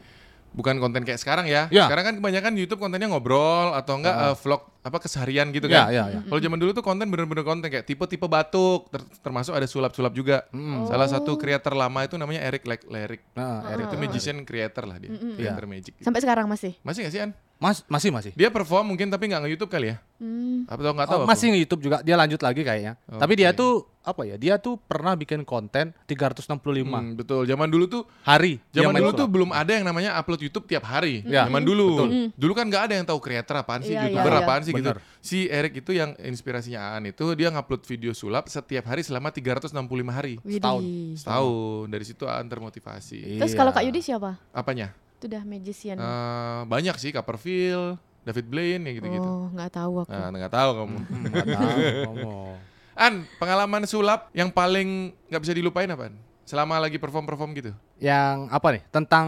bukan 0.51 0.77
konten 0.77 1.01
kayak 1.01 1.17
sekarang 1.17 1.47
ya. 1.47 1.67
Ya. 1.67 1.87
Sekarang 1.87 2.03
kan 2.03 2.15
kebanyakan 2.19 2.53
YouTube 2.55 2.77
kontennya 2.77 3.07
ngobrol 3.07 3.71
atau 3.71 3.95
enggak 3.95 4.11
Ah. 4.11 4.25
eh, 4.31 4.35
vlog 4.35 4.61
apa 4.81 4.97
keseharian 4.97 5.49
gitu 5.49 5.69
Ya, 5.69 5.85
kan. 5.85 5.93
ya, 5.93 6.03
ya. 6.09 6.19
Kalau 6.25 6.41
zaman 6.41 6.57
dulu 6.57 6.71
tuh 6.73 6.81
konten 6.81 7.05
bener-bener 7.05 7.45
konten 7.45 7.69
kayak 7.69 7.85
tipe-tipe 7.85 8.25
batuk, 8.25 8.89
ter- 8.89 9.05
termasuk 9.21 9.53
ada 9.53 9.63
sulap-sulap 9.63 10.11
juga. 10.11 10.49
Mm. 10.49 10.89
Salah 10.89 11.05
satu 11.05 11.37
kreator 11.37 11.71
lama 11.71 12.01
itu 12.01 12.17
namanya 12.17 12.41
Eric 12.41 12.65
Leclerc. 12.65 13.21
Nah, 13.31 13.61
Eric 13.69 13.71
Eric 13.71 13.85
itu 13.85 13.95
magician 13.99 14.37
creator 14.41 14.83
lah 14.83 14.97
dia, 14.97 15.13
creator 15.13 15.65
magic. 15.65 15.93
Sampai 15.99 16.19
sekarang 16.19 16.49
masih. 16.49 16.73
Masih 16.81 17.05
gak 17.05 17.13
sih 17.13 17.21
An? 17.21 17.31
Mas, 17.61 17.85
masih 17.85 18.09
masih. 18.09 18.31
Dia 18.33 18.49
perform 18.49 18.89
mungkin 18.89 19.13
tapi 19.13 19.29
nggak 19.29 19.45
nge-YouTube 19.45 19.69
kali 19.69 19.93
ya? 19.93 20.01
Hmm. 20.17 20.65
Apa 20.65 20.81
tau 20.81 20.93
nggak 20.97 21.09
tahu? 21.13 21.19
Oh, 21.21 21.27
masih 21.29 21.53
nge-YouTube 21.53 21.81
juga. 21.85 22.01
Dia 22.01 22.17
lanjut 22.17 22.41
lagi 22.41 22.65
kayaknya. 22.65 22.97
Tapi 23.05 23.33
dia 23.37 23.53
tuh 23.53 23.85
apa 24.01 24.25
ya? 24.25 24.33
Dia 24.33 24.57
tuh 24.57 24.81
pernah 24.81 25.13
bikin 25.13 25.45
konten 25.45 25.93
365 26.09 26.57
Hmm, 26.81 27.13
betul. 27.13 27.45
Zaman 27.45 27.69
dulu 27.69 27.85
tuh 27.85 28.01
hari. 28.25 28.57
Zaman 28.73 28.97
dulu 28.97 29.13
tuh 29.13 29.29
belum 29.29 29.53
ada 29.53 29.77
yang 29.77 29.85
namanya 29.85 30.17
upload 30.17 30.41
YouTube 30.41 30.65
tiap 30.65 30.89
hari. 30.89 31.21
Ya, 31.21 31.45
Zaman 31.45 31.61
dulu. 31.61 32.09
Dulu 32.33 32.51
kan 32.57 32.65
nggak 32.65 32.83
ada 32.89 32.93
yang 32.97 33.05
tahu 33.05 33.21
kreator 33.21 33.61
apaan 33.61 33.85
sih, 33.85 33.93
Iya, 33.93 34.09
YouTuber 34.09 34.25
iya, 34.25 34.37
iya. 34.41 34.45
apaan 34.49 34.61
sih 34.65 34.73
gitu. 34.73 34.81
Bener. 34.89 34.97
Si 35.21 35.45
Eric 35.45 35.85
itu 35.85 35.93
yang 35.93 36.17
inspirasinya 36.17 36.97
Aan 36.97 37.13
itu 37.13 37.29
dia 37.37 37.53
ngupload 37.53 37.85
video 37.85 38.09
sulap 38.17 38.49
setiap 38.49 38.89
hari 38.89 39.05
selama 39.05 39.29
365 39.29 39.77
hari. 40.09 40.41
Setahun. 40.41 40.81
Setahun. 41.13 41.85
Dari 41.93 42.05
situ 42.09 42.25
Aan 42.25 42.49
termotivasi. 42.49 43.37
Terus 43.37 43.53
Iya. 43.53 43.59
kalau 43.61 43.69
Kak 43.69 43.85
Yudi 43.85 44.01
siapa? 44.01 44.41
Apanya? 44.49 44.97
Itu 45.21 45.29
udah 45.29 45.45
magician. 45.45 46.01
Eh, 46.01 46.61
banyak 46.65 46.97
sih 46.97 47.13
Copperfield, 47.13 48.01
David 48.25 48.49
Blaine 48.49 48.81
ya 48.81 48.91
gitu-gitu. 48.97 49.21
Oh, 49.21 49.53
nggak 49.53 49.69
tahu 49.69 50.01
aku. 50.01 50.09
Nah, 50.09 50.33
nggak 50.33 50.49
tahu 50.49 50.69
kamu. 50.73 50.97
Hmm, 51.05 51.23
nggak 51.29 51.47
tahu 51.47 51.77
ngomong. 52.09 52.55
An, 52.91 53.13
pengalaman 53.37 53.85
sulap 53.85 54.33
yang 54.33 54.49
paling 54.49 55.13
nggak 55.29 55.41
bisa 55.45 55.53
dilupain 55.53 55.85
apa? 55.87 56.09
Selama 56.41 56.81
lagi 56.81 56.97
perform-perform 56.97 57.53
gitu. 57.53 57.71
Yang 57.97 58.49
apa 58.49 58.67
nih? 58.73 58.81
Tentang 58.89 59.27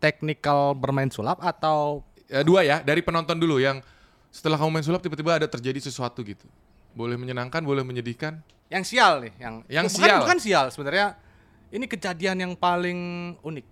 technical 0.00 0.72
bermain 0.72 1.12
sulap 1.12 1.38
atau 1.38 2.00
Eh, 2.26 2.40
dua 2.40 2.64
ya, 2.64 2.80
dari 2.80 3.04
penonton 3.04 3.36
dulu 3.36 3.60
yang 3.60 3.84
setelah 4.32 4.56
kamu 4.56 4.72
main 4.72 4.80
sulap 4.82 5.04
tiba-tiba 5.04 5.36
ada 5.36 5.44
terjadi 5.44 5.76
sesuatu 5.78 6.24
gitu. 6.24 6.48
Boleh 6.96 7.20
menyenangkan, 7.20 7.60
boleh 7.60 7.84
menyedihkan. 7.84 8.40
yang 8.72 8.80
sial 8.80 9.20
nih? 9.20 9.36
Yang 9.36 9.54
Yang 9.68 9.86
bukan, 9.92 10.00
sial. 10.00 10.20
Bukan 10.24 10.38
sial 10.40 10.66
sebenarnya. 10.72 11.06
Ini 11.68 11.84
kejadian 11.84 12.36
yang 12.40 12.52
paling 12.56 12.96
unik. 13.44 13.66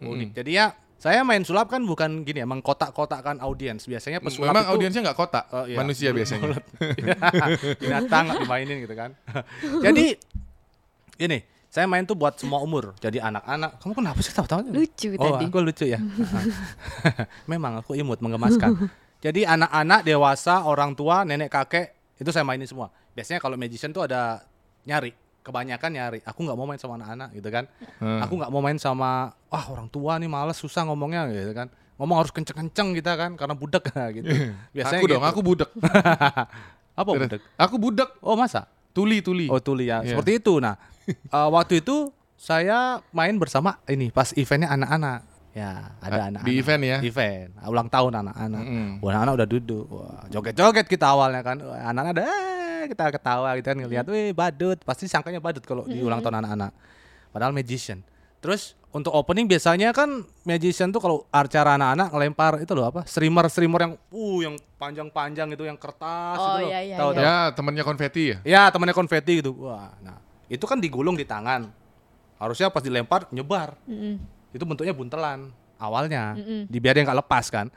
Unik. 0.00 0.30
Jadi 0.34 0.50
ya 0.54 0.72
saya 0.94 1.20
main 1.20 1.44
sulap 1.44 1.68
kan 1.68 1.84
bukan 1.84 2.24
gini 2.24 2.40
ya, 2.40 2.48
mengkotak-kotakkan 2.48 3.36
audiens. 3.38 3.84
Biasanya 3.84 4.24
pesulap 4.24 4.56
Memang 4.56 4.64
itu 4.64 4.72
audiensnya 4.72 5.02
nggak 5.04 5.18
kotak, 5.18 5.44
Oh, 5.52 5.68
iya. 5.68 5.76
manusia 5.76 6.10
biasanya. 6.10 6.56
binatang 7.82 8.22
nggak 8.30 8.40
dimainin 8.40 8.76
gitu 8.80 8.94
kan. 8.96 9.10
Jadi 9.84 10.16
ini 11.20 11.38
saya 11.68 11.84
main 11.84 12.06
tuh 12.06 12.14
buat 12.14 12.38
semua 12.38 12.62
umur. 12.62 12.94
Jadi 13.02 13.18
anak-anak. 13.18 13.82
Kamu 13.82 13.92
kenapa 13.92 14.18
sih 14.22 14.30
tahu-tahu? 14.30 14.70
Lucu 14.70 15.18
Oh, 15.18 15.34
tadi. 15.36 15.44
aku 15.44 15.58
lucu 15.60 15.84
ya. 15.84 15.98
Memang 17.50 17.82
aku 17.82 17.98
imut 17.98 18.22
mengemaskan. 18.22 18.88
Jadi 19.18 19.42
anak-anak, 19.42 20.04
dewasa, 20.04 20.62
orang 20.64 20.94
tua, 20.94 21.24
nenek 21.24 21.50
kakek 21.50 21.90
itu 22.14 22.30
saya 22.30 22.46
mainin 22.46 22.68
semua. 22.68 22.94
Biasanya 23.12 23.42
kalau 23.42 23.58
magician 23.58 23.90
tuh 23.90 24.06
ada 24.06 24.44
nyari, 24.84 25.10
kebanyakan 25.44 25.90
nyari. 25.92 26.18
Aku 26.24 26.40
nggak 26.40 26.56
mau 26.56 26.64
main 26.64 26.80
sama 26.80 26.96
anak-anak 26.96 27.28
gitu 27.36 27.48
kan. 27.52 27.64
Hmm. 28.00 28.20
Aku 28.24 28.40
nggak 28.40 28.48
mau 28.48 28.64
main 28.64 28.80
sama 28.80 29.10
wah 29.46 29.64
orang 29.68 29.86
tua 29.86 30.16
nih 30.16 30.26
males 30.26 30.56
susah 30.56 30.88
ngomongnya 30.88 31.28
gitu 31.28 31.52
kan. 31.52 31.68
Ngomong 31.94 32.16
harus 32.18 32.32
kenceng-kenceng 32.32 32.96
kita 32.96 33.12
kan 33.14 33.30
karena 33.36 33.52
budak 33.54 33.84
gitu. 34.16 34.26
Biasanya 34.72 34.98
aku 34.98 35.06
dong, 35.06 35.20
gitu. 35.20 35.30
aku 35.30 35.40
budek. 35.44 35.70
apa 37.00 37.10
budak? 37.10 37.40
Aku 37.54 37.74
budek. 37.76 38.10
Oh 38.18 38.34
masa? 38.34 38.66
Tuli, 38.90 39.20
tuli. 39.20 39.46
Oh 39.50 39.60
tuli 39.60 39.90
ya, 39.90 40.00
Iya. 40.00 40.16
seperti 40.16 40.38
itu. 40.40 40.58
Nah, 40.58 40.74
eh, 41.10 41.48
waktu 41.50 41.84
itu 41.84 42.08
saya 42.34 43.04
main 43.10 43.36
bersama 43.36 43.78
ini 43.86 44.08
pas 44.08 44.32
eventnya 44.32 44.70
anak-anak. 44.70 45.20
Ya, 45.54 45.94
ada 46.02 46.18
Ah, 46.18 46.26
anak-anak. 46.26 46.42
di 46.42 46.52
event 46.58 46.82
ya? 46.82 46.98
Event, 46.98 47.54
ulang 47.62 47.86
tahun 47.86 48.26
anak-anak. 48.26 48.58
Mm-mm. 48.66 48.88
Wah, 48.98 49.10
anak-anak 49.14 49.34
udah 49.38 49.48
duduk. 49.48 49.86
Wah, 49.86 50.26
joget-joget 50.26 50.86
kita 50.86 51.14
awalnya 51.14 51.46
kan. 51.46 51.62
Anak-anak 51.62 52.10
ada 52.10 52.22
"Eh," 52.84 52.92
kita 52.92 53.08
ketawa 53.10 53.56
gitu 53.56 53.66
kan 53.66 53.78
ngelihat, 53.80 54.04
"Wih, 54.06 54.30
badut." 54.30 54.78
Pasti 54.84 55.08
sangkanya 55.08 55.40
badut 55.40 55.64
kalau 55.64 55.82
di 55.84 55.98
ulang 55.98 56.20
tahun 56.20 56.44
anak-anak. 56.44 56.70
Padahal 57.32 57.50
magician. 57.50 58.04
Terus 58.38 58.76
untuk 58.94 59.10
opening 59.10 59.48
biasanya 59.48 59.90
kan 59.90 60.22
magician 60.44 60.92
tuh 60.92 61.00
kalau 61.02 61.26
acara 61.32 61.74
anak-anak 61.74 62.08
ngelempar 62.12 62.52
itu 62.62 62.72
loh 62.76 62.86
apa? 62.86 63.02
Streamer 63.08 63.48
streamer 63.50 63.80
yang 63.90 63.94
uh 63.96 64.38
yang 64.44 64.54
panjang-panjang 64.78 65.48
itu 65.50 65.64
yang 65.64 65.74
kertas 65.74 66.38
Oh, 66.38 66.60
itu 66.60 66.62
loh. 66.62 66.70
iya, 66.70 66.80
iya, 66.84 66.96
Tahu, 67.00 67.10
iya. 67.10 67.16
tahu? 67.16 67.24
Ya, 67.24 67.36
temennya 67.56 67.84
konfeti 67.88 68.22
ya. 68.30 68.38
Ya, 68.46 68.62
temannya 68.70 68.94
konfeti 68.94 69.42
gitu. 69.42 69.56
Wah, 69.66 69.96
nah, 69.98 70.20
itu 70.46 70.62
kan 70.62 70.78
digulung 70.78 71.16
di 71.16 71.24
tangan. 71.26 71.72
Harusnya 72.38 72.68
pas 72.68 72.84
dilempar 72.84 73.26
nyebar. 73.32 73.74
Mm-mm. 73.88 74.20
Itu 74.54 74.62
bentuknya 74.68 74.92
buntelan 74.94 75.50
awalnya. 75.80 76.36
Mm-mm. 76.36 76.70
Dibiar 76.70 76.94
dia 76.94 77.02
nggak 77.02 77.18
lepas 77.24 77.48
kan. 77.50 77.72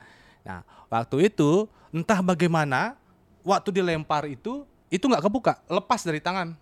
Nah, 0.45 0.61
waktu 0.91 1.31
itu 1.31 1.65
entah 1.89 2.19
bagaimana 2.21 2.93
waktu 3.41 3.71
dilempar 3.71 4.27
itu 4.27 4.67
itu 4.87 5.03
nggak 5.03 5.23
kebuka, 5.23 5.53
lepas 5.67 6.01
dari 6.03 6.19
tangan. 6.23 6.55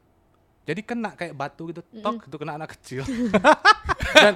Jadi 0.66 0.82
kena 0.82 1.14
kayak 1.14 1.38
batu 1.38 1.70
gitu, 1.70 1.86
tok 2.02 2.26
itu 2.26 2.38
kena 2.42 2.58
anak 2.58 2.74
kecil. 2.74 3.06
dan, 4.24 4.34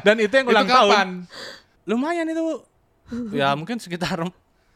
dan 0.00 0.16
itu 0.16 0.32
yang 0.32 0.48
ulang 0.48 0.64
tahun. 0.64 1.08
Lumayan 1.84 2.24
itu. 2.32 2.64
Ya 3.36 3.52
mungkin 3.52 3.76
sekitar 3.76 4.16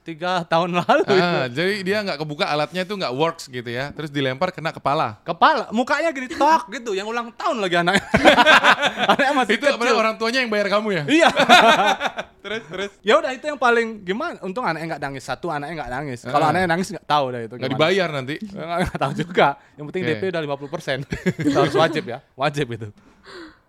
tiga 0.07 0.47
tahun 0.47 0.71
lalu. 0.79 1.03
itu. 1.03 1.15
Ah, 1.19 1.47
jadi 1.51 1.75
dia 1.83 1.99
nggak 2.01 2.19
kebuka 2.19 2.47
alatnya 2.47 2.87
itu 2.87 2.95
nggak 2.95 3.11
works 3.11 3.51
gitu 3.51 3.67
ya. 3.67 3.91
Terus 3.91 4.07
dilempar 4.09 4.55
kena 4.55 4.71
kepala. 4.71 5.19
Kepala, 5.21 5.67
mukanya 5.75 6.15
gini 6.15 6.31
tok 6.31 6.71
gitu, 6.71 6.95
yang 6.95 7.05
ulang 7.05 7.35
tahun 7.35 7.59
lagi 7.59 7.83
anaknya. 7.83 8.07
anaknya 9.11 9.33
masih 9.35 9.53
Itu 9.59 9.67
kecil. 9.67 9.93
orang 9.93 10.15
tuanya 10.15 10.39
yang 10.41 10.51
bayar 10.51 10.71
kamu 10.71 10.89
ya? 10.95 11.03
Iya. 11.05 11.29
terus 12.47 12.63
terus 12.71 12.91
ya 13.03 13.19
udah 13.19 13.35
itu 13.35 13.43
yang 13.43 13.59
paling 13.59 14.07
gimana? 14.07 14.39
Untung 14.41 14.63
anaknya 14.63 14.95
nggak 14.95 15.03
nangis 15.03 15.27
satu, 15.27 15.51
anaknya 15.51 15.83
nggak 15.83 15.93
nangis. 15.93 16.19
Kalau 16.23 16.47
Ah. 16.47 16.51
anaknya 16.55 16.69
nangis 16.71 16.87
nggak 16.95 17.07
tahu 17.07 17.25
dah 17.29 17.41
itu. 17.43 17.55
nggak 17.59 17.73
dibayar 17.75 18.09
nanti. 18.15 18.35
Nggak 18.55 18.97
tahu 18.97 19.13
juga. 19.19 19.49
Yang 19.75 19.85
penting 19.91 20.03
Oke. 20.03 20.11
DP 20.15 20.23
udah 20.31 20.41
50%. 20.47 21.43
itu 21.43 21.57
harus 21.59 21.75
wajib 21.75 22.05
ya, 22.07 22.19
wajib 22.33 22.67
itu. 22.71 22.89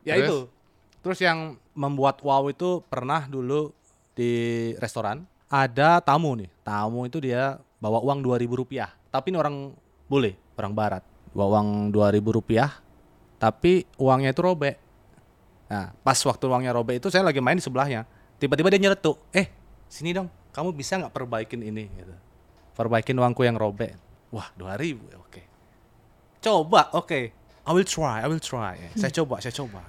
Ya 0.01 0.13
Terus? 0.15 0.23
itu. 0.23 0.37
Terus 1.01 1.19
yang 1.19 1.39
membuat 1.73 2.21
wow 2.21 2.45
itu 2.45 2.85
pernah 2.85 3.25
dulu 3.25 3.73
di 4.13 4.31
restoran 4.77 5.25
ada 5.47 5.99
tamu 6.03 6.35
nih. 6.35 6.51
Tamu 6.63 7.07
itu 7.07 7.17
dia 7.23 7.59
bawa 7.79 8.03
uang 8.03 8.19
2000 8.23 8.59
rupiah. 8.59 8.91
Tapi 9.11 9.31
ini 9.31 9.37
orang 9.39 9.71
boleh, 10.07 10.35
orang 10.59 10.73
barat. 10.75 11.03
Bawa 11.31 11.59
uang 11.59 11.91
2000 11.91 12.37
rupiah, 12.37 12.69
tapi 13.37 13.87
uangnya 13.99 14.33
itu 14.33 14.41
robek. 14.43 14.75
Nah, 15.67 15.91
pas 16.01 16.17
waktu 16.17 16.43
uangnya 16.47 16.71
robek 16.71 17.03
itu 17.03 17.07
saya 17.11 17.27
lagi 17.27 17.43
main 17.43 17.59
di 17.59 17.63
sebelahnya. 17.63 18.07
Tiba-tiba 18.37 18.71
dia 18.71 18.81
nyeletuk, 18.87 19.17
eh 19.33 19.49
sini 19.89 20.13
dong, 20.13 20.29
kamu 20.53 20.73
bisa 20.73 20.97
nggak 20.97 21.13
perbaikin 21.13 21.61
ini? 21.61 21.89
Gitu. 21.91 22.15
Perbaikin 22.77 23.17
uangku 23.17 23.43
yang 23.43 23.57
robek. 23.57 23.97
Wah, 24.33 24.51
2000 24.59 25.11
ya, 25.13 25.17
oke. 25.17 25.41
Coba, 26.43 26.91
oke. 26.93 27.19
I 27.67 27.71
will 27.75 27.87
try, 27.87 28.23
I 28.23 28.27
will 28.31 28.39
try. 28.39 28.79
Saya 28.95 29.11
coba, 29.11 29.43
saya 29.43 29.51
coba. 29.51 29.83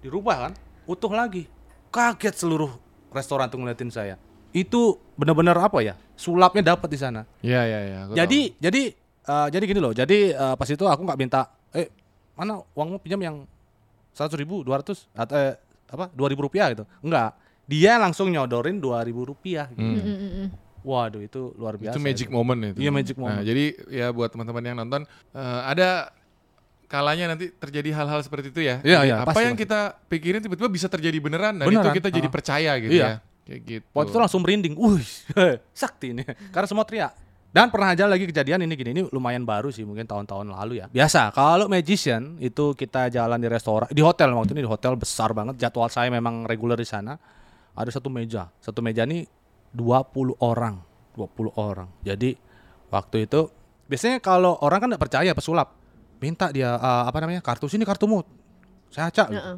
Dirubah 0.00 0.48
kan, 0.48 0.52
utuh 0.88 1.12
lagi. 1.12 1.48
Kaget 1.92 2.34
seluruh 2.34 2.72
restoran 3.14 3.46
tuh 3.46 3.62
ngeliatin 3.62 3.88
saya. 3.88 4.18
Itu 4.50 4.98
benar-benar 5.14 5.54
apa 5.58 5.78
ya? 5.80 5.94
Sulapnya 6.14 6.74
dapat 6.74 6.90
di 6.90 6.98
sana. 6.98 7.22
Iya 7.40 7.62
iya 7.64 7.80
iya. 7.86 7.98
Jadi 8.12 8.58
jadi 8.58 8.82
eh, 9.24 9.48
jadi 9.54 9.64
gini 9.64 9.80
loh. 9.80 9.94
Jadi 9.94 10.34
eh, 10.34 10.54
pas 10.58 10.66
itu 10.66 10.84
aku 10.84 11.00
nggak 11.06 11.18
minta, 11.18 11.46
eh 11.70 11.88
mana 12.34 12.58
uangmu 12.74 12.98
pinjam 12.98 13.22
yang 13.22 13.36
seratus 14.14 14.34
ribu, 14.38 14.62
dua 14.66 14.82
ratus 14.82 15.06
atau 15.14 15.34
eh, 15.38 15.54
apa 15.90 16.10
dua 16.10 16.26
ribu 16.30 16.46
rupiah 16.46 16.70
gitu. 16.74 16.82
Enggak. 17.02 17.38
Dia 17.64 17.96
langsung 17.96 18.28
nyodorin 18.28 18.76
dua 18.82 19.00
ribu 19.02 19.24
rupiah. 19.24 19.70
Gitu. 19.72 19.80
tahu. 19.80 19.94
Hmm. 19.94 20.04
Mm-mm-mm. 20.04 20.46
Waduh 20.84 21.24
itu 21.24 21.56
luar 21.56 21.80
biasa. 21.80 21.96
Itu 21.96 22.00
magic 22.04 22.28
itu. 22.28 22.34
moment 22.36 22.60
itu. 22.60 22.76
Iya, 22.76 22.90
magic 22.92 23.16
Nah, 23.16 23.40
moment. 23.40 23.40
jadi 23.40 23.64
ya 23.88 24.06
buat 24.12 24.28
teman-teman 24.28 24.62
yang 24.62 24.76
nonton 24.76 25.08
eh, 25.32 25.60
ada 25.64 26.12
kalanya 26.94 27.34
nanti 27.34 27.50
terjadi 27.50 27.90
hal-hal 27.90 28.22
seperti 28.22 28.54
itu 28.54 28.62
ya. 28.62 28.78
Iya, 28.86 29.00
iya, 29.02 29.14
Apa 29.26 29.34
pasti, 29.34 29.50
yang 29.50 29.58
pasti. 29.58 29.64
kita 29.66 29.80
pikirin 30.06 30.40
tiba-tiba 30.46 30.70
bisa 30.70 30.86
terjadi 30.86 31.18
beneran 31.18 31.58
dan 31.58 31.66
Beneran, 31.66 31.90
itu 31.90 31.98
kita 31.98 32.08
jadi 32.14 32.28
ah. 32.30 32.32
percaya 32.32 32.72
gitu 32.78 32.94
Iya. 32.94 33.06
ya. 33.06 33.14
Kayak 33.44 33.60
gitu. 33.66 33.86
Waktu 33.92 34.10
itu 34.14 34.18
langsung 34.22 34.40
merinding. 34.46 34.74
Wih, 34.78 35.04
sakti 35.82 36.14
ini. 36.14 36.22
Karena 36.54 36.66
semua 36.70 36.86
teriak. 36.86 37.12
Dan 37.54 37.70
pernah 37.70 37.94
aja 37.94 38.10
lagi 38.10 38.26
kejadian 38.26 38.66
ini 38.66 38.74
gini, 38.74 38.90
ini 38.98 39.02
lumayan 39.14 39.46
baru 39.46 39.70
sih 39.70 39.86
mungkin 39.86 40.10
tahun-tahun 40.10 40.50
lalu 40.50 40.82
ya. 40.82 40.90
Biasa, 40.90 41.30
kalau 41.30 41.70
magician 41.70 42.34
itu 42.42 42.74
kita 42.74 43.06
jalan 43.14 43.38
di 43.38 43.46
restoran, 43.46 43.86
di 43.94 44.02
hotel 44.02 44.34
waktu 44.34 44.58
ini 44.58 44.66
di 44.66 44.70
hotel 44.70 44.98
besar 44.98 45.30
banget. 45.30 45.62
Jadwal 45.62 45.86
saya 45.86 46.10
memang 46.10 46.50
reguler 46.50 46.74
di 46.74 46.82
sana. 46.82 47.14
Ada 47.78 47.94
satu 48.02 48.10
meja, 48.10 48.50
satu 48.58 48.82
meja 48.82 49.06
ini 49.06 49.22
20 49.70 50.34
orang, 50.42 50.82
20 51.14 51.54
orang. 51.54 51.86
Jadi 52.02 52.34
waktu 52.90 53.30
itu 53.30 53.46
biasanya 53.86 54.18
kalau 54.18 54.58
orang 54.58 54.78
kan 54.82 54.88
nggak 54.90 55.04
percaya 55.06 55.30
pesulap, 55.30 55.78
minta 56.18 56.50
dia 56.50 56.74
eh, 56.74 57.02
apa 57.06 57.18
namanya 57.18 57.40
kartu 57.40 57.66
sini 57.66 57.82
kartumu, 57.82 58.22
saya 58.90 59.08
acak. 59.08 59.28
gitu. 59.30 59.40
Heeh. 59.40 59.56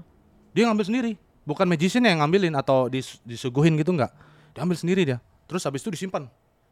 Dia 0.56 0.64
ngambil 0.72 0.86
sendiri, 0.88 1.12
bukan 1.44 1.66
magician 1.68 2.02
yang 2.02 2.24
ngambilin 2.24 2.54
atau 2.56 2.88
dis- 2.88 3.20
disuguhin 3.22 3.76
gitu 3.76 3.92
enggak. 3.92 4.10
Dia 4.56 4.64
ambil 4.64 4.76
sendiri 4.76 5.04
dia. 5.04 5.18
Terus 5.46 5.62
habis 5.62 5.84
itu 5.84 5.92
disimpan. 5.92 6.24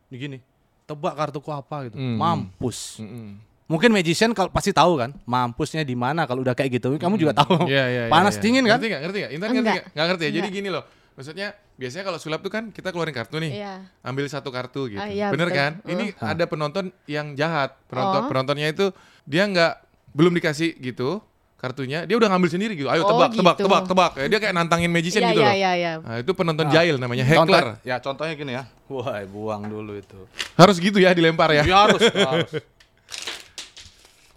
Di 0.08 0.16
gini. 0.16 0.38
Tebak 0.84 1.16
kartuku 1.16 1.48
apa 1.48 1.88
gitu. 1.88 1.96
Hmm. 1.96 2.16
Mampus. 2.20 3.00
Mm-mm. 3.00 3.40
Mungkin 3.64 3.88
magician 3.96 4.36
kalau 4.36 4.52
pasti 4.52 4.76
tahu 4.76 5.00
kan, 5.00 5.16
mampusnya 5.24 5.80
di 5.80 5.96
mana 5.96 6.28
kalau 6.28 6.44
udah 6.44 6.52
kayak 6.52 6.76
gitu. 6.76 7.00
Kamu 7.00 7.16
juga 7.16 7.32
tahu. 7.32 7.64
Iya, 7.64 7.84
iya, 7.88 8.02
iya, 8.08 8.12
Panas 8.12 8.36
iya. 8.36 8.42
dingin 8.44 8.64
kan? 8.68 8.76
Ngerti 8.76 8.86
nggak? 8.92 9.02
Ngerti 9.08 9.18
nggak? 9.20 9.32
Intan 9.32 9.48
ngerti 9.48 9.60
Enggak. 9.60 9.74
nggak? 9.74 9.86
Nggak 9.96 10.06
ngerti 10.12 10.24
ya. 10.24 10.30
Jadi 10.36 10.48
gini 10.52 10.68
loh. 10.68 10.84
Maksudnya 11.14 11.48
biasanya 11.74 12.04
kalau 12.04 12.18
sulap 12.18 12.40
tuh 12.40 12.50
kan 12.50 12.68
kita 12.68 12.90
keluarin 12.90 13.14
kartu 13.14 13.38
nih. 13.38 13.54
Iya. 13.54 13.86
Ambil 14.00 14.26
satu 14.26 14.50
kartu 14.50 14.90
gitu. 14.90 14.98
Ah, 14.98 15.06
iya, 15.06 15.30
Bener 15.30 15.46
betul. 15.46 15.58
kan? 15.58 15.72
Ini 15.84 16.04
Ah. 16.18 16.34
ada 16.34 16.44
penonton 16.44 16.84
yang 17.06 17.34
jahat. 17.34 17.78
Penonton 17.86 18.22
Oh. 18.22 18.28
penontonnya 18.28 18.66
itu 18.66 18.90
dia 19.22 19.46
nggak 19.46 19.72
belum 20.10 20.34
dikasih 20.34 20.74
gitu 20.76 21.22
kartunya, 21.54 22.04
dia 22.04 22.12
udah 22.14 22.28
ngambil 22.28 22.50
sendiri 22.50 22.76
gitu. 22.76 22.92
Ayo 22.92 23.02
Oh, 23.02 23.08
tebak, 23.08 23.32
tebak, 23.32 23.56
gitu. 23.56 23.64
tebak, 23.64 23.82
tebak. 23.88 24.12
Ya, 24.14 24.26
Dia 24.28 24.38
kayak 24.38 24.52
nantangin 24.52 24.90
magician 24.92 25.22
Iya 25.22 25.30
gitu 25.32 25.40
iya 25.40 25.48
loh. 25.48 25.54
iya 25.56 25.70
iya. 25.72 25.92
Nah, 25.96 26.16
itu 26.20 26.30
penonton 26.34 26.66
Ah. 26.68 26.72
jahil 26.74 26.96
namanya 26.98 27.24
Contoh- 27.24 27.56
heckler. 27.56 27.66
ya 27.80 27.96
contohnya 27.98 28.34
gini 28.34 28.52
ya. 28.52 28.64
Wah, 28.84 29.16
buang 29.24 29.62
dulu 29.64 29.96
itu. 29.96 30.18
Harus 30.54 30.76
gitu 30.76 31.00
ya 31.00 31.10
dilempar 31.10 31.48
ya. 31.50 31.64
Ya 31.64 31.88
harus, 31.88 32.04
harus. 32.04 32.52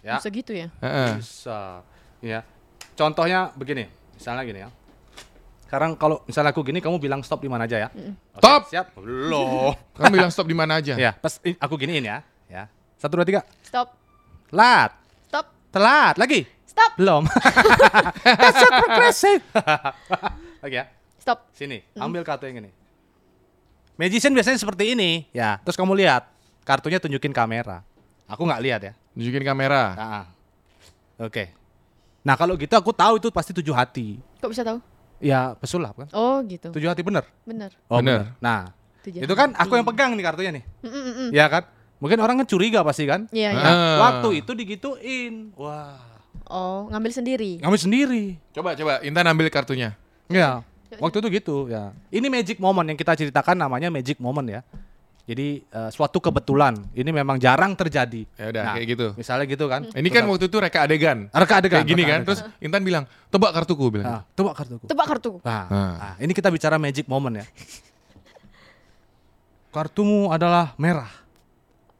Ya, 0.00 0.16
Bisa 0.16 0.28
gitu 0.30 0.52
ya. 0.54 0.70
Heeh. 0.80 1.10
bisa. 1.20 1.82
Ya. 2.22 2.40
Contohnya 2.94 3.50
begini, 3.52 3.90
misalnya 4.14 4.42
gini 4.42 4.60
ya. 4.64 4.70
Sekarang 5.68 5.92
kalau 6.00 6.24
misalnya 6.24 6.48
aku 6.56 6.64
gini, 6.64 6.80
kamu 6.80 6.96
bilang 6.96 7.20
stop 7.20 7.44
di 7.44 7.48
mana 7.52 7.68
aja 7.68 7.76
ya? 7.76 7.88
Oke, 7.92 8.40
Stop! 8.40 8.60
Siap? 8.72 8.86
Belum. 8.96 9.76
Kamu 10.00 10.12
bilang 10.16 10.32
stop 10.32 10.48
di 10.48 10.56
mana 10.56 10.80
aja? 10.80 10.96
ya, 10.96 11.12
pas 11.12 11.36
aku 11.60 11.76
giniin 11.76 12.08
ya. 12.08 12.24
Ya. 12.48 12.72
Satu, 12.96 13.20
dua, 13.20 13.28
tiga. 13.28 13.44
Stop. 13.60 13.92
Lat. 14.48 14.96
Stop. 15.28 15.52
Telat. 15.68 16.16
Lagi. 16.16 16.48
Stop. 16.64 16.96
Belum. 16.96 17.28
That's 18.40 18.56
so 18.64 18.68
progressive. 18.80 19.44
Lagi 20.64 20.76
ya. 20.80 20.88
Stop. 21.20 21.52
Sini, 21.52 21.84
ambil 22.00 22.24
kartu 22.24 22.48
yang 22.48 22.64
ini. 22.64 22.72
Magician 24.00 24.32
biasanya 24.32 24.56
seperti 24.56 24.96
ini. 24.96 25.28
Ya, 25.36 25.60
terus 25.60 25.76
kamu 25.76 25.92
lihat. 26.00 26.32
Kartunya 26.64 26.96
tunjukin 26.96 27.36
kamera. 27.36 27.84
Aku 28.24 28.48
nggak 28.48 28.62
lihat 28.64 28.80
ya. 28.88 28.92
Nunjukin 29.12 29.44
kamera. 29.44 29.82
Ah. 30.00 30.24
Oke. 31.20 31.52
Nah, 32.24 32.40
kalau 32.40 32.56
gitu 32.56 32.72
aku 32.72 32.96
tahu 32.96 33.20
itu 33.20 33.28
pasti 33.28 33.52
tujuh 33.52 33.76
hati. 33.76 34.16
Kok 34.40 34.48
bisa 34.48 34.64
tahu? 34.64 34.80
Ya, 35.18 35.54
pesulap 35.56 35.94
kan. 35.94 36.08
Oh 36.12 36.38
gitu. 36.42 36.70
Tujuh 36.70 36.86
hati 36.86 37.02
bener. 37.02 37.26
Bener. 37.42 37.74
Oh, 37.86 37.98
Bener. 37.98 38.32
Nah, 38.38 38.70
Tujuh 39.02 39.18
itu 39.20 39.34
kan 39.34 39.50
hati. 39.50 39.66
aku 39.66 39.72
yang 39.74 39.86
pegang 39.86 40.10
nih 40.14 40.24
kartunya 40.24 40.50
nih. 40.54 40.64
Mm, 40.80 40.88
mm, 40.88 41.02
mm. 41.10 41.28
Ya 41.32 41.46
kan? 41.46 41.62
Mungkin 41.98 42.18
orang 42.18 42.38
kan 42.38 42.46
curiga 42.46 42.86
pasti 42.86 43.04
kan? 43.04 43.26
Iya 43.30 43.50
iya. 43.50 43.58
Nah, 43.58 43.74
Ah. 43.74 43.96
waktu 44.00 44.40
itu 44.40 44.50
digituin. 44.54 45.50
Wah, 45.54 45.98
Oh 46.46 46.86
ngambil 46.88 47.12
sendiri. 47.12 47.58
ngambil 47.58 47.80
sendiri. 47.80 48.24
Coba 48.50 48.72
coba 48.72 49.02
Intan 49.02 49.26
ambil 49.26 49.50
kartunya. 49.50 49.98
Ya. 50.30 50.62
Waktu 50.88 51.20
itu 51.20 51.28
gitu 51.34 51.56
ya. 51.68 51.92
Ini 52.08 52.26
magic 52.26 52.56
moment 52.56 52.86
yang 52.86 52.96
kita 52.96 53.12
ceritakan 53.12 53.52
namanya 53.54 53.92
magic 53.92 54.16
moment 54.16 54.46
ya. 54.48 54.60
Jadi 55.28 55.60
eh, 55.60 55.90
suatu 55.92 56.18
kebetulan. 56.18 56.72
Ini 56.90 57.10
memang 57.12 57.36
jarang 57.36 57.76
terjadi. 57.76 58.24
Ya 58.32 58.48
udah 58.48 58.62
Nah, 58.64 58.74
kayak 58.74 58.86
gitu. 58.88 59.06
Misalnya 59.12 59.44
gitu 59.44 59.68
kan. 59.68 59.84
Ini 59.84 60.08
kan 60.08 60.24
waktu 60.24 60.48
itu 60.48 60.56
reka 60.56 60.80
adegan. 60.82 61.28
reka 61.28 61.54
adegan. 61.60 61.78
Kayak 61.78 61.86
gini 61.86 62.02
kan. 62.02 62.08
adegan. 62.18 62.20
Terus 62.24 62.40
Intan 62.58 62.80
bilang, 62.80 63.04
"Tebak 63.28 63.52
kartuku," 63.52 63.92
bilang. 63.92 64.08
Ah, 64.08 64.22
tebak 64.32 64.56
kartuku. 64.56 64.84
Tebak 64.88 65.06
kartu. 65.06 65.30
Nah, 65.44 65.64
Ah. 65.68 65.92
nah, 65.94 66.14
ini 66.18 66.32
kita 66.32 66.48
bicara 66.48 66.80
magic 66.80 67.04
moment 67.04 67.36
ya. 67.36 67.46
Kartumu 69.68 70.32
adalah 70.32 70.72
merah. 70.74 71.12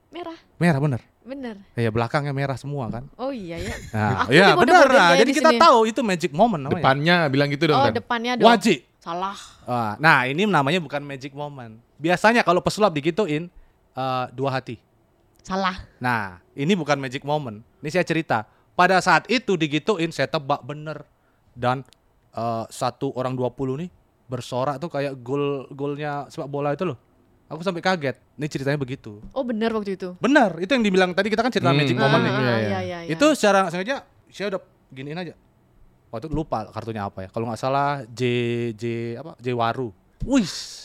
Merah. 0.09 0.39
Merah 0.57 0.81
bener. 0.81 1.01
Bener. 1.21 1.61
Ya 1.77 1.93
belakangnya 1.93 2.33
merah 2.33 2.57
semua 2.57 2.89
kan. 2.89 3.05
Oh 3.15 3.29
iya 3.29 3.61
ya. 3.61 3.75
Nah, 3.93 4.25
ya 4.33 4.45
nih 4.49 4.57
bener 4.57 4.87
ya 4.89 5.07
Jadi 5.21 5.29
di 5.29 5.37
kita 5.37 5.53
sini. 5.53 5.61
tahu 5.61 5.79
itu 5.85 6.01
magic 6.01 6.33
moment 6.33 6.57
namanya. 6.59 6.81
Depannya 6.81 7.17
bilang 7.29 7.49
gitu 7.53 7.69
dong, 7.69 7.77
Oh 7.77 7.93
depannya 7.93 8.41
dong. 8.41 8.49
Wajib. 8.49 8.88
Salah. 8.99 9.39
Ah, 9.63 9.95
Nah, 9.97 10.27
ini 10.27 10.43
namanya 10.45 10.83
bukan 10.83 11.01
magic 11.01 11.31
moment. 11.33 11.79
Biasanya 11.97 12.43
kalau 12.43 12.59
pesulap 12.59 12.91
digituin 12.91 13.47
eh, 13.95 14.25
dua 14.35 14.51
hati. 14.53 14.79
Salah. 15.43 15.79
Nah, 15.99 16.43
ini 16.53 16.75
bukan 16.75 16.99
magic 16.99 17.23
moment. 17.23 17.63
Ini 17.81 17.89
saya 17.89 18.05
cerita. 18.05 18.45
Pada 18.75 18.99
saat 18.99 19.27
itu 19.27 19.55
digituin 19.55 20.11
saya 20.11 20.27
tebak 20.27 20.63
bener 20.63 21.03
dan 21.55 21.83
eh, 22.35 22.65
satu 22.69 23.15
orang 23.15 23.35
20 23.35 23.83
nih 23.87 23.91
bersorak 24.29 24.77
tuh 24.77 24.93
kayak 24.93 25.17
gol 25.25 25.65
golnya 25.73 26.29
sepak 26.29 26.47
bola 26.47 26.75
itu 26.75 26.85
loh. 26.85 26.99
Aku 27.49 27.65
sampai 27.65 27.81
kaget. 27.81 28.21
Ini 28.37 28.45
ceritanya 28.45 28.77
begitu. 28.77 29.25
Oh 29.33 29.41
bener 29.41 29.73
waktu 29.73 29.97
itu. 29.97 30.13
Bener, 30.21 30.53
itu 30.61 30.69
yang 30.69 30.85
dibilang 30.85 31.17
tadi 31.17 31.33
kita 31.33 31.41
kan 31.41 31.49
cerita 31.49 31.73
Hmm. 31.73 31.81
magic 31.81 31.97
moment 31.97 32.21
ah, 32.21 32.27
nih. 32.29 32.33
iya, 32.37 32.45
iya. 32.45 32.59
iya, 32.61 32.99
iya. 33.09 33.15
Itu 33.17 33.33
secara 33.33 33.73
sengaja 33.73 34.05
saya 34.29 34.53
udah 34.53 34.61
giniin 34.93 35.17
aja. 35.17 35.33
Waktu 36.09 36.27
itu 36.29 36.35
lupa 36.35 36.69
kartunya 36.73 37.05
apa 37.05 37.27
ya. 37.27 37.29
Kalau 37.29 37.49
nggak 37.49 37.61
salah 37.61 38.03
J 38.09 38.23
J 38.75 38.83
apa 39.21 39.37
J 39.39 39.53
Waru. 39.53 39.93
Wis. 40.25 40.85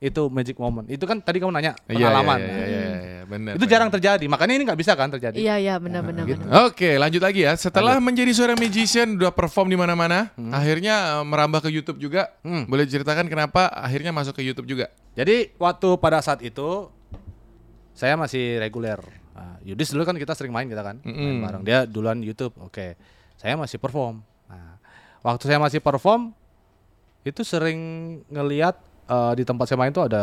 Itu 0.00 0.32
magic 0.32 0.56
moment. 0.56 0.88
Itu 0.88 1.04
kan 1.04 1.20
tadi 1.20 1.36
kamu 1.44 1.52
nanya 1.52 1.76
Iya, 1.84 2.08
pengalaman. 2.08 2.38
Iya, 2.40 2.48
iya, 2.48 2.64
iya, 2.64 2.80
iya, 3.04 3.22
benar. 3.28 3.52
Itu 3.60 3.68
jarang 3.68 3.92
terjadi. 3.92 4.24
Makanya 4.32 4.54
ini 4.56 4.64
nggak 4.64 4.80
bisa 4.80 4.96
kan 4.96 5.12
terjadi. 5.12 5.36
Iya 5.36 5.54
iya 5.60 5.74
benar 5.76 6.00
benar 6.00 6.24
gitu. 6.24 6.40
Oke, 6.64 6.96
lanjut 6.96 7.20
lagi 7.20 7.44
ya. 7.44 7.52
Setelah 7.52 8.00
menjadi 8.00 8.32
seorang 8.32 8.56
magician, 8.56 9.20
udah 9.20 9.28
perform 9.28 9.68
di 9.68 9.76
mana-mana, 9.76 10.32
akhirnya 10.56 11.20
eh, 11.20 11.24
merambah 11.28 11.60
ke 11.60 11.68
YouTube 11.68 12.00
juga. 12.00 12.32
Hmm. 12.40 12.64
Boleh 12.64 12.88
ceritakan 12.88 13.28
kenapa 13.28 13.68
akhirnya 13.68 14.08
masuk 14.08 14.40
ke 14.40 14.42
YouTube 14.42 14.72
juga? 14.72 14.88
Jadi 15.12 15.52
waktu 15.60 15.88
pada 16.00 16.24
saat 16.24 16.40
itu 16.40 16.88
saya 17.92 18.16
masih 18.16 18.56
reguler. 18.56 19.04
Nah, 19.36 19.60
Yudis 19.68 19.92
dulu 19.92 20.08
kan 20.08 20.16
kita 20.16 20.32
sering 20.32 20.52
main 20.52 20.64
kita 20.64 20.80
kan, 20.80 20.96
main 21.04 21.12
Mm-mm. 21.12 21.44
bareng. 21.44 21.62
Dia 21.64 21.84
duluan 21.84 22.24
YouTube. 22.24 22.56
Oke. 22.64 22.96
Saya 23.36 23.52
masih 23.60 23.76
perform. 23.76 24.24
Nah, 24.50 24.82
waktu 25.22 25.46
saya 25.46 25.62
masih 25.62 25.78
perform 25.78 26.34
itu 27.22 27.46
sering 27.46 27.78
ngeliat 28.26 28.74
eh, 29.06 29.32
di 29.38 29.46
tempat 29.46 29.70
saya 29.70 29.78
main 29.78 29.94
tuh 29.94 30.10
ada 30.10 30.22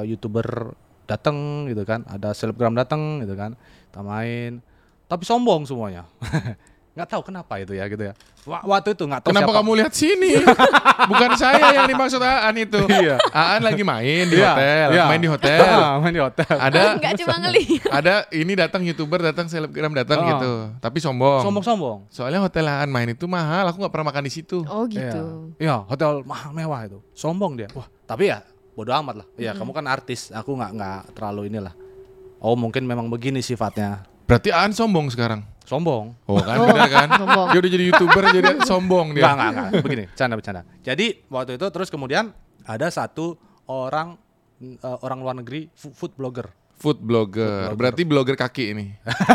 eh, 0.00 0.16
YouTuber 0.16 0.72
datang 1.06 1.68
gitu 1.70 1.86
kan, 1.86 2.02
ada 2.08 2.34
selebgram 2.34 2.74
datang 2.74 3.22
gitu 3.22 3.36
kan. 3.36 3.54
Kita 3.92 4.00
main. 4.02 4.58
Tapi 5.06 5.22
sombong 5.22 5.68
semuanya. 5.68 6.08
nggak 6.96 7.08
tahu 7.12 7.22
kenapa 7.22 7.60
itu 7.60 7.76
ya 7.76 7.84
gitu 7.86 8.08
ya. 8.08 8.16
Wa- 8.42 8.64
Waktu 8.64 8.96
itu 8.96 9.04
nggak 9.04 9.20
tahu 9.20 9.30
Kenapa 9.30 9.50
siapa. 9.52 9.58
kamu 9.60 9.70
lihat 9.76 9.92
sini? 9.92 10.32
Bukan 11.12 11.30
saya 11.36 11.64
yang 11.76 11.86
dimaksud 11.86 12.16
Aan 12.18 12.56
itu. 12.56 12.80
Iya. 12.88 13.20
Aan 13.28 13.60
lagi 13.60 13.84
main 13.84 14.24
di 14.24 14.40
Iya, 14.40 14.48
hotel, 14.50 14.86
iya. 14.90 15.04
main 15.04 15.20
di 15.20 15.28
hotel. 15.28 15.60
Main 16.02 16.14
di 16.14 16.22
hotel. 16.22 16.48
Ada 16.48 16.96
Enggak 16.96 17.12
cuma 17.20 17.34
ngelihat. 17.38 17.90
ada 17.92 18.14
ini 18.30 18.52
datang 18.54 18.80
YouTuber, 18.80 19.20
datang 19.20 19.44
selebgram 19.44 19.92
datang 19.92 20.18
Oh. 20.18 20.28
gitu. 20.32 20.52
Tapi 20.78 20.98
sombong. 20.98 21.44
Sombong-sombong. 21.44 21.98
Soalnya 22.08 22.40
hotel 22.40 22.64
Aan 22.64 22.88
main 22.88 23.06
itu 23.06 23.28
mahal, 23.28 23.66
aku 23.66 23.76
nggak 23.78 23.92
pernah 23.92 24.08
makan 24.08 24.24
di 24.24 24.32
situ. 24.32 24.64
Oh 24.64 24.88
gitu. 24.88 25.52
Iya, 25.60 25.68
Iya, 25.68 25.76
hotel 25.84 26.24
mahal 26.24 26.50
mewah 26.50 26.80
itu. 26.82 26.98
Sombong 27.12 27.60
dia. 27.60 27.68
Wah, 27.72 27.84
tapi 28.02 28.32
ya 28.32 28.40
bodo 28.72 28.88
amat 28.94 29.20
lah. 29.20 29.26
Ya, 29.36 29.52
kamu 29.52 29.72
kan 29.72 29.84
artis, 29.84 30.28
aku 30.30 30.52
nggak 30.52 30.70
nggak 30.72 31.00
terlalu 31.12 31.48
inilah. 31.48 31.76
Oh, 32.38 32.56
mungkin 32.56 32.84
memang 32.84 33.04
begini 33.06 33.40
sifatnya. 33.40 34.04
Berarti 34.24 34.48
Aan 34.48 34.72
sombong 34.72 35.08
sekarang. 35.08 35.44
Sombong. 35.66 36.14
Oh 36.30 36.38
kan 36.38 36.56
benar 36.62 36.86
kan? 36.88 37.08
Sombong. 37.18 37.46
Dia 37.50 37.58
udah 37.58 37.72
jadi 37.74 37.84
YouTuber 37.90 38.22
jadi 38.30 38.50
sombong 38.62 39.06
dia. 39.12 39.26
Enggak, 39.26 39.34
enggak, 39.34 39.50
enggak. 39.50 39.82
Begini, 39.82 40.04
bercanda 40.06 40.34
bercanda. 40.38 40.60
Jadi, 40.80 41.06
waktu 41.26 41.50
itu 41.58 41.66
terus 41.68 41.88
kemudian 41.90 42.24
ada 42.62 42.86
satu 42.86 43.34
orang 43.66 44.14
eh, 44.62 44.78
orang 45.02 45.18
luar 45.20 45.34
negeri 45.34 45.66
fu- 45.74 45.90
food 45.90 46.14
blogger. 46.14 46.46
Food 46.76 47.02
blogger. 47.02 47.74
Berarti 47.74 48.06
blogger 48.06 48.36
kaki 48.36 48.64
ini. 48.70 48.86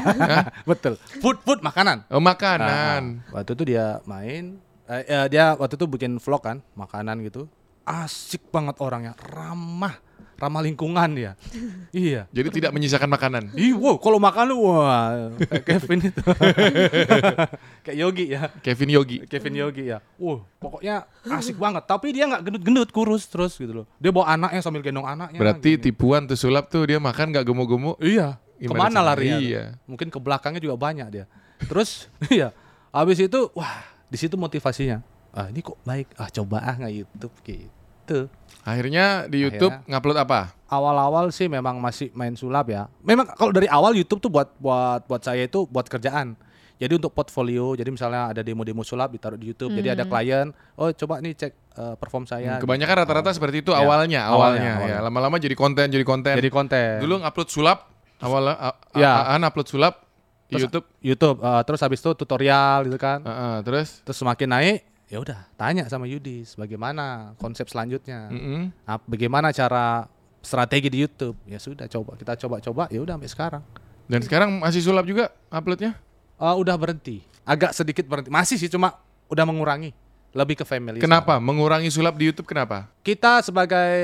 Betul. 0.70 0.96
Food 1.20 1.44
food 1.44 1.60
makanan. 1.60 2.08
Oh, 2.08 2.24
makanan. 2.24 3.28
Nah, 3.28 3.34
waktu 3.36 3.52
itu 3.52 3.64
dia 3.76 4.00
main 4.06 4.62
eh, 4.88 5.04
eh, 5.04 5.26
dia 5.28 5.58
waktu 5.58 5.76
itu 5.76 5.86
bikin 5.86 6.16
vlog 6.16 6.42
kan, 6.42 6.58
makanan 6.74 7.20
gitu. 7.28 7.52
Asik 7.82 8.54
banget 8.54 8.78
orangnya, 8.78 9.18
ramah, 9.18 9.98
ramah 10.38 10.62
lingkungan 10.66 11.10
dia. 11.14 11.32
iya. 11.94 12.26
Jadi 12.34 12.62
tidak 12.62 12.72
menyisakan 12.74 13.10
makanan. 13.10 13.44
Ih, 13.54 13.78
wow, 13.78 13.98
kalau 14.02 14.18
makan 14.18 14.44
lu 14.50 14.58
wah 14.66 15.30
kayak 15.38 15.64
Kevin 15.66 16.10
itu. 16.10 16.22
kayak 17.86 17.98
Yogi 17.98 18.26
ya. 18.34 18.50
Kevin 18.66 18.90
Yogi. 18.90 19.18
Kevin 19.30 19.54
Yogi 19.58 19.84
ya. 19.94 20.02
Wow, 20.18 20.46
pokoknya 20.58 21.06
asik 21.30 21.58
banget. 21.62 21.86
Tapi 21.86 22.14
dia 22.14 22.26
nggak 22.26 22.42
gendut-gendut, 22.42 22.90
kurus 22.90 23.30
terus 23.30 23.54
gitu 23.58 23.84
loh. 23.84 23.86
Dia 24.02 24.10
bawa 24.10 24.34
anaknya 24.34 24.62
sambil 24.66 24.82
gendong 24.82 25.06
anaknya. 25.06 25.38
Berarti 25.38 25.78
gini. 25.78 25.84
tipuan 25.90 26.26
tuh 26.26 26.38
sulap 26.38 26.70
tuh 26.74 26.86
dia 26.90 26.98
makan 26.98 27.34
nggak 27.34 27.46
gemuk-gemuk. 27.46 27.98
Iya. 28.02 28.42
Gimana 28.62 28.78
Ke 28.78 28.82
mana 28.94 29.00
larinya? 29.02 29.38
tuh? 29.38 29.46
Iya. 29.46 29.64
Mungkin 29.90 30.08
ke 30.14 30.20
belakangnya 30.22 30.62
juga 30.62 30.78
banyak 30.78 31.08
dia. 31.10 31.26
Terus 31.66 32.10
iya. 32.34 32.54
Habis 32.94 33.22
itu 33.26 33.50
wah, 33.58 33.86
di 34.10 34.18
situ 34.18 34.38
motivasinya. 34.38 35.02
Ah, 35.32 35.48
ini 35.48 35.60
kok 35.60 35.80
baik. 35.82 36.12
Ah, 36.16 36.28
coba 36.28 36.60
ah 36.60 36.76
nggak 36.76 36.94
YouTube 36.94 37.34
gitu. 37.42 38.28
Akhirnya 38.62 39.26
di 39.26 39.42
YouTube 39.42 39.74
ngupload 39.86 40.18
apa? 40.20 40.52
Awal-awal 40.68 41.30
sih 41.30 41.48
memang 41.48 41.78
masih 41.78 42.12
main 42.12 42.34
sulap 42.34 42.68
ya. 42.68 42.92
Memang 43.02 43.32
kalau 43.32 43.50
dari 43.50 43.66
awal 43.66 43.94
YouTube 43.94 44.20
tuh 44.20 44.30
buat 44.30 44.52
buat 44.58 45.04
buat 45.06 45.22
saya 45.22 45.44
itu 45.44 45.64
buat 45.66 45.86
kerjaan. 45.86 46.36
Jadi 46.76 46.98
untuk 46.98 47.14
portfolio, 47.14 47.78
jadi 47.78 47.88
misalnya 47.88 48.34
ada 48.34 48.42
demo-demo 48.42 48.82
sulap 48.82 49.14
ditaruh 49.14 49.38
di 49.38 49.48
YouTube. 49.48 49.70
Jadi 49.72 49.86
ada 49.88 50.02
klien, 50.04 50.50
oh 50.76 50.90
coba 50.92 51.22
nih 51.22 51.38
cek 51.38 51.54
eh, 51.72 51.96
perform 51.96 52.26
saya. 52.26 52.58
Hmm, 52.58 52.62
Kebanyakan 52.62 52.96
rata-rata 52.98 53.30
seperti 53.32 53.62
itu 53.62 53.70
Ya, 53.70 53.86
awalnya, 53.86 54.22
awalnya, 54.26 54.72
awalnya, 54.76 54.90
ya. 54.90 54.98
Lama-lama 55.00 55.38
jadi 55.38 55.54
konten, 55.54 55.88
jadi 55.88 56.02
konten. 56.02 56.34
Jadi 56.34 56.50
konten. 56.50 56.98
Dulu 57.00 57.22
ngupload 57.22 57.48
sulap 57.48 57.86
awalnya 58.18 58.58
a- 58.58 58.74
a- 58.74 58.98
Ya. 58.98 59.14
Aan 59.30 59.46
upload 59.46 59.70
sulap 59.70 60.10
di 60.44 60.58
Terus- 60.58 60.62
YouTube. 60.68 60.86
YouTube, 61.00 61.38
eh, 61.40 61.62
terus 61.64 61.80
habis 61.80 62.02
itu 62.02 62.12
tutorial 62.12 62.84
gitu 62.84 62.98
kan. 62.98 63.22
Heeh, 63.22 63.56
terus 63.62 64.02
Terus 64.02 64.18
semakin 64.18 64.50
naik, 64.50 64.78
ya 65.12 65.20
udah 65.20 65.44
tanya 65.60 65.84
sama 65.92 66.08
Yudis 66.08 66.56
bagaimana 66.56 67.36
konsep 67.36 67.68
selanjutnya. 67.68 68.32
Mm-mm. 68.32 68.72
Nah, 68.88 68.98
bagaimana 69.04 69.52
cara 69.52 70.08
strategi 70.40 70.88
di 70.88 71.04
YouTube? 71.04 71.36
Ya 71.44 71.60
sudah 71.60 71.92
coba 71.92 72.16
kita 72.16 72.40
coba-coba 72.40 72.88
ya 72.88 73.04
udah 73.04 73.20
sampai 73.20 73.28
sekarang. 73.30 73.64
Dan 74.08 74.24
sekarang 74.24 74.64
masih 74.64 74.80
sulap 74.80 75.04
juga 75.04 75.36
uploadnya? 75.52 76.00
Eh, 76.40 76.56
udah 76.56 76.76
berhenti. 76.80 77.28
Agak 77.44 77.76
sedikit 77.76 78.08
berhenti. 78.08 78.32
Masih 78.32 78.56
sih 78.56 78.72
cuma 78.72 78.96
udah 79.28 79.44
mengurangi. 79.44 79.92
Lebih 80.32 80.64
ke 80.64 80.66
family. 80.66 81.04
Kenapa? 81.04 81.44
Mengurangi 81.44 81.92
sulap 81.92 82.16
di 82.16 82.32
YouTube 82.32 82.48
kenapa? 82.48 82.88
sekarang. 82.88 83.04
Kita 83.04 83.44
sebagai 83.44 84.00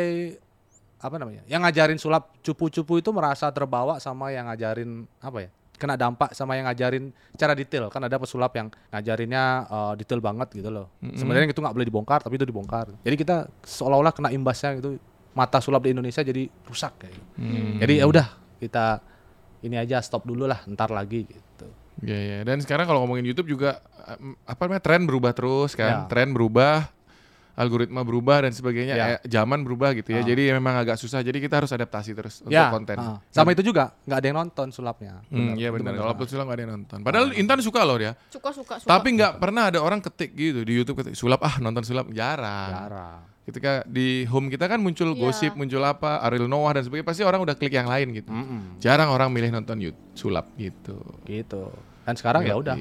apa 0.99 1.16
namanya? 1.16 1.47
Yang 1.47 1.62
ngajarin 1.64 1.99
sulap 2.03 2.36
cupu-cupu 2.43 2.99
itu 2.99 3.10
merasa 3.16 3.47
terbawa 3.47 3.95
sama 4.03 4.28
yang 4.36 4.51
ngajarin 4.51 5.08
apa 5.24 5.47
ya? 5.47 5.49
Kena 5.78 5.93
dampak 5.93 6.34
sama 6.34 6.57
yang 6.57 6.65
ngajarin 6.65 7.13
cara 7.38 7.53
detail. 7.53 7.88
Kan 7.93 8.01
ada 8.01 8.17
pesulap 8.17 8.51
yang 8.57 8.73
ngajarinnya 8.89 9.43
eh, 9.69 9.93
detail 10.01 10.19
banget 10.19 10.49
gitu 10.57 10.69
loh. 10.73 10.89
Sebenarnya 11.01 11.53
itu 11.53 11.61
nggak 11.61 11.75
boleh 11.78 11.88
dibongkar, 11.88 12.19
tapi 12.25 12.36
itu 12.41 12.45
dibongkar. 12.49 12.91
Jadi 13.05 13.15
kita 13.15 13.45
seolah-olah 13.61 14.13
kena 14.13 14.30
imbasnya 14.34 14.75
gitu. 14.82 14.97
Mata 15.38 15.61
sulap 15.61 15.86
di 15.86 15.93
Indonesia 15.93 16.25
jadi 16.25 16.49
rusak 16.65 16.97
kayak 16.97 17.13
gitu. 17.13 17.25
Jadi 17.78 17.93
ya 18.01 18.05
udah 18.09 18.28
kita 18.57 19.05
ini 19.61 19.78
aja 19.78 20.01
stop 20.01 20.25
dulu 20.25 20.49
lah, 20.49 20.65
ntar 20.65 20.89
lagi 20.89 21.30
gitu. 21.30 21.67
Iya, 22.01 22.17
iya. 22.17 22.38
Dan 22.45 22.61
sekarang 22.61 22.86
kalau 22.86 23.05
ngomongin 23.05 23.25
YouTube 23.25 23.49
juga 23.57 23.82
em, 24.05 24.38
apa 24.45 24.69
namanya 24.69 24.84
tren 24.86 25.01
berubah 25.09 25.34
terus 25.34 25.73
kan? 25.73 26.05
Ya. 26.05 26.09
Tren 26.09 26.30
berubah, 26.30 26.89
algoritma 27.58 28.05
berubah 28.05 28.45
dan 28.45 28.53
sebagainya. 28.53 28.93
Ya. 28.93 29.05
Eh, 29.18 29.20
zaman 29.26 29.66
berubah 29.66 29.97
gitu 29.97 30.14
ya. 30.14 30.22
Ah. 30.22 30.24
Jadi 30.24 30.53
memang 30.53 30.78
agak 30.78 30.95
susah. 30.95 31.20
Jadi 31.20 31.41
kita 31.41 31.58
harus 31.58 31.74
adaptasi 31.74 32.14
terus 32.14 32.45
untuk 32.45 32.53
Ya, 32.53 32.70
konten. 32.70 32.93
ah. 32.95 33.18
sama 33.28 33.51
itu 33.51 33.66
juga 33.66 33.97
nggak 34.05 34.18
ada 34.22 34.28
yang 34.30 34.38
nonton 34.38 34.68
sulapnya. 34.70 35.26
Hmm, 35.28 35.58
iya 35.58 35.74
benar. 35.74 35.91
benar. 35.91 36.05
Kalau 36.05 36.12
upload 36.14 36.30
sulap 36.30 36.45
gak 36.45 36.53
ada 36.53 36.64
yang 36.64 36.74
nonton. 36.78 36.99
Padahal 37.01 37.28
Intan 37.34 37.60
suka 37.60 37.82
loh 37.82 37.97
dia. 37.97 38.14
Suka 38.30 38.53
suka 38.53 38.78
suka. 38.78 38.88
Tapi 38.88 39.08
nggak 39.18 39.41
pernah 39.41 39.74
ada 39.74 39.82
orang 39.82 39.97
ketik 39.99 40.32
gitu 40.32 40.62
di 40.62 40.78
YouTube 40.78 41.01
ketik 41.01 41.18
sulap 41.18 41.41
ah 41.41 41.58
nonton 41.58 41.82
sulap 41.82 42.05
jarang. 42.14 42.70
Jarang. 42.72 43.20
Ketika 43.47 43.82
di 43.88 44.28
home 44.28 44.51
kita 44.51 44.68
kan 44.68 44.78
muncul 44.78 45.16
Iya. 45.16 45.18
gosip, 45.18 45.51
muncul 45.55 45.80
apa, 45.80 46.20
Ariel 46.20 46.45
Noah 46.45 46.76
dan 46.76 46.84
sebagainya 46.84 47.08
pasti 47.08 47.24
orang 47.24 47.39
udah 47.39 47.55
klik 47.55 47.72
yang 47.72 47.88
lain 47.88 48.12
gitu. 48.12 48.28
Mm-mm. 48.28 48.76
Jarang 48.78 49.08
orang 49.08 49.32
milih 49.32 49.49
nonton 49.49 49.80
YouTube 49.80 50.03
sulap 50.14 50.51
gitu. 50.60 50.99
Gitu. 51.24 51.72
Dan 52.03 52.14
sekarang 52.14 52.43
ya 52.43 52.53
udah 52.53 52.76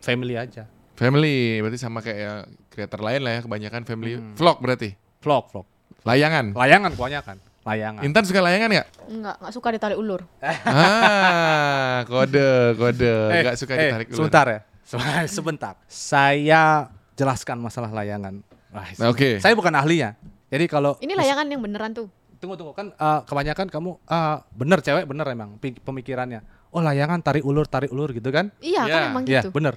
family 0.00 0.34
aja. 0.34 0.64
Family 0.98 1.62
berarti 1.62 1.78
sama 1.78 2.02
kayak 2.02 2.44
kreator 2.68 2.98
lain 2.98 3.22
lah 3.22 3.32
ya 3.32 3.40
kebanyakan 3.40 3.82
family. 3.84 4.18
Hmm. 4.18 4.34
Vlog 4.34 4.58
berarti. 4.58 4.98
Vlog, 5.18 5.46
vlog. 5.48 5.66
Layangan. 6.02 6.50
Layangan 6.52 6.90
kebanyakan. 6.92 7.36
Layangan. 7.62 8.02
Intan 8.02 8.24
suka 8.24 8.40
layangan 8.40 8.68
nggak? 8.72 8.88
Enggak, 9.06 9.34
enggak 9.38 9.52
suka 9.52 9.68
ditarik 9.70 9.94
ulur. 9.96 10.26
ah, 10.42 12.02
kode, 12.04 12.50
kode. 12.74 13.14
Eh, 13.30 13.40
Nggak 13.44 13.56
suka 13.56 13.72
eh, 13.72 13.80
ditarik 13.84 14.06
ulur. 14.08 14.18
Sebentar 14.18 14.46
ya. 14.48 14.60
Se- 14.82 15.30
Sebentar. 15.30 15.74
Saya 15.84 16.88
jelaskan 17.12 17.60
masalah 17.60 17.92
layangan. 17.92 18.40
Nah, 18.68 18.84
Oke. 19.06 19.38
Saya 19.38 19.52
bukan 19.52 19.70
ahlinya. 19.70 20.16
Jadi 20.48 20.64
kalau 20.66 20.96
Ini 20.98 21.12
layangan 21.14 21.46
yang 21.46 21.60
beneran 21.60 21.92
tuh. 21.92 22.08
tunggu 22.38 22.54
tunggu 22.54 22.70
kan 22.70 22.90
eh, 22.90 23.20
kebanyakan 23.22 23.66
kamu 23.66 23.90
eh, 24.00 24.36
bener 24.52 24.78
cewek 24.78 25.04
bener 25.04 25.26
emang 25.28 25.58
pemikirannya. 25.58 26.40
Oh 26.70 26.78
layangan 26.78 27.18
tarik 27.18 27.42
ulur 27.42 27.66
tarik 27.66 27.90
ulur 27.90 28.10
gitu 28.10 28.30
kan? 28.30 28.54
Iya 28.58 28.82
Iya. 28.82 28.94
kan 28.94 29.02
emang 29.10 29.22
Iya 29.26 29.40
gitu. 29.42 29.50
bener. 29.50 29.74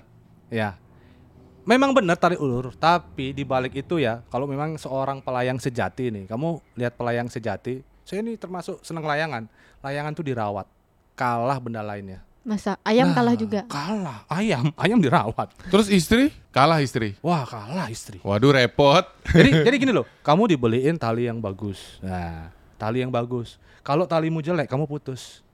Ya. 0.47 0.77
Memang 1.61 1.93
benar 1.93 2.17
tarik 2.17 2.41
ulur, 2.41 2.73
tapi 2.73 3.37
di 3.37 3.45
balik 3.45 3.77
itu 3.77 4.01
ya, 4.01 4.25
kalau 4.33 4.49
memang 4.49 4.81
seorang 4.81 5.21
pelayang 5.21 5.61
sejati 5.61 6.09
nih, 6.09 6.25
kamu 6.25 6.57
lihat 6.73 6.97
pelayang 6.97 7.29
sejati, 7.29 7.85
saya 8.01 8.25
ini 8.25 8.33
termasuk 8.33 8.81
seneng 8.81 9.05
layangan. 9.05 9.45
Layangan 9.85 10.11
tuh 10.17 10.25
dirawat, 10.25 10.65
kalah 11.13 11.61
benda 11.61 11.85
lainnya. 11.85 12.25
Masa 12.41 12.73
ayam 12.81 13.13
Nah, 13.13 13.21
kalah 13.21 13.35
juga. 13.37 13.61
Kalah, 13.69 14.25
ayam, 14.25 14.73
ayam 14.83 14.97
dirawat. 14.97 15.53
Terus 15.69 15.85
istri? 15.93 16.33
Kalah 16.49 16.81
istri. 16.81 17.13
Wah 17.21 17.45
kalah 17.45 17.85
istri. 17.93 18.17
Waduh 18.25 18.57
repot. 18.57 19.05
jadi 19.29 19.49
jadi 19.69 19.75
gini 19.77 19.93
loh, 19.93 20.09
kamu 20.25 20.57
dibeliin 20.57 20.97
tali 20.97 21.29
yang 21.29 21.37
bagus. 21.37 22.01
Nah, 22.01 22.49
tali 22.81 23.05
yang 23.05 23.13
bagus. 23.13 23.61
Kalau 23.85 24.09
talimu 24.09 24.41
jelek, 24.41 24.65
kamu 24.65 24.89
putus. 24.89 25.45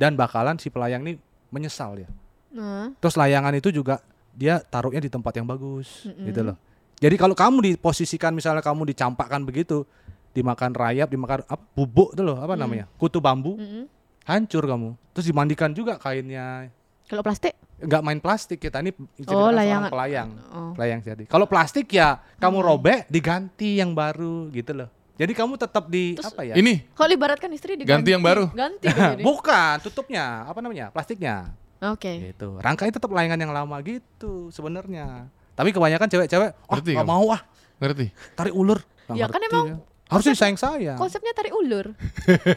Dan 0.00 0.16
bakalan 0.16 0.56
si 0.56 0.72
pelayang 0.72 1.04
ini 1.04 1.20
menyesal 1.52 2.00
ya. 2.00 2.08
Nah, 2.56 2.96
Terus 2.98 3.14
layangan 3.20 3.52
itu 3.60 3.68
juga 3.68 4.00
dia 4.34 4.58
taruhnya 4.60 4.98
di 4.98 5.08
tempat 5.08 5.32
yang 5.32 5.46
bagus, 5.46 6.04
Mm-mm. 6.04 6.26
gitu 6.26 6.40
loh. 6.42 6.56
Jadi 6.96 7.14
kalau 7.14 7.32
kamu 7.32 7.58
diposisikan 7.70 8.30
misalnya 8.30 8.60
kamu 8.60 8.86
dicampakkan 8.86 9.42
begitu, 9.42 9.86
dimakan 10.30 10.70
rayap, 10.72 11.06
dimakan 11.06 11.42
apa 11.44 11.62
bubuk 11.70 12.12
itu 12.12 12.22
loh, 12.22 12.36
apa 12.36 12.54
Mm. 12.54 12.60
namanya? 12.60 12.84
Kutu 12.94 13.18
bambu, 13.18 13.54
mm-mm. 13.54 13.86
hancur 14.22 14.62
kamu. 14.62 14.94
Terus 15.10 15.26
dimandikan 15.26 15.70
juga 15.70 15.94
kainnya. 15.96 16.68
Kalau 17.04 17.20
plastik? 17.20 17.54
nggak 17.76 18.00
main 18.00 18.16
plastik 18.16 18.58
kita 18.58 18.80
ini 18.80 18.94
Oh, 19.26 19.50
layangan. 19.50 19.90
pelayang 19.90 20.30
Oh. 20.48 20.72
pelayang 20.72 21.02
jadi 21.02 21.26
kalau 21.26 21.44
plastik 21.44 21.90
ya 21.90 22.16
kamu 22.38 22.62
robek 22.62 23.04
diganti 23.08 23.76
yang 23.76 23.92
baru 23.92 24.48
gitu 24.48 24.72
loh 24.72 24.88
jadi 25.12 25.28
kamu 25.28 25.58
tetap 25.58 25.84
di 25.86 26.14
Terus- 26.14 26.32
apa 26.32 26.42
ya 26.44 26.54
Ini 26.54 26.94
Kalau 26.94 27.12
ibaratkan 27.12 27.50
istri 27.50 27.74
diganti. 27.74 27.90
Ganti 27.92 28.10
yang 28.10 28.24
baru? 28.24 28.46
Ganti 28.48 28.86
kan 28.88 28.96
jadi. 29.18 29.22
bukan 29.22 29.74
tutupnya 29.80 30.46
apa 30.46 30.58
namanya 30.58 30.88
plastiknya 30.88 31.50
Oke. 31.86 32.12
gitu 32.30 32.56
rangkanya 32.58 32.92
tetap 32.92 33.08
layangan 33.08 33.38
yang 33.38 33.52
lama 33.52 33.76
gitu 33.80 34.48
sebenarnya 34.48 35.28
tapi 35.52 35.70
kebanyakan 35.70 36.06
cewek-cewek 36.06 36.50
oh 36.62 36.74
Ngerti 36.74 36.90
nggak 36.92 37.02
kamu? 37.02 37.14
mau 37.14 37.26
ah 37.28 37.40
ngerti? 37.76 38.06
tarik 38.32 38.52
ulur 38.52 38.80
Nggak 39.04 39.14
Ya 39.14 39.26
kan 39.26 39.36
ngerti 39.36 39.50
emang 39.50 39.66
dia. 39.66 39.76
harusnya 40.06 40.34
sayang 40.34 40.56
sayang 40.56 40.96
Konsepnya 40.96 41.32
tarik 41.32 41.52
ulur. 41.52 41.86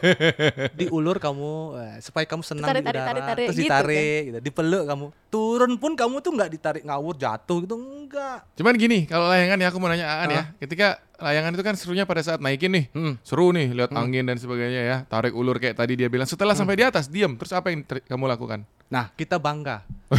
diulur 0.74 1.16
kamu 1.16 1.52
eh, 1.76 1.96
supaya 2.00 2.24
kamu 2.24 2.42
senang 2.42 2.66
Tarik, 2.66 2.80
di 2.80 2.86
tarik, 2.86 2.96
udara 2.96 3.08
tarik, 3.10 3.22
tarik, 3.24 3.46
terus 3.46 3.56
gitu 3.56 3.64
ditarik 3.66 4.20
gitu, 4.24 4.38
dipeluk 4.42 4.84
kamu 4.84 5.06
turun 5.28 5.76
pun 5.76 5.92
kamu 5.92 6.18
tuh 6.18 6.32
nggak 6.32 6.50
ditarik 6.50 6.82
ngawur 6.82 7.14
jatuh 7.14 7.60
gitu 7.60 7.76
enggak 7.76 8.40
Cuman 8.56 8.72
gini, 8.74 9.04
kalau 9.04 9.28
layangan 9.28 9.60
ya 9.60 9.68
aku 9.68 9.76
mau 9.76 9.86
nanya 9.86 10.08
Aan 10.08 10.32
ya. 10.32 10.42
Ketika 10.56 10.96
layangan 11.20 11.52
itu 11.52 11.60
kan 11.60 11.76
serunya 11.76 12.08
pada 12.08 12.24
saat 12.24 12.40
naikin 12.40 12.72
nih. 12.72 12.84
Hmm. 12.90 13.14
Seru 13.20 13.52
nih 13.52 13.68
lihat 13.70 13.92
angin 13.92 14.24
dan 14.24 14.40
sebagainya 14.40 14.82
ya. 14.82 14.96
Tarik 15.04 15.36
ulur 15.36 15.60
kayak 15.60 15.76
tadi 15.76 15.92
dia 15.94 16.08
bilang. 16.08 16.24
Setelah 16.24 16.56
Hmm. 16.56 16.64
sampai 16.64 16.74
di 16.80 16.84
atas 16.88 17.04
diam. 17.06 17.36
Terus 17.36 17.52
apa 17.52 17.68
yang 17.68 17.84
ter- 17.84 18.00
kamu 18.08 18.24
lakukan? 18.24 18.64
Nah, 18.88 19.12
kita 19.12 19.36
bangga. 19.36 19.84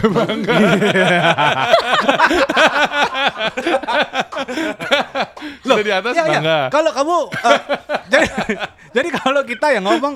Sudah 5.66 5.84
di 5.84 5.94
atas 5.94 6.14
iya. 6.16 6.24
bangga. 6.26 6.58
Kalau 6.70 6.92
kamu 6.94 7.16
eh, 7.34 7.60
jadi 8.10 8.28
jadi 8.96 9.10
kalau 9.14 9.42
kita 9.46 9.68
yang 9.74 9.84
ngomong 9.86 10.14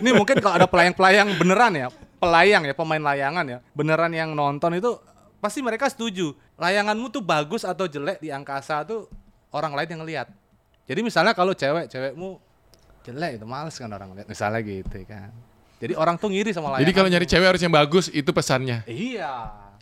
ini 0.00 0.10
mungkin 0.12 0.36
kalau 0.40 0.54
ada 0.56 0.66
pelayang-pelayang 0.68 1.28
beneran 1.36 1.72
ya, 1.76 1.88
pelayang 2.16 2.64
ya, 2.66 2.74
pemain 2.74 3.00
layangan 3.00 3.44
ya, 3.46 3.58
beneran 3.72 4.12
yang 4.12 4.32
nonton 4.32 4.76
itu 4.76 4.96
pasti 5.38 5.60
mereka 5.60 5.86
setuju. 5.86 6.32
Layanganmu 6.56 7.12
tuh 7.12 7.20
bagus 7.22 7.62
atau 7.62 7.84
jelek 7.86 8.18
di 8.18 8.32
angkasa 8.32 8.82
tuh 8.82 9.06
orang 9.52 9.76
lain 9.76 9.88
yang 9.96 10.00
ngelihat. 10.04 10.28
Jadi 10.86 11.00
misalnya 11.02 11.36
kalau 11.36 11.52
cewek, 11.52 11.90
cewekmu 11.90 12.38
jelek 13.04 13.38
itu 13.38 13.46
males 13.46 13.74
kan 13.78 13.90
orang 13.90 14.10
lihat 14.16 14.26
misalnya 14.26 14.60
gitu 14.64 14.98
kan. 15.06 15.30
Jadi 15.76 15.92
orang 15.92 16.16
tuh 16.16 16.32
ngiri 16.32 16.50
sama 16.56 16.72
layangan. 16.72 16.82
Jadi 16.88 16.92
kalau 16.96 17.08
nyari 17.12 17.26
cewek 17.28 17.46
harus 17.52 17.62
yang 17.62 17.74
bagus, 17.74 18.06
itu 18.08 18.30
pesannya. 18.32 18.80
Iya. 18.88 19.34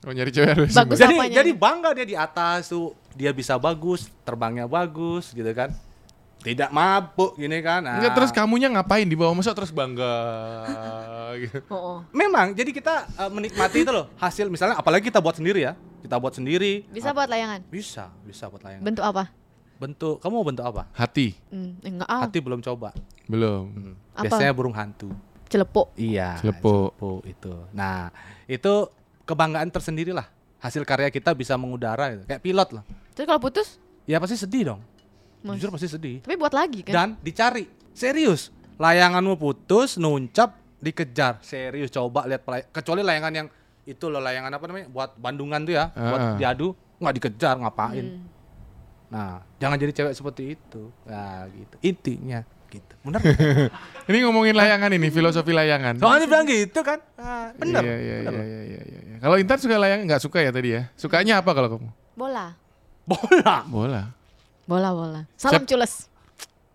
Kalau 0.05 0.13
nyari 0.13 0.31
cewek 0.37 0.51
harus 0.53 0.69
yang 0.69 0.85
Bagus. 0.85 0.99
jadi 1.01 1.15
apanya 1.17 1.37
jadi 1.41 1.51
bangga 1.57 1.91
dia 1.97 2.05
di 2.05 2.17
atas 2.19 2.69
tuh 2.69 2.93
dia 3.17 3.33
bisa 3.33 3.57
bagus 3.57 4.13
terbangnya 4.21 4.69
bagus 4.69 5.33
gitu 5.33 5.49
kan 5.57 5.73
tidak 6.45 6.69
mabuk 6.69 7.35
gini 7.35 7.59
kan 7.59 7.81
nah, 7.81 7.97
Enggak, 7.97 8.13
terus 8.15 8.31
kamunya 8.31 8.69
ngapain 8.69 9.03
di 9.03 9.17
bawah 9.17 9.33
masa 9.33 9.51
terus 9.51 9.73
bangga 9.73 10.15
gitu. 11.43 11.59
Oh, 11.67 11.75
oh. 11.75 11.99
memang 12.11 12.53
jadi 12.53 12.69
kita 12.69 12.95
eh, 13.09 13.31
menikmati 13.31 13.81
itu 13.81 13.91
loh 13.91 14.13
hasil 14.15 14.47
misalnya 14.47 14.77
apalagi 14.77 15.09
kita 15.09 15.19
buat 15.19 15.35
sendiri 15.35 15.61
ya 15.63 15.73
kita 16.01 16.15
buat 16.15 16.31
sendiri 16.31 16.85
Bisa 16.87 17.11
buat 17.11 17.27
layangan. 17.27 17.65
bisa 17.67 18.13
bisa 18.23 18.47
buat 18.47 18.61
layangan 18.61 18.85
Bentuk 18.85 19.03
apa? 19.03 19.33
bentuk 19.75 20.21
kamu 20.21 20.33
mau 20.33 20.47
bentuk 20.47 20.63
apa 20.63 20.87
Hati 20.93 21.35
Hmm, 21.49 21.75
enggak 21.81 22.07
ah. 22.07 22.23
hati 22.23 22.39
belum 22.39 22.61
coba 22.61 22.93
belum. 23.25 23.97
Apa? 24.13 24.23
biasanya 24.23 24.53
burung 24.53 24.73
hantu 24.73 25.11
Celepuk. 25.47 25.91
iya 25.95 26.37
Celepuk. 26.39 26.93
celepuk 26.95 27.21
itu 27.25 27.55
nah 27.73 28.13
itu 28.45 28.87
kebanggaan 29.25 29.69
tersendiri 29.69 30.13
lah 30.13 30.29
hasil 30.59 30.85
karya 30.85 31.09
kita 31.09 31.33
bisa 31.33 31.57
mengudara 31.57 32.13
gitu. 32.13 32.25
kayak 32.25 32.41
pilot 32.41 32.69
lah 32.71 32.85
Terus 33.13 33.27
kalau 33.27 33.39
putus, 33.39 33.69
ya 34.05 34.19
pasti 34.19 34.35
sedih 34.35 34.63
dong 34.69 34.81
Mas. 35.45 35.55
jujur 35.55 35.69
pasti 35.71 35.87
sedih 35.87 36.17
tapi 36.19 36.35
buat 36.35 36.51
lagi 36.51 36.81
kan? 36.83 36.93
dan 36.93 37.09
dicari 37.21 37.65
serius 37.93 38.49
layanganmu 38.75 39.37
putus 39.37 39.95
nuncap 39.97 40.57
dikejar 40.79 41.39
serius 41.41 41.89
coba 41.89 42.25
lihat 42.25 42.43
pelay- 42.43 42.67
kecuali 42.67 43.01
layangan 43.01 43.33
yang 43.35 43.49
itu 43.85 44.05
loh 44.07 44.19
layangan 44.19 44.49
apa 44.51 44.65
namanya 44.65 44.89
buat 44.89 45.11
Bandungan 45.15 45.61
tuh 45.63 45.75
ya 45.75 45.93
buat 45.93 46.21
Ah. 46.23 46.37
diadu 46.37 46.73
nggak 46.97 47.15
dikejar 47.15 47.55
ngapain 47.57 48.05
Hmm. 48.07 48.25
nah 49.07 49.31
jangan 49.55 49.77
jadi 49.77 49.93
cewek 49.95 50.13
seperti 50.13 50.43
itu 50.55 50.89
nah 51.05 51.45
gitu 51.47 51.77
intinya 51.83 52.41
gitu 52.67 52.95
bener 53.01 53.21
Ini 54.05 54.21
ngomongin 54.21 54.53
layangan 54.53 54.91
ini, 54.91 55.09
filosofi 55.09 55.49
layangan. 55.51 55.97
soalnya 55.97 56.27
bilang 56.27 56.45
gitu 56.45 56.81
kan 56.81 56.99
nah, 57.15 57.49
bener 57.55 57.81
Iya, 57.81 57.97
iya, 57.97 58.17
bener 58.21 58.33
iya, 58.35 58.45
iya, 58.45 58.61
iya, 58.65 58.81
iya, 58.83 59.01
iya. 59.07 59.17
Kalau 59.19 59.37
Intan 59.37 59.57
suka 59.57 59.77
layangan 59.79 60.05
nggak 60.05 60.21
suka 60.21 60.39
ya 60.39 60.51
tadi 60.51 60.69
ya? 60.71 60.83
Sukanya 60.93 61.35
apa 61.39 61.51
kalau 61.51 61.69
kamu? 61.71 61.89
Bola. 62.15 62.53
bola 63.03 63.57
Bola. 63.65 64.03
Bola, 64.65 64.97
bola. 64.97 65.21
Salam 65.37 65.65
Siap. 65.65 65.69
cules. 65.69 66.09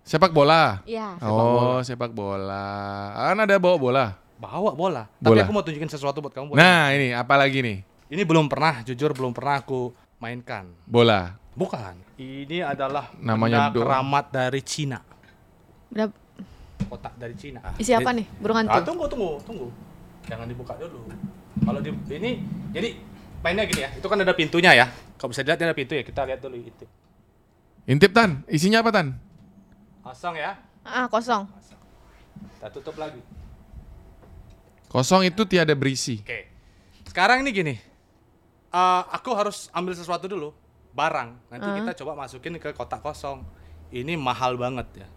Sepak 0.05 0.29
bola. 0.29 0.81
Iya. 0.85 1.17
oh, 1.21 1.81
sepak 1.81 2.09
bola. 2.09 2.65
Kan 3.13 3.37
ada 3.39 3.55
bawa 3.57 3.77
bola. 3.77 4.05
bawa 4.39 4.71
bola. 4.71 5.03
tapi 5.19 5.35
Bola. 5.35 5.43
aku 5.43 5.51
mau 5.51 5.61
tunjukin 5.61 5.91
sesuatu 5.91 6.23
buat 6.23 6.31
kamu 6.31 6.55
boleh? 6.55 6.63
Nah, 6.63 6.95
ini 6.95 7.11
apa 7.11 7.35
lagi 7.35 7.59
nih? 7.59 7.83
ini 8.09 8.23
belum 8.25 8.47
pernah 8.49 8.81
jujur 8.81 9.13
belum 9.13 9.35
pernah 9.35 9.59
aku 9.61 9.91
mainkan 10.17 10.65
Bola. 10.87 11.35
Bukan. 11.53 11.93
Ini 12.15 12.63
adalah 12.63 13.11
Namanya 13.19 13.67
keramat 13.69 14.31
dari 14.31 14.63
Cina. 14.63 15.03
Berapa? 15.91 16.15
Kotak 16.87 17.13
dari 17.19 17.35
Cina. 17.35 17.59
Isi 17.75 17.91
apa 17.91 18.15
nih? 18.15 18.25
Burung 18.39 18.63
Ah, 18.63 18.79
hantu. 18.79 18.95
tunggu, 18.95 19.05
tunggu, 19.11 19.31
tunggu. 19.43 19.67
Jangan 20.25 20.47
dibuka 20.47 20.73
dulu. 20.79 21.03
Kalau 21.59 21.79
di 21.83 21.91
ini 22.09 22.39
jadi 22.71 22.95
mainnya 23.43 23.67
gini 23.67 23.81
ya. 23.83 23.89
Itu 23.93 24.07
kan 24.07 24.17
ada 24.23 24.31
pintunya 24.31 24.71
ya. 24.71 24.87
Kalau 25.19 25.35
bisa 25.35 25.43
dilihat 25.43 25.59
ada 25.59 25.75
pintu 25.75 25.99
ya. 25.99 26.03
Kita 26.07 26.23
lihat 26.23 26.39
dulu 26.39 26.55
itu. 26.55 26.85
Intip 27.89 28.13
Tan, 28.13 28.45
isinya 28.45 28.85
apa 28.85 28.93
Tan? 28.93 29.17
Kosong 30.05 30.37
ya. 30.37 30.61
Ah, 30.85 31.09
kosong. 31.09 31.49
Kita 32.61 32.69
tutup 32.69 33.01
lagi. 33.01 33.17
Kosong 34.85 35.25
itu 35.25 35.41
tiada 35.49 35.73
berisi. 35.73 36.21
Oke. 36.21 36.49
Sekarang 37.09 37.41
ini 37.41 37.49
gini. 37.49 37.75
Eh, 38.69 39.01
aku 39.09 39.33
harus 39.33 39.73
ambil 39.73 39.97
sesuatu 39.97 40.29
dulu. 40.29 40.53
Barang. 40.93 41.33
Nanti 41.49 41.65
Ah. 41.65 41.75
kita 41.81 41.91
coba 42.05 42.13
masukin 42.13 42.61
ke 42.61 42.69
kotak 42.77 43.01
kosong. 43.01 43.41
Ini 43.89 44.13
mahal 44.17 44.53
banget 44.53 45.05
ya. 45.05 45.07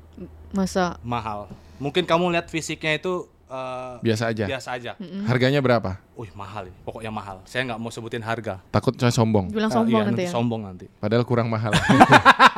Masa 0.53 0.97
Mahal. 1.05 1.49
Mungkin 1.77 2.05
kamu 2.09 2.33
lihat 2.33 2.49
fisiknya 2.49 2.97
itu 2.97 3.29
eh, 3.53 3.93
Biasa 4.01 4.33
aja. 4.33 4.45
biasa 4.49 4.69
aja. 4.73 4.93
Harganya 5.29 5.61
berapa? 5.61 6.01
Wih 6.17 6.33
mahal 6.33 6.73
ini, 6.73 6.77
pokoknya 6.83 7.13
mahal. 7.13 7.45
Saya 7.45 7.69
nggak 7.69 7.79
mau 7.79 7.93
sebutin 7.93 8.25
harga. 8.25 8.65
Takut 8.73 8.97
saya 8.97 9.13
sombong. 9.13 9.53
bilang 9.53 9.69
Ah, 9.69 9.77
sombong 9.77 10.01
iya, 10.01 10.09
nanti 10.09 10.25
ya. 10.25 10.31
Sombong 10.33 10.63
nanti. 10.65 10.87
Padahal 10.97 11.25
kurang 11.29 11.53
mahal. 11.53 11.77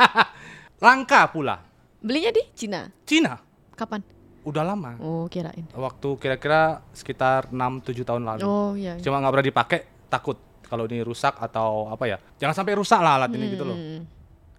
Langka 0.84 1.26
pula. 1.30 1.62
Belinya 2.04 2.30
di 2.30 2.42
Cina. 2.52 2.92
Cina 3.08 3.40
Kapan? 3.74 4.04
udah 4.44 4.60
lama. 4.60 5.00
Oh, 5.00 5.24
kirain. 5.26 5.64
Waktu 5.72 6.08
kira-kira 6.20 6.84
sekitar 6.92 7.48
6-7 7.48 8.04
tahun 8.04 8.22
lalu. 8.28 8.40
Oh, 8.44 8.76
iya. 8.76 9.00
Cuma 9.00 9.16
nggak 9.16 9.32
pernah 9.32 9.46
dipakai, 9.48 9.78
takut 10.12 10.36
kalau 10.68 10.84
ini 10.84 11.00
rusak 11.00 11.32
atau 11.40 11.88
apa 11.88 12.04
ya. 12.04 12.16
Jangan 12.36 12.52
sampai 12.52 12.76
rusak 12.76 13.00
lah 13.00 13.16
alat 13.16 13.32
ini 13.32 13.56
gitu 13.56 13.64
loh. 13.64 13.72
Hmm. 13.72 14.04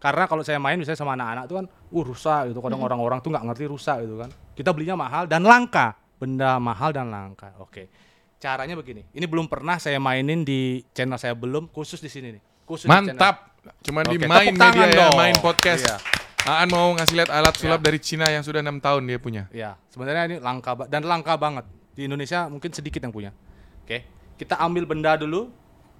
Karena 0.02 0.26
kalau 0.26 0.42
saya 0.42 0.58
main 0.58 0.78
misalnya 0.82 0.98
sama 0.98 1.14
anak-anak 1.14 1.46
tuh 1.46 1.56
kan, 1.62 1.66
uh 1.70 2.04
rusak 2.06 2.42
gitu. 2.50 2.60
Kadang 2.66 2.82
orang-orang 2.82 3.22
tuh 3.22 3.30
nggak 3.30 3.46
ngerti 3.46 3.66
rusak 3.70 3.98
gitu 4.02 4.16
kan. 4.18 4.30
Kita 4.58 4.70
belinya 4.74 4.98
mahal 4.98 5.30
dan 5.30 5.46
langka. 5.46 5.94
Benda 6.16 6.58
mahal 6.60 6.96
dan 6.96 7.12
langka. 7.12 7.52
Oke. 7.60 7.92
Caranya 8.40 8.76
begini. 8.78 9.04
Ini 9.12 9.26
belum 9.26 9.48
pernah 9.50 9.80
saya 9.80 9.98
mainin 9.98 10.46
di 10.46 10.84
channel 10.92 11.18
saya 11.20 11.34
belum 11.34 11.72
khusus 11.72 12.00
di 12.00 12.12
sini 12.12 12.40
nih. 12.40 12.44
Khusus 12.68 12.86
di 12.86 12.92
channel. 12.92 13.16
Mantap. 13.16 13.36
Cuman 13.82 14.04
di 14.06 14.18
Oke, 14.22 14.30
main 14.30 14.54
media 14.54 14.86
ya, 14.86 14.98
dong. 15.10 15.18
main 15.18 15.36
podcast. 15.42 15.84
Iya. 15.84 15.98
Aan 16.46 16.70
mau 16.70 16.94
ngasih 16.94 17.18
lihat 17.18 17.32
alat 17.34 17.58
sulap 17.58 17.82
dari 17.82 17.98
Cina 17.98 18.30
yang 18.30 18.46
sudah 18.46 18.62
enam 18.62 18.78
tahun 18.78 19.02
dia 19.10 19.18
punya. 19.18 19.50
Ya, 19.50 19.82
sebenarnya 19.90 20.30
ini 20.30 20.38
langka 20.38 20.78
dan 20.86 21.02
langka 21.10 21.34
banget. 21.34 21.66
Di 21.98 22.06
Indonesia 22.06 22.46
mungkin 22.46 22.70
sedikit 22.70 23.02
yang 23.02 23.10
punya. 23.10 23.34
Oke. 23.82 24.06
Kita 24.38 24.62
ambil 24.62 24.86
benda 24.86 25.18
dulu. 25.18 25.50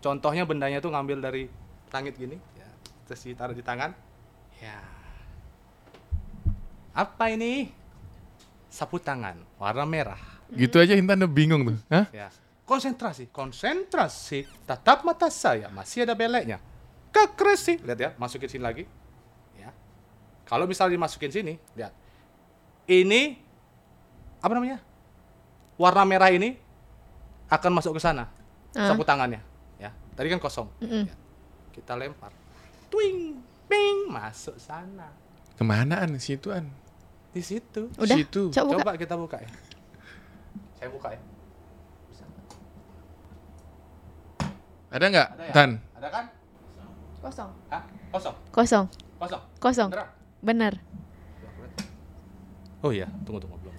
Contohnya 0.06 0.46
bendanya 0.46 0.78
tuh 0.78 0.94
ngambil 0.94 1.18
dari 1.18 1.50
langit 1.90 2.14
gini, 2.14 2.38
ya. 2.54 2.70
Terus 3.10 3.26
ditaruh 3.26 3.58
di 3.58 3.66
tangan. 3.66 3.90
Ya. 4.62 4.78
Apa 6.94 7.34
ini? 7.34 7.74
Sapu 8.76 9.00
tangan 9.00 9.40
warna 9.56 9.88
merah. 9.88 10.20
Gitu 10.52 10.76
aja 10.84 11.00
Intan 11.00 11.24
udah 11.24 11.32
bingung 11.32 11.64
tuh. 11.64 11.80
Hah? 11.88 12.12
Ya. 12.12 12.28
Konsentrasi, 12.68 13.32
konsentrasi. 13.32 14.44
Tatap 14.68 15.08
mata 15.08 15.32
saya, 15.32 15.72
masih 15.72 16.04
ada 16.04 16.12
beleknya. 16.12 16.60
Kekresi. 17.16 17.80
Lihat 17.80 18.00
ya, 18.04 18.10
masukin 18.20 18.52
sini 18.52 18.64
lagi. 18.68 18.84
Ya. 19.56 19.72
Kalau 20.44 20.68
misalnya 20.68 21.00
dimasukin 21.00 21.32
sini, 21.32 21.56
lihat. 21.80 21.96
Ini 22.84 23.40
apa 24.44 24.52
namanya? 24.52 24.84
Warna 25.80 26.04
merah 26.04 26.36
ini 26.36 26.60
akan 27.48 27.80
masuk 27.80 27.96
ke 27.96 28.02
sana. 28.04 28.28
Ah. 28.76 28.92
Sapu 28.92 29.08
tangannya, 29.08 29.40
ya. 29.80 29.96
Tadi 30.20 30.28
kan 30.28 30.44
kosong. 30.44 30.68
Mm-mm. 30.84 31.08
Ya. 31.08 31.16
Kita 31.72 31.96
lempar. 31.96 32.36
Twing, 32.92 33.40
ping, 33.72 34.12
masuk 34.12 34.60
sana. 34.60 35.16
Kemanaan 35.56 36.20
situ 36.20 36.52
An? 36.52 36.68
Di 37.36 37.44
situ. 37.44 37.92
Udah. 38.00 38.16
Situ. 38.16 38.48
Coba 38.56 38.80
buka. 38.80 38.80
Coba 38.80 38.92
kita 38.96 39.16
buka 39.20 39.38
ya. 39.44 39.50
Saya 40.80 40.88
buka 40.88 41.12
ya. 41.12 41.20
Ada 44.96 45.06
nggak 45.12 45.28
Ada 45.36 45.44
ya? 45.44 45.52
Tan? 45.52 45.70
Ada 46.00 46.08
kan? 46.08 46.26
Kosong. 47.20 47.52
Hah? 47.68 47.84
Kosong. 48.16 48.36
Kosong. 48.56 48.86
Kosong. 49.20 49.42
Kosong. 49.60 49.90
Bener. 50.40 50.80
Oh 52.80 52.94
iya, 52.94 53.10
tunggu 53.28 53.44
tunggu 53.44 53.58
belum. 53.60 53.76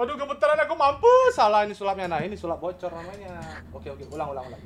Aduh 0.00 0.14
gemetaran 0.16 0.56
aku 0.62 0.74
mampu. 0.78 1.12
Salah 1.36 1.68
ini 1.68 1.76
sulapnya. 1.76 2.08
Nah 2.08 2.24
ini 2.24 2.38
sulap 2.38 2.62
bocor 2.62 2.88
namanya. 2.88 3.36
Oke 3.74 3.92
oke 3.92 4.08
ulang 4.08 4.32
ulang 4.32 4.48
ulang. 4.48 4.62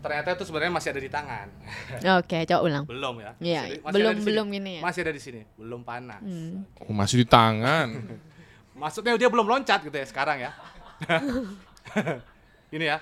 Ternyata 0.00 0.28
itu 0.32 0.44
sebenarnya 0.48 0.72
masih 0.72 0.88
ada 0.96 1.00
di 1.00 1.10
tangan. 1.12 1.46
Oke, 2.20 2.38
coba 2.48 2.60
ulang. 2.64 2.84
belum 2.88 3.14
ya? 3.20 3.32
Iya, 3.36 3.60
belum 3.84 4.10
ada 4.10 4.16
di 4.16 4.20
sini. 4.24 4.28
belum 4.32 4.46
gini 4.48 4.70
ya. 4.80 4.82
Masih 4.82 5.00
ada 5.04 5.12
di 5.12 5.22
sini. 5.22 5.40
Belum 5.60 5.80
panas. 5.84 6.20
Hmm. 6.24 6.64
Oh, 6.80 6.94
masih 6.96 7.20
di 7.20 7.26
tangan. 7.28 7.88
Maksudnya 8.80 9.12
dia 9.20 9.28
belum 9.28 9.44
loncat 9.44 9.84
gitu 9.84 9.92
ya 9.92 10.06
sekarang 10.08 10.40
ya. 10.40 10.50
ini 12.74 12.84
ya. 12.88 12.96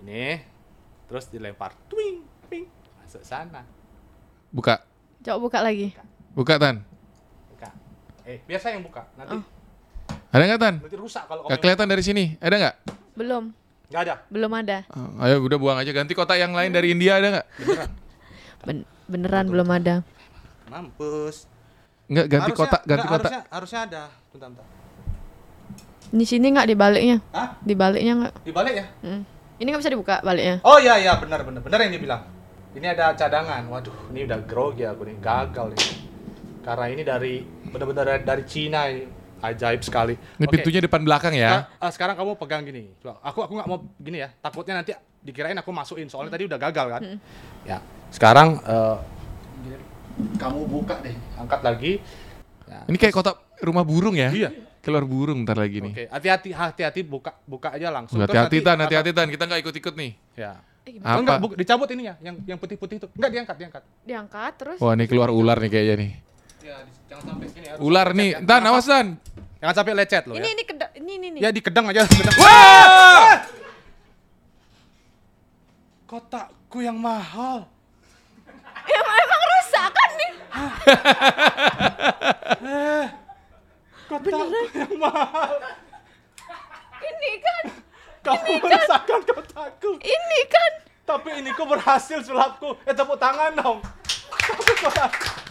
Ini 0.00 0.40
terus 1.04 1.28
dilempar. 1.28 1.76
Twing, 1.92 2.24
ping. 2.48 2.64
Masuk 3.04 3.20
sana. 3.20 3.68
Buka. 4.48 4.80
Coba 5.20 5.36
buka 5.36 5.58
lagi. 5.60 5.92
Buka 6.32 6.56
Tan. 6.56 6.80
Buka. 7.52 7.68
Eh, 8.24 8.40
biasa 8.48 8.72
yang 8.72 8.80
buka. 8.80 9.04
Nanti 9.20 9.36
Oh. 9.36 9.44
Ada 10.32 10.48
nggak 10.48 10.60
Tan? 10.64 10.74
nanti 10.80 10.96
rusak 10.96 11.28
kalau 11.28 11.44
Gak 11.44 11.60
kelihatan 11.60 11.86
dari 11.92 12.00
sini. 12.00 12.24
Ada 12.40 12.56
nggak? 12.56 12.76
Belum, 13.12 13.52
Enggak 13.92 14.08
ada. 14.08 14.14
belum 14.32 14.52
ada. 14.56 14.78
Oh, 14.88 15.20
ayo 15.20 15.44
udah 15.44 15.58
buang 15.60 15.76
aja. 15.76 15.92
Ganti 15.92 16.16
kotak 16.16 16.40
yang 16.40 16.56
lain 16.56 16.72
dari 16.72 16.96
India 16.96 17.20
ada 17.20 17.28
nggak? 17.28 17.46
Beneran. 17.60 17.90
Ben- 18.64 18.86
beneran 19.04 19.46
belum 19.52 19.68
ada. 19.68 19.94
Mampus. 20.66 21.44
Nggak 22.08 22.26
ganti 22.26 22.40
Harusnya- 22.48 22.56
kotak, 22.72 22.82
ganti 22.88 23.04
enggak, 23.04 23.12
kotak. 23.12 23.30
Harusnya, 23.30 23.52
harusnya 23.52 23.80
ada. 23.84 24.02
Bentar, 24.32 24.48
bentar. 24.48 24.66
Di 26.08 26.24
sini 26.24 26.46
nggak 26.48 26.66
di 26.66 26.76
baliknya? 26.76 27.16
Hah? 27.36 27.48
Di 27.60 27.74
baliknya 27.76 28.12
nggak? 28.16 28.34
Dibalik 28.40 28.74
ya? 28.74 28.86
Hmm. 29.04 29.22
Ini 29.60 29.66
nggak 29.68 29.80
bisa 29.84 29.92
dibuka 29.92 30.16
baliknya. 30.24 30.56
Oh 30.64 30.80
iya 30.80 30.96
iya 30.96 31.12
benar 31.20 31.44
benar 31.44 31.60
benar 31.60 31.78
yang 31.84 31.92
dibilang. 31.92 32.22
Ini 32.72 32.96
ada 32.96 33.12
cadangan. 33.12 33.68
Waduh, 33.68 34.08
ini 34.08 34.24
udah 34.24 34.40
grogi 34.48 34.88
aku 34.88 35.04
nih, 35.04 35.20
gagal 35.20 35.76
nih. 35.76 35.88
Karena 36.64 36.86
ini 36.88 37.02
dari 37.04 37.44
benar-benar 37.68 38.04
dari, 38.08 38.22
dari 38.24 38.44
Cina 38.48 38.88
ini. 38.88 39.04
Ajaib 39.42 39.82
sekali. 39.82 40.14
Ini 40.14 40.46
Oke. 40.46 40.52
pintunya 40.54 40.78
depan 40.78 41.02
belakang 41.02 41.34
ya. 41.34 41.66
Sekarang, 41.66 41.66
eh, 41.82 41.90
sekarang 41.90 42.14
kamu 42.14 42.30
pegang 42.38 42.62
gini. 42.62 42.82
Aku 43.02 43.42
aku 43.42 43.52
nggak 43.58 43.68
mau 43.68 43.78
gini 43.98 44.22
ya. 44.22 44.30
Takutnya 44.38 44.78
nanti 44.78 44.94
dikirain 45.18 45.58
aku 45.58 45.70
masukin 45.74 46.06
soalnya 46.06 46.38
tadi 46.38 46.46
udah 46.46 46.58
gagal 46.62 46.86
kan. 46.88 47.00
Ya. 47.66 47.78
Sekarang 48.14 48.62
eh, 48.62 48.96
gini, 49.66 49.76
kamu 50.38 50.60
buka 50.70 50.94
deh. 51.02 51.16
Angkat 51.36 51.60
lagi. 51.66 51.92
Ya. 52.70 52.80
Ini 52.86 52.96
kayak 52.96 53.14
kotak 53.18 53.36
rumah 53.66 53.82
burung 53.82 54.14
ya. 54.14 54.30
Iya. 54.30 54.50
Keluar 54.82 55.06
burung 55.06 55.42
ntar 55.42 55.58
lagi 55.58 55.78
nih. 55.78 55.94
Oke, 55.94 56.04
hati-hati 56.10 56.50
hati-hati 56.50 57.00
buka 57.06 57.34
buka 57.46 57.74
aja 57.74 57.90
langsung. 57.90 58.18
Terus 58.18 58.34
Hati-hati 58.34 58.58
nanti 58.58 58.66
Tan, 58.66 58.78
hati-hati 58.82 59.10
Tan. 59.14 59.28
Kita 59.30 59.44
nggak 59.46 59.60
ikut-ikut 59.62 59.94
nih. 59.94 60.10
Ya. 60.34 60.58
Eh, 60.82 60.98
Apa? 60.98 61.22
Enggak, 61.22 61.38
bu- 61.38 61.54
dicabut 61.54 61.86
ininya, 61.94 62.18
yang 62.18 62.34
yang 62.42 62.58
putih-putih 62.58 62.98
itu. 62.98 63.06
Enggak 63.14 63.30
diangkat, 63.30 63.56
diangkat. 63.58 63.82
Diangkat 64.02 64.52
terus. 64.58 64.78
Wah 64.82 64.98
ini 64.98 65.06
keluar 65.06 65.30
ular 65.30 65.54
nih 65.62 65.70
kayaknya 65.70 65.94
nih. 66.02 66.12
Ya, 66.62 66.78
jangan 67.10 67.24
sampai 67.28 67.46
ini 67.50 67.66
harus 67.66 67.80
Ular 67.82 68.08
lecet 68.08 68.18
nih. 68.18 68.30
ya. 68.32 68.38
Tan, 68.46 68.62
awas 68.62 68.86
Tan. 68.86 69.06
Jangan 69.58 69.74
sampai 69.74 69.92
lecet 69.94 70.22
loh 70.26 70.34
Ini 70.34 70.42
ya. 70.42 70.52
ini 70.52 70.62
kedap 70.62 70.90
ini 70.94 71.12
ini 71.12 71.28
nih. 71.34 71.40
Ya 71.40 71.50
dikedang 71.50 71.84
aja, 71.84 72.02
kedang. 72.04 72.36
Wah! 72.38 73.34
Kotakku 76.04 76.78
yang 76.78 76.94
mahal. 76.94 77.66
Emang, 78.84 79.16
emang 79.16 79.42
rusak 79.48 79.88
kan 79.88 80.10
nih? 80.12 80.32
Kotakku 84.04 84.58
yang 84.72 84.94
mahal. 84.96 85.52
Ini 87.02 87.30
kan, 87.36 87.64
Kamu 88.22 88.50
merusakkan 88.60 89.20
kotakku. 89.24 89.90
ini 89.98 90.40
kan. 90.46 90.72
Tapi 91.02 91.30
ini 91.36 91.50
kok 91.50 91.66
berhasil 91.66 92.22
sulapku. 92.22 92.78
Eh 92.84 92.94
tepuk 92.94 93.18
tangan 93.18 93.50
dong. 93.52 93.78
Tapi 94.38 94.72
kotakku. 94.78 95.41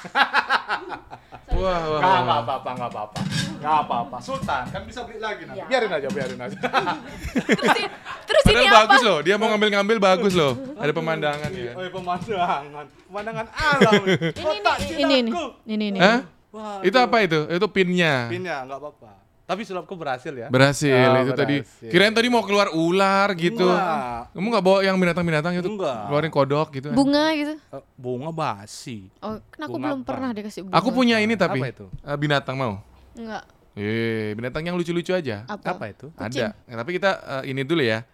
Wah, 1.50 1.82
wah, 1.82 2.00
Nggak 2.00 2.40
apa-apa, 2.46 2.70
nggak 2.78 2.90
apa-apa. 2.94 3.20
Nggak 3.60 3.76
apa-apa. 3.84 4.16
Sultan 4.22 4.64
kan 4.72 4.82
bisa 4.86 5.04
beli 5.04 5.20
lagi 5.20 5.44
nanti. 5.44 5.60
Ya. 5.60 5.66
Biarin 5.68 5.90
aja, 5.92 6.08
biarin 6.08 6.38
aja. 6.40 6.56
Terus, 6.56 7.76
terus 8.24 8.42
ini 8.48 8.54
Padahal 8.64 8.70
apa? 8.70 8.80
bagus 8.86 9.00
loh. 9.04 9.18
Dia 9.20 9.34
mau 9.36 9.46
ngambil-ngambil 9.52 9.96
bagus 10.00 10.32
loh. 10.32 10.52
Ada 10.80 10.92
pemandangan 10.96 11.50
ya. 11.52 11.72
Oh, 11.76 11.84
pemandangan. 11.92 12.86
Pemandangan 13.10 13.46
alam. 13.52 14.02
Ini 14.08 14.56
ini 14.96 15.00
ini 15.04 15.12
ini 15.12 15.32
ini 15.68 15.86
ini. 15.92 15.98
Hah? 16.00 16.24
Wah, 16.50 16.80
Itu 16.82 16.96
apa 16.98 17.16
itu? 17.22 17.46
Itu 17.46 17.66
pinnya. 17.68 18.26
Pinnya 18.32 18.64
nggak 18.64 18.78
apa-apa. 18.80 19.19
Tapi 19.50 19.66
sulapku 19.66 19.98
berhasil 19.98 20.30
ya. 20.30 20.46
Berhasil 20.46 20.94
Ah, 21.10 21.26
itu 21.26 21.34
tadi. 21.34 21.56
berhasil. 21.58 21.90
Kirain 21.90 22.14
tadi 22.14 22.30
mau 22.30 22.46
keluar 22.46 22.70
ular 22.70 23.34
gitu. 23.34 23.66
Enggak. 23.66 24.30
Kamu 24.30 24.46
nggak 24.46 24.62
bawa 24.62 24.78
yang 24.80 24.94
binatang-binatang 24.94 25.58
itu? 25.58 25.66
Enggak. 25.66 26.06
Keluarin 26.06 26.30
kodok 26.30 26.68
gitu. 26.70 26.88
Bunga 26.94 27.34
gitu. 27.34 27.54
Eh, 27.58 27.82
bunga 27.98 28.30
basi. 28.30 29.10
Oh, 29.18 29.42
kan 29.42 29.66
aku 29.66 29.74
Bunga 29.74 29.90
belum 29.90 29.98
apa? 29.98 30.06
pernah 30.06 30.30
dikasih 30.30 30.60
bunga. 30.62 30.74
Aku 30.78 30.94
punya 30.94 31.18
ini 31.18 31.34
tapi. 31.34 31.58
Apa 31.58 31.66
itu? 31.66 31.86
Eh, 31.90 32.14
binatang 32.14 32.54
mau. 32.54 32.78
Enggak. 33.18 33.42
Eh, 33.74 34.38
binatang 34.38 34.62
yang 34.62 34.78
lucu-lucu 34.78 35.10
aja. 35.10 35.42
Apa? 35.44 35.74
Apa 35.74 35.84
itu? 35.90 36.14
Kucing. 36.14 36.46
Ada. 36.46 36.54
Nah, 36.70 36.76
tapi 36.78 36.90
kita 36.94 37.10
eh, 37.42 37.50
ini 37.50 37.66
dulu 37.66 37.82
ya. 37.82 38.06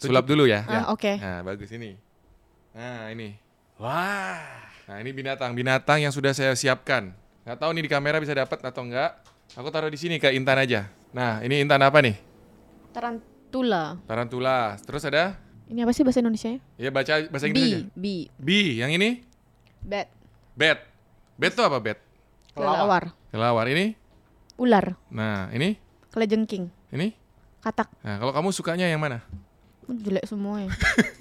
Sulap 0.00 0.24
dulu 0.24 0.48
ya. 0.48 0.64
Ah, 0.64 0.88
oke. 0.88 1.20
Nah, 1.20 1.44
bagus 1.44 1.68
ini. 1.68 2.00
Nah, 2.72 3.12
ini. 3.12 3.36
Wah. 3.76 4.40
Nah, 4.88 4.96
ini 4.98 5.12
binatang-binatang 5.12 6.00
yang 6.00 6.14
sudah 6.14 6.32
saya 6.32 6.56
siapkan. 6.56 7.12
Nggak 7.44 7.58
tahu 7.58 7.70
nih 7.72 7.84
di 7.84 7.90
kamera 7.90 8.16
bisa 8.16 8.32
dapat 8.32 8.56
atau 8.58 8.88
enggak. 8.88 9.20
Aku 9.58 9.74
taruh 9.74 9.90
di 9.90 9.98
sini 9.98 10.22
ke 10.22 10.30
Intan 10.30 10.54
aja. 10.54 10.86
Nah, 11.10 11.42
ini 11.42 11.58
Intan 11.58 11.82
apa 11.82 11.98
nih? 11.98 12.14
Tarantula. 12.94 13.98
Tarantula. 14.06 14.78
Terus 14.78 15.02
ada? 15.02 15.34
Ini 15.66 15.82
apa 15.82 15.90
sih 15.90 16.06
bahasa 16.06 16.22
Indonesia? 16.22 16.62
Ya 16.78 16.94
baca 16.94 17.26
bahasa 17.26 17.50
Inggris 17.50 17.66
aja. 17.66 17.78
Bee, 17.98 18.30
bee, 18.30 18.30
Bee. 18.38 18.78
Yang 18.78 18.90
ini? 19.02 19.08
bat, 19.82 20.06
Bat. 20.54 20.78
Bat 21.34 21.52
tuh 21.54 21.64
apa 21.66 21.78
bat? 21.82 21.98
kelelawar, 22.54 23.14
Kelawar 23.30 23.66
ini? 23.70 23.94
ular, 24.58 24.94
Nah, 25.10 25.46
ini? 25.54 25.78
kelajengking, 26.10 26.66
Ini? 26.90 27.14
katak. 27.62 27.86
Nah, 28.02 28.18
kalau 28.18 28.30
kamu 28.34 28.48
sukanya 28.50 28.86
yang 28.86 28.98
mana? 28.98 29.22
Jelek 29.86 30.26
semua 30.26 30.62
ya. 30.62 30.70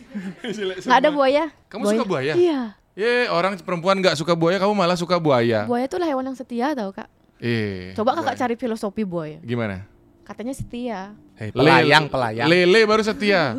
Nggak 0.85 0.99
ada 1.01 1.09
buaya. 1.13 1.53
Kamu 1.69 1.85
suka 1.85 2.05
buaya? 2.05 2.33
Iya. 2.33 2.73
Ye, 2.97 3.29
orang 3.29 3.61
perempuan 3.61 3.97
nggak 4.01 4.17
suka 4.17 4.33
buaya, 4.33 4.57
kamu 4.57 4.73
malah 4.73 4.97
suka 4.97 5.21
buaya. 5.21 5.69
Buaya 5.69 5.85
itu 5.85 5.97
lah 6.01 6.09
hewan 6.09 6.25
yang 6.29 6.37
setia 6.37 6.73
tau 6.73 6.89
kak. 6.89 7.05
Eh. 7.37 7.93
Coba 7.93 8.17
kakak 8.17 8.35
cari 8.37 8.55
filosofi 8.57 9.03
buaya. 9.05 9.37
Gimana? 9.45 9.85
Katanya 10.25 10.53
setia. 10.53 10.99
Lele- 11.37 11.53
pelayang, 11.53 12.05
pelayang. 12.09 12.47
Lele 12.49 12.81
baru 12.83 13.01
setia. 13.05 13.55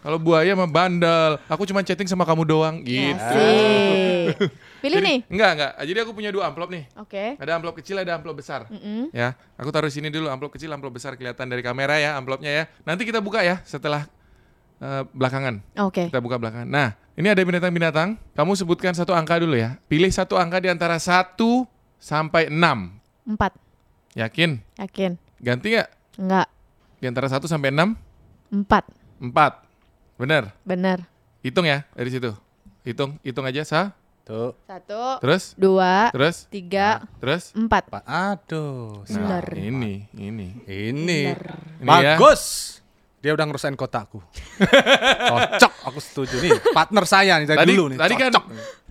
Kalau 0.00 0.16
buaya 0.16 0.56
mah 0.56 0.64
bandel. 0.64 1.36
Aku 1.44 1.68
cuma 1.68 1.84
chatting 1.84 2.08
sama 2.08 2.24
kamu 2.24 2.48
doang 2.48 2.80
gitu. 2.80 3.20
Asik. 3.20 4.48
Pilih 4.80 4.96
Jadi- 4.96 5.06
nih. 5.06 5.18
Enggak, 5.28 5.50
enggak. 5.54 5.72
Jadi 5.84 5.98
aku 6.00 6.12
punya 6.16 6.30
dua 6.32 6.48
amplop 6.48 6.72
nih. 6.72 6.88
Oke. 6.96 7.36
Ada 7.36 7.60
amplop 7.60 7.76
kecil, 7.76 8.00
ada 8.00 8.16
amplop 8.16 8.40
besar. 8.40 8.64
Mm-mm. 8.72 9.12
Ya, 9.12 9.36
aku 9.60 9.68
taruh 9.68 9.92
sini 9.92 10.08
dulu 10.08 10.32
amplop 10.32 10.56
kecil, 10.56 10.72
amplop 10.72 10.96
besar 10.96 11.20
kelihatan 11.20 11.52
dari 11.52 11.60
kamera 11.60 12.00
ya 12.00 12.16
amplopnya 12.16 12.48
ya. 12.48 12.64
Nanti 12.88 13.04
kita 13.04 13.20
buka 13.20 13.44
ya 13.44 13.60
setelah 13.68 14.08
eh, 14.80 15.04
belakangan. 15.12 15.60
Oke. 15.84 16.08
Kita 16.08 16.24
buka 16.24 16.40
belakangan. 16.40 16.64
Nah, 16.64 16.96
ini 17.12 17.28
ada 17.28 17.44
binatang-binatang. 17.44 18.16
Kamu 18.32 18.56
sebutkan 18.56 18.96
satu 18.96 19.12
angka 19.12 19.36
dulu 19.36 19.52
ya. 19.52 19.76
Pilih 19.84 20.08
satu 20.08 20.40
angka 20.40 20.64
di 20.64 20.72
antara 20.72 20.96
1 20.96 21.36
sampai 22.00 22.48
6. 22.48 22.56
Empat. 23.30 23.54
Yakin? 24.12 24.58
Yakin? 24.74 25.14
Ganti 25.38 25.66
nggak? 25.70 25.88
Enggak. 26.18 26.48
Di 26.98 27.06
antara 27.06 27.30
1 27.30 27.46
sampai 27.46 27.70
6? 27.70 27.94
Empat. 28.50 28.84
4. 29.22 30.18
Bener? 30.18 30.50
Bener. 30.66 30.98
Hitung 31.40 31.62
ya 31.62 31.86
dari 31.94 32.10
situ. 32.10 32.34
Hitung, 32.82 33.22
hitung 33.22 33.46
aja 33.46 33.62
sa. 33.62 33.94
Tuh. 34.26 34.58
Satu. 34.66 35.22
Terus, 35.22 35.54
Dua. 35.54 36.10
terus, 36.10 36.50
Tiga. 36.50 37.06
terus. 37.22 37.54
Empat. 37.54 37.86
Pak, 37.88 38.02
aduh. 38.02 39.06
Bener. 39.06 39.46
Nah, 39.46 39.56
ini, 39.56 40.10
ini. 40.12 40.48
Ini. 40.66 41.20
Ini 41.30 41.86
ya. 41.86 42.18
Bagus. 42.18 42.42
Dia 43.20 43.30
udah 43.30 43.44
ngerusain 43.44 43.76
kotakku. 43.76 44.18
Cocok, 45.30 45.72
aku 45.84 45.98
setuju 46.00 46.34
nih. 46.40 46.56
Partner 46.72 47.04
saya 47.04 47.36
nih 47.36 47.46
dari 47.46 47.58
Tadi, 47.62 47.70
dulu 47.70 47.84
nih. 47.92 47.98
tadi 48.00 48.14
kan 48.16 48.32
Cocok. 48.32 48.44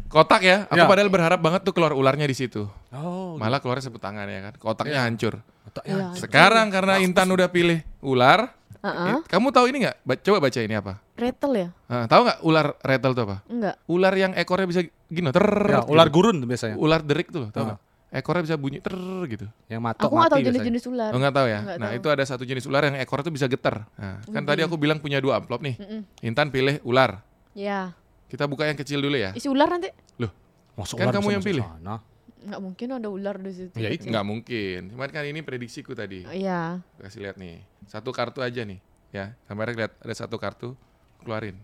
Kotak 0.09 0.41
ya. 0.41 0.65
Aku 0.67 0.75
Ya. 0.75 0.85
padahal 0.85 1.07
berharap 1.07 1.39
banget 1.39 1.61
tuh 1.61 1.71
keluar 1.71 1.93
ularnya 1.93 2.25
di 2.25 2.33
situ. 2.33 2.65
Oh, 2.91 3.37
Malah 3.37 3.57
keluarnya 3.57 3.85
sebut 3.85 3.97
tangan 3.97 4.25
ya 4.25 4.41
kan. 4.43 4.53
Kotaknya 4.57 4.99
Iya. 4.99 5.05
hancur. 5.05 5.33
kotaknya. 5.61 5.93
Iya. 5.93 6.07
Sekarang 6.17 6.67
karena 6.67 6.97
Intan 6.97 7.29
udah 7.29 7.45
pilih 7.45 7.85
ular, 8.01 8.57
Uh-uh. 8.79 9.07
eh, 9.07 9.21
kamu 9.23 9.47
tahu 9.49 9.69
ini 9.69 9.85
nggak? 9.85 9.95
Ba- 10.01 10.17
coba 10.17 10.37
baca 10.41 10.59
ini 10.59 10.73
apa? 10.73 10.97
Rattle 11.13 11.53
ya? 11.53 11.67
Ah, 11.85 12.05
tahu 12.05 12.25
nggak 12.25 12.39
ular 12.41 12.67
rattle 12.79 13.13
itu 13.13 13.21
apa? 13.21 13.37
Enggak. 13.45 13.75
Ular 13.85 14.13
yang 14.13 14.31
ekornya 14.33 14.65
bisa 14.65 14.81
gini, 15.05 15.29
ter. 15.29 15.45
Ya, 15.69 15.85
ular 15.85 16.09
gurun 16.09 16.41
tuh 16.41 16.47
biasanya. 16.47 16.73
Ular 16.73 16.99
derik 16.99 17.29
tuh, 17.29 17.53
tahu 17.53 17.61
Ah. 17.61 17.67
nggak? 17.69 17.79
Ekornya 18.09 18.41
bisa 18.41 18.57
bunyi 18.57 18.81
ter 18.81 18.97
gitu. 19.29 19.45
Yang 19.67 19.81
matok 19.83 20.01
Aku 20.01 20.15
nggak 20.17 20.25
tahu 20.25 20.39
biasanya. 20.41 20.49
jenis-jenis 20.49 20.83
ular. 20.89 21.11
Oh 21.13 21.19
nggak 21.21 21.35
tahu 21.35 21.47
ya? 21.47 21.59
Nggak 21.61 21.77
nah 21.77 21.85
tahu. 21.85 21.97
itu 22.01 22.07
ada 22.09 22.23
satu 22.25 22.43
jenis 22.43 22.65
ular 22.65 22.81
yang 22.83 22.95
ekornya 22.97 23.23
tuh 23.23 23.35
bisa 23.37 23.45
getar. 23.45 23.75
Nah, 23.93 24.17
kan 24.25 24.41
tadi 24.43 24.61
aku 24.65 24.73
bilang 24.73 24.97
punya 24.97 25.21
dua 25.21 25.37
amplop 25.37 25.61
nih. 25.61 25.77
Mm-mm. 25.77 26.01
Intan 26.23 26.49
pilih 26.49 26.81
ular. 26.81 27.21
Ya. 27.53 27.93
Kita 28.29 28.45
buka 28.45 28.63
yang 28.63 28.77
kecil 28.77 29.01
dulu 29.01 29.17
ya. 29.17 29.33
Isi 29.33 29.49
ular 29.49 29.65
nanti? 29.67 29.89
Loh, 30.17 30.29
Masuk 30.77 30.95
Kan 30.95 31.09
ular 31.09 31.13
kamu 31.17 31.29
yang 31.33 31.43
pilih. 31.43 31.65
sana. 31.65 31.99
Nggak 32.39 32.61
mungkin 32.61 32.87
ada 32.93 33.09
ular 33.09 33.35
di 33.35 33.51
situ. 33.51 33.75
Ya 33.75 33.89
itu. 33.89 34.05
nggak 34.05 34.23
mungkin. 34.23 34.79
Cuman 34.93 35.09
kan 35.09 35.25
ini 35.25 35.41
prediksiku 35.41 35.91
tadi. 35.91 36.23
Oh, 36.23 36.31
Iya. 36.31 36.79
Kasih 36.95 37.19
lihat 37.19 37.35
nih. 37.35 37.65
Satu 37.83 38.13
kartu 38.13 38.39
aja 38.39 38.61
nih. 38.63 38.79
Ya, 39.09 39.33
kamera 39.43 39.73
lihat 39.73 39.97
ada 39.97 40.13
satu 40.13 40.37
kartu. 40.37 40.77
Keluarin. 41.19 41.57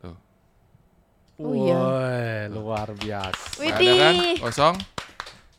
Tuh. 0.00 0.16
Oh, 1.38 1.52
iya. 1.54 1.78
Luar 2.48 2.88
biasa. 2.96 3.60
Nggak 3.60 3.76
ada 3.76 3.92
kan? 3.94 4.14
Kosong. 4.42 4.76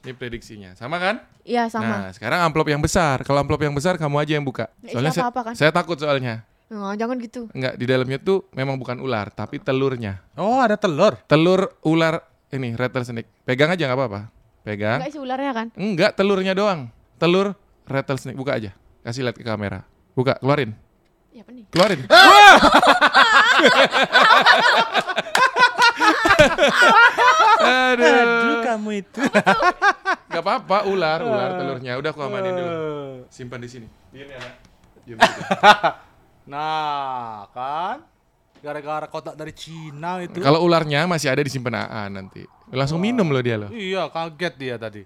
Ini 0.02 0.12
prediksinya. 0.12 0.72
Sama 0.74 0.98
kan? 0.98 1.20
Iya 1.44 1.68
sama. 1.70 1.88
Nah, 1.88 2.10
sekarang 2.12 2.40
amplop 2.42 2.68
yang 2.68 2.82
besar. 2.82 3.24
Kalau 3.24 3.40
amplop 3.40 3.62
yang 3.62 3.72
besar 3.72 3.96
kamu 3.96 4.18
aja 4.18 4.34
yang 4.36 4.44
buka. 4.44 4.68
Ya, 4.82 4.92
Soalnya 4.92 5.12
isinya 5.12 5.12
saya, 5.14 5.24
apa-apa 5.30 5.42
kan? 5.46 5.54
saya 5.56 5.72
takut 5.72 5.96
soalnya. 5.96 6.36
Nggak, 6.68 6.94
jangan 7.00 7.18
gitu. 7.24 7.42
Enggak, 7.56 7.74
di 7.80 7.86
dalamnya 7.88 8.20
tuh 8.20 8.44
memang 8.52 8.76
bukan 8.76 9.00
ular, 9.00 9.32
tapi 9.32 9.56
telurnya. 9.64 10.20
Oh, 10.36 10.60
ada 10.60 10.76
telur. 10.76 11.16
Telur 11.24 11.72
ular 11.88 12.20
ini 12.52 12.76
rattlesnake. 12.76 13.32
Pegang 13.48 13.72
aja 13.72 13.88
nggak 13.88 13.96
apa-apa. 13.96 14.22
Pegang. 14.68 15.00
Enggak 15.00 15.12
isi 15.16 15.20
ularnya 15.24 15.52
kan? 15.56 15.68
Enggak, 15.80 16.12
telurnya 16.20 16.52
doang. 16.52 16.92
Telur 17.16 17.56
rattlesnake. 17.88 18.36
Buka 18.36 18.60
aja. 18.60 18.76
Kasih 19.08 19.24
lihat 19.24 19.40
ke 19.40 19.48
kamera. 19.48 19.88
Buka, 20.12 20.36
keluarin. 20.44 20.76
Iya 21.32 21.48
apa 21.48 21.52
nih? 21.56 21.64
Keluarin. 21.72 22.00
Aduh. 27.68 28.60
kamu 28.68 28.90
itu. 29.08 29.22
Gak 30.28 30.44
apa-apa, 30.44 30.84
ular, 30.92 31.24
ular 31.24 31.50
telurnya. 31.56 31.96
Udah 31.96 32.12
aku 32.12 32.28
amanin 32.28 32.52
dulu. 32.60 32.76
Simpan 33.32 33.64
di 33.64 33.70
sini. 33.72 33.88
Diam 34.12 34.28
ya, 34.28 34.36
nak. 34.36 34.54
Diam. 35.08 35.18
nah, 36.48 37.52
kan? 37.52 38.08
Gara-gara 38.58 39.06
kotak 39.06 39.38
dari 39.38 39.54
Cina 39.54 40.18
itu. 40.26 40.42
Kalau 40.42 40.66
ularnya 40.66 41.06
masih 41.06 41.30
ada 41.30 41.46
di 41.46 41.52
simpenaan 41.52 42.10
nanti. 42.10 42.42
Langsung 42.74 43.00
minum 43.00 43.30
loh 43.30 43.40
dia 43.40 43.56
loh. 43.56 43.70
Iya, 43.70 44.10
kaget 44.10 44.54
dia 44.58 44.76
tadi. 44.76 45.06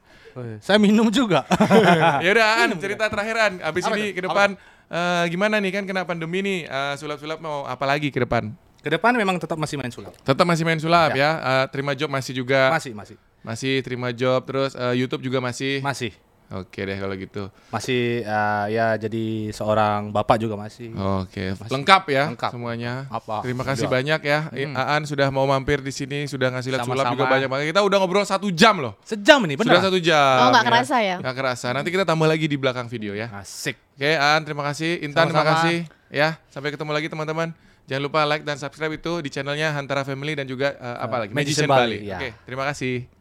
Saya 0.64 0.80
minum 0.80 1.12
juga. 1.12 1.46
ya 2.26 2.30
udah 2.32 2.48
An, 2.66 2.70
cerita 2.80 3.06
terakhir 3.12 3.36
An. 3.38 3.54
Abis 3.62 3.84
Apa 3.86 4.00
ini 4.00 4.16
ke 4.16 4.22
depan 4.24 4.56
eh, 4.88 5.24
gimana 5.30 5.60
nih 5.60 5.72
kan 5.76 5.84
kena 5.86 6.08
pandemi 6.08 6.40
nih 6.42 6.60
eh, 6.66 6.94
sulap-sulap 6.96 7.38
mau 7.44 7.68
apa 7.68 7.84
lagi 7.86 8.10
ke 8.10 8.24
depan? 8.24 8.50
Ke 8.82 8.90
depan 8.90 9.14
memang 9.14 9.38
tetap 9.38 9.60
masih 9.62 9.78
main 9.78 9.94
sulap. 9.94 10.16
Tetap 10.26 10.46
masih 10.48 10.64
main 10.66 10.80
sulap 10.82 11.14
ya. 11.14 11.38
Eh, 11.38 11.66
terima 11.70 11.94
job 11.94 12.10
masih 12.10 12.34
juga. 12.34 12.72
Masih, 12.74 12.96
masih. 12.96 13.16
Masih 13.46 13.76
terima 13.86 14.10
job 14.10 14.42
terus 14.48 14.74
eh, 14.74 14.96
YouTube 14.98 15.22
juga 15.22 15.38
masih. 15.38 15.84
Masih. 15.86 16.16
Oke 16.52 16.84
deh 16.84 17.00
kalau 17.00 17.16
gitu. 17.16 17.48
Masih 17.72 18.28
eh, 18.28 18.66
ya 18.76 19.00
jadi 19.00 19.56
seorang 19.56 20.12
bapak 20.12 20.36
juga 20.36 20.60
masih. 20.60 20.92
Oke, 20.92 21.56
lengkap 21.72 22.04
ya 22.12 22.24
Lengkap. 22.36 22.52
semuanya. 22.52 23.08
Apa? 23.08 23.40
Terima 23.40 23.64
kasih 23.64 23.88
Juga. 23.88 23.96
banyak 23.96 24.20
ya. 24.20 24.40
Aan 24.76 25.08
sudah 25.08 25.32
mau 25.32 25.48
mampir 25.48 25.80
di 25.80 25.96
sini, 25.96 26.28
sudah 26.28 26.52
ngasih 26.52 26.76
lihat 26.76 26.84
sulap 26.84 27.08
juga 27.16 27.26
banyak 27.32 27.48
banget. 27.48 27.66
Kita 27.72 27.82
udah 27.88 27.98
ngobrol 28.04 28.28
satu 28.28 28.52
jam 28.52 28.84
loh. 28.84 29.00
Sejam 29.08 29.40
ini, 29.48 29.56
Sudah 29.56 29.80
benar. 29.80 29.88
satu 29.88 30.00
jam. 30.04 30.38
Oh, 30.44 30.50
nggak 30.52 30.66
kerasa 30.68 30.96
ya? 31.00 31.16
Nggak 31.24 31.36
kerasa. 31.40 31.68
Nanti 31.72 31.90
kita 31.90 32.04
tambah 32.04 32.28
lagi 32.28 32.46
di 32.52 32.58
belakang 32.60 32.92
video 32.92 33.16
ya. 33.16 33.32
Asik. 33.32 33.80
Oke, 33.96 34.12
Aan 34.20 34.44
terima 34.44 34.68
kasih. 34.68 35.00
Intan 35.08 35.32
terima 35.32 35.48
Sama-sama. 35.48 35.64
kasih. 35.64 35.78
Ya, 36.12 36.36
sampai 36.52 36.76
ketemu 36.76 36.92
lagi 36.92 37.08
teman-teman. 37.08 37.56
Jangan 37.88 38.04
lupa 38.04 38.28
like 38.28 38.44
dan 38.44 38.60
subscribe 38.60 38.92
itu 38.92 39.24
di 39.24 39.30
channelnya 39.32 39.72
Hantara 39.72 40.04
Family 40.04 40.36
dan 40.36 40.44
juga 40.48 40.76
eh, 40.76 40.98
apa 41.00 41.16
lagi? 41.24 41.32
Magician 41.32 41.66
Magician 41.66 41.70
Bali. 41.72 41.98
Bali, 42.04 42.12
ya. 42.12 42.20
Oke, 42.20 42.30
terima 42.44 42.64
kasih. 42.68 43.21